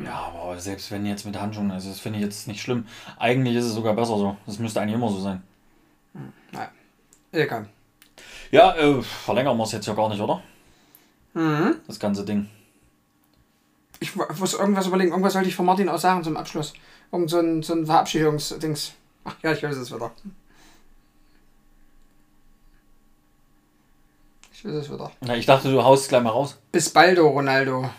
aber 0.05 0.59
selbst 0.59 0.91
wenn 0.91 1.07
jetzt 1.07 1.25
mit 1.25 1.39
Handschuhen, 1.41 1.71
also 1.71 1.89
das 1.89 2.01
finde 2.01 2.19
ich 2.19 2.25
jetzt 2.25 2.49
nicht 2.49 2.61
schlimm. 2.61 2.87
Eigentlich 3.19 3.57
ist 3.57 3.65
es 3.65 3.75
sogar 3.75 3.95
besser 3.95 4.17
so. 4.17 4.37
Das 4.47 4.59
müsste 4.59 4.81
eigentlich 4.81 4.95
immer 4.95 5.09
so 5.09 5.21
sein. 5.21 5.43
Nein. 6.53 6.69
Egal. 7.33 7.69
Ja, 8.51 8.75
äh, 8.77 9.03
verlängern 9.03 9.57
wir 9.57 9.65
es 9.65 9.73
jetzt 9.73 9.87
ja 9.87 9.95
gar 9.95 10.09
nicht, 10.09 10.21
oder? 10.21 10.43
Mhm. 11.35 11.77
Das 11.87 11.99
ganze 11.99 12.25
Ding. 12.25 12.49
Ich 14.01 14.15
muss 14.15 14.55
irgendwas 14.55 14.87
überlegen. 14.87 15.11
Irgendwas 15.11 15.33
sollte 15.33 15.49
ich 15.49 15.57
von 15.57 15.67
Martin 15.67 15.89
auch 15.89 15.99
sagen 15.99 16.23
zum 16.23 16.37
Abschluss. 16.37 16.75
Irgend 17.13 17.31
so 17.31 17.39
ein, 17.39 17.63
so 17.63 17.75
ein 17.75 17.87
Verabschiedungsdings. 17.87 18.93
Ach 19.25 19.37
ja, 19.43 19.53
ich 19.53 19.63
weiß 19.63 19.77
es 19.77 19.93
wieder. 19.93 20.11
Ich 24.53 24.65
weiß 24.65 24.73
es 24.73 24.93
wieder. 24.93 25.11
Na, 25.21 25.37
ich 25.37 25.47
dachte, 25.47 25.71
du 25.71 25.83
haust 25.83 26.09
gleich 26.09 26.23
mal 26.23 26.31
raus. 26.31 26.59
Bis 26.73 26.91
baldo, 26.91 27.29
Ronaldo. 27.29 27.91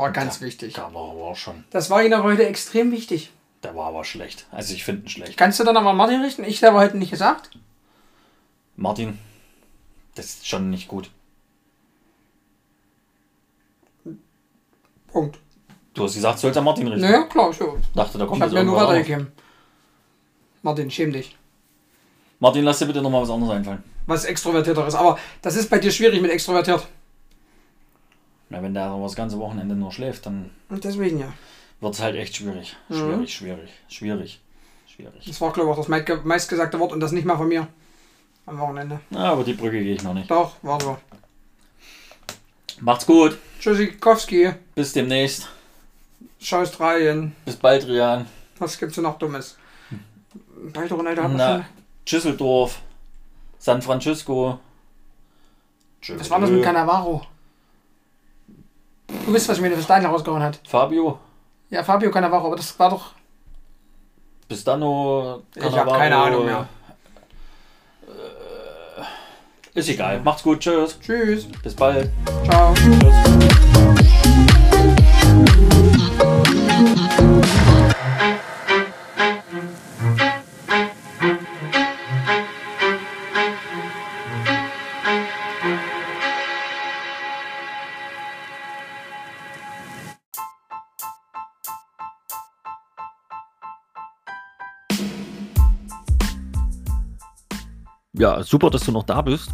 War 0.00 0.12
ganz 0.12 0.40
wichtig. 0.40 0.72
Der 0.72 0.94
war 0.94 1.10
aber 1.10 1.24
auch 1.24 1.36
schon. 1.36 1.64
Das 1.68 1.90
war 1.90 2.02
Ihnen 2.02 2.14
aber 2.14 2.24
heute 2.24 2.46
extrem 2.46 2.90
wichtig. 2.90 3.30
Der 3.62 3.76
war 3.76 3.88
aber 3.88 4.02
schlecht. 4.02 4.46
Also 4.50 4.72
ich 4.72 4.82
finde 4.82 5.02
ihn 5.02 5.08
schlecht. 5.10 5.36
Kannst 5.36 5.60
du 5.60 5.64
dann 5.64 5.76
aber 5.76 5.92
Martin 5.92 6.22
richten? 6.22 6.42
Ich 6.42 6.64
habe 6.64 6.78
heute 6.78 6.96
nicht 6.96 7.10
gesagt. 7.10 7.50
Martin, 8.76 9.18
das 10.14 10.24
ist 10.24 10.48
schon 10.48 10.70
nicht 10.70 10.88
gut. 10.88 11.10
Punkt. 15.08 15.38
Du 15.92 16.04
hast 16.04 16.14
gesagt, 16.14 16.38
du 16.38 16.40
sollst 16.40 16.56
an 16.56 16.64
Martin 16.64 16.88
richten. 16.88 17.02
Naja, 17.02 17.24
klar, 17.24 17.52
so. 17.52 17.78
Dachte, 17.94 18.16
da 18.16 18.24
Ich 18.24 18.30
kommt 18.30 18.40
habe 18.40 18.54
jetzt 18.54 18.64
mir 18.64 18.70
nur 18.70 18.80
weitergegeben. 18.80 19.30
Martin, 20.62 20.90
schäm 20.90 21.12
dich. 21.12 21.36
Martin, 22.38 22.64
lass 22.64 22.78
dir 22.78 22.86
bitte 22.86 23.02
nochmal 23.02 23.20
was 23.20 23.30
anderes 23.30 23.54
einfallen. 23.54 23.84
Was 24.06 24.24
extrovertierteres. 24.24 24.94
Aber 24.94 25.18
das 25.42 25.56
ist 25.56 25.68
bei 25.68 25.78
dir 25.78 25.92
schwierig 25.92 26.22
mit 26.22 26.30
extrovertiert. 26.30 26.86
Na, 28.50 28.62
wenn 28.62 28.74
der 28.74 28.84
aber 28.84 29.04
das 29.04 29.14
ganze 29.14 29.38
Wochenende 29.38 29.74
nur 29.76 29.92
schläft, 29.92 30.26
dann 30.26 30.50
Und 30.68 30.84
deswegen 30.84 31.18
ja. 31.20 31.32
wird 31.80 31.94
es 31.94 32.00
halt 32.02 32.16
echt 32.16 32.36
schwierig. 32.36 32.76
Mhm. 32.88 32.94
Schwierig, 32.96 33.34
schwierig, 33.34 33.70
schwierig, 33.88 34.40
schwierig. 34.86 35.24
Das 35.26 35.40
war, 35.40 35.52
glaube 35.52 35.70
ich, 35.70 35.76
auch 35.76 35.78
das 35.80 35.88
meistge- 35.88 36.22
meistgesagte 36.24 36.78
Wort 36.80 36.92
und 36.92 37.00
das 37.00 37.12
nicht 37.12 37.24
mal 37.24 37.36
von 37.36 37.48
mir. 37.48 37.66
Am 38.46 38.58
Wochenende. 38.58 39.00
Na, 39.10 39.30
aber 39.32 39.44
die 39.44 39.52
Brücke 39.54 39.80
gehe 39.82 39.94
ich 39.94 40.02
noch 40.02 40.14
nicht. 40.14 40.30
Doch, 40.30 40.56
war 40.62 40.80
so. 40.80 40.98
Macht's 42.80 43.06
gut. 43.06 43.38
Tschüssikowski, 43.60 44.52
Bis 44.74 44.92
demnächst. 44.92 45.48
schau 46.40 46.60
Australien. 46.62 47.36
Bis 47.44 47.56
bald, 47.56 47.86
Rian. 47.86 48.26
Was 48.58 48.78
gibt's 48.78 48.94
denn 48.96 49.04
noch 49.04 49.18
Dummes? 49.18 49.56
Baldo 50.72 50.96
Ronaldo 50.96 51.22
hat 51.22 51.32
Na, 51.36 51.58
noch 51.58 51.64
Düsseldorf. 52.10 52.80
San 53.58 53.80
Francisco. 53.82 54.58
schon. 56.00 56.18
Was 56.18 56.30
war 56.30 56.40
das 56.40 56.50
mit 56.50 56.62
Cannavaro? 56.64 57.22
Du 59.26 59.32
wisst, 59.32 59.48
was 59.48 59.60
mir 59.60 59.70
das 59.70 59.84
Stein 59.84 60.04
rausgehauen 60.04 60.42
hat. 60.42 60.60
Fabio. 60.68 61.18
Ja, 61.70 61.84
Fabio 61.84 62.10
Cannavaro, 62.10 62.46
aber 62.48 62.56
das 62.56 62.78
war 62.78 62.90
doch. 62.90 63.12
Bis 64.48 64.64
dann 64.64 64.80
nur. 64.80 65.42
Ich 65.54 65.64
hab 65.64 65.92
keine 65.92 66.16
Ahnung 66.16 66.44
mehr. 66.44 66.68
Ist 69.74 69.88
egal. 69.88 70.20
Macht's 70.20 70.42
gut. 70.42 70.60
Tschüss. 70.60 70.98
Tschüss. 71.00 71.46
Bis 71.62 71.74
bald. 71.76 72.10
Ciao. 72.44 72.74
Tschüss. 72.74 73.59
Super, 98.42 98.70
dass 98.70 98.84
du 98.84 98.92
noch 98.92 99.04
da 99.04 99.22
bist. 99.22 99.50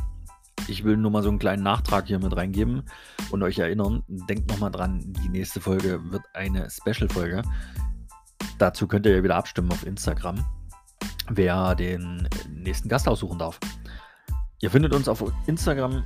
Ich 0.68 0.84
will 0.84 0.96
nur 0.96 1.10
mal 1.10 1.22
so 1.22 1.28
einen 1.28 1.38
kleinen 1.38 1.62
Nachtrag 1.62 2.06
hier 2.06 2.18
mit 2.18 2.36
reingeben 2.36 2.82
und 3.30 3.42
euch 3.42 3.58
erinnern, 3.58 4.02
denkt 4.08 4.48
nochmal 4.50 4.70
dran, 4.70 5.00
die 5.04 5.28
nächste 5.28 5.60
Folge 5.60 6.00
wird 6.10 6.22
eine 6.34 6.68
Special-Folge. 6.70 7.42
Dazu 8.58 8.88
könnt 8.88 9.06
ihr 9.06 9.16
ja 9.16 9.22
wieder 9.22 9.36
abstimmen 9.36 9.70
auf 9.70 9.86
Instagram, 9.86 10.44
wer 11.28 11.74
den 11.74 12.28
nächsten 12.50 12.88
Gast 12.88 13.06
aussuchen 13.06 13.38
darf. 13.38 13.60
Ihr 14.60 14.70
findet 14.70 14.94
uns 14.94 15.08
auf 15.08 15.22
Instagram 15.46 16.04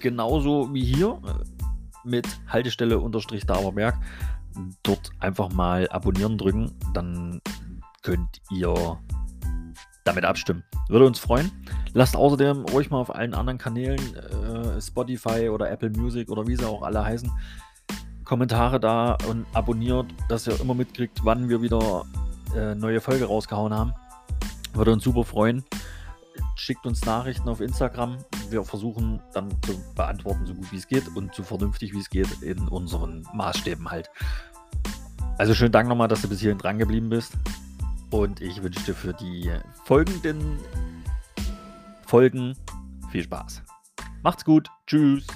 genauso 0.00 0.72
wie 0.72 0.84
hier 0.84 1.20
äh, 1.26 2.08
mit 2.08 2.26
Haltestelle 2.48 2.98
unterstrich 2.98 3.46
Dauerberg. 3.46 3.96
Dort 4.82 5.10
einfach 5.20 5.50
mal 5.50 5.88
abonnieren 5.88 6.38
drücken, 6.38 6.72
dann 6.94 7.40
könnt 8.02 8.40
ihr 8.50 8.98
damit 10.06 10.24
abstimmen. 10.24 10.62
Würde 10.88 11.06
uns 11.06 11.18
freuen. 11.18 11.50
Lasst 11.92 12.16
außerdem 12.16 12.64
ruhig 12.66 12.90
mal 12.90 12.98
auf 12.98 13.14
allen 13.14 13.34
anderen 13.34 13.58
Kanälen, 13.58 14.00
äh, 14.16 14.80
Spotify 14.80 15.48
oder 15.48 15.70
Apple 15.70 15.90
Music 15.90 16.30
oder 16.30 16.46
wie 16.46 16.56
sie 16.56 16.66
auch 16.66 16.82
alle 16.82 17.04
heißen, 17.04 17.30
Kommentare 18.24 18.80
da 18.80 19.16
und 19.28 19.46
abonniert, 19.52 20.06
dass 20.28 20.46
ihr 20.46 20.60
immer 20.60 20.74
mitkriegt, 20.74 21.24
wann 21.24 21.48
wir 21.48 21.62
wieder 21.62 22.04
äh, 22.54 22.74
neue 22.74 23.00
Folge 23.00 23.24
rausgehauen 23.26 23.72
haben. 23.72 23.94
Würde 24.74 24.92
uns 24.92 25.04
super 25.04 25.24
freuen. 25.24 25.64
Schickt 26.56 26.84
uns 26.86 27.04
Nachrichten 27.04 27.48
auf 27.48 27.60
Instagram. 27.60 28.18
Wir 28.50 28.64
versuchen 28.64 29.20
dann 29.32 29.50
zu 29.62 29.80
beantworten, 29.94 30.44
so 30.44 30.54
gut 30.54 30.70
wie 30.72 30.76
es 30.76 30.86
geht 30.86 31.04
und 31.16 31.34
so 31.34 31.42
vernünftig 31.42 31.94
wie 31.94 32.00
es 32.00 32.10
geht 32.10 32.42
in 32.42 32.68
unseren 32.68 33.26
Maßstäben 33.32 33.90
halt. 33.90 34.10
Also 35.38 35.54
schönen 35.54 35.72
Dank 35.72 35.88
nochmal, 35.88 36.08
dass 36.08 36.22
du 36.22 36.28
bis 36.28 36.40
hierhin 36.40 36.58
dran 36.58 36.78
geblieben 36.78 37.08
bist. 37.08 37.32
Und 38.10 38.40
ich 38.40 38.62
wünsche 38.62 38.80
dir 38.84 38.94
für 38.94 39.12
die 39.12 39.50
folgenden 39.84 40.58
Folgen 42.06 42.54
viel 43.10 43.24
Spaß. 43.24 43.62
Macht's 44.22 44.44
gut. 44.44 44.70
Tschüss. 44.86 45.26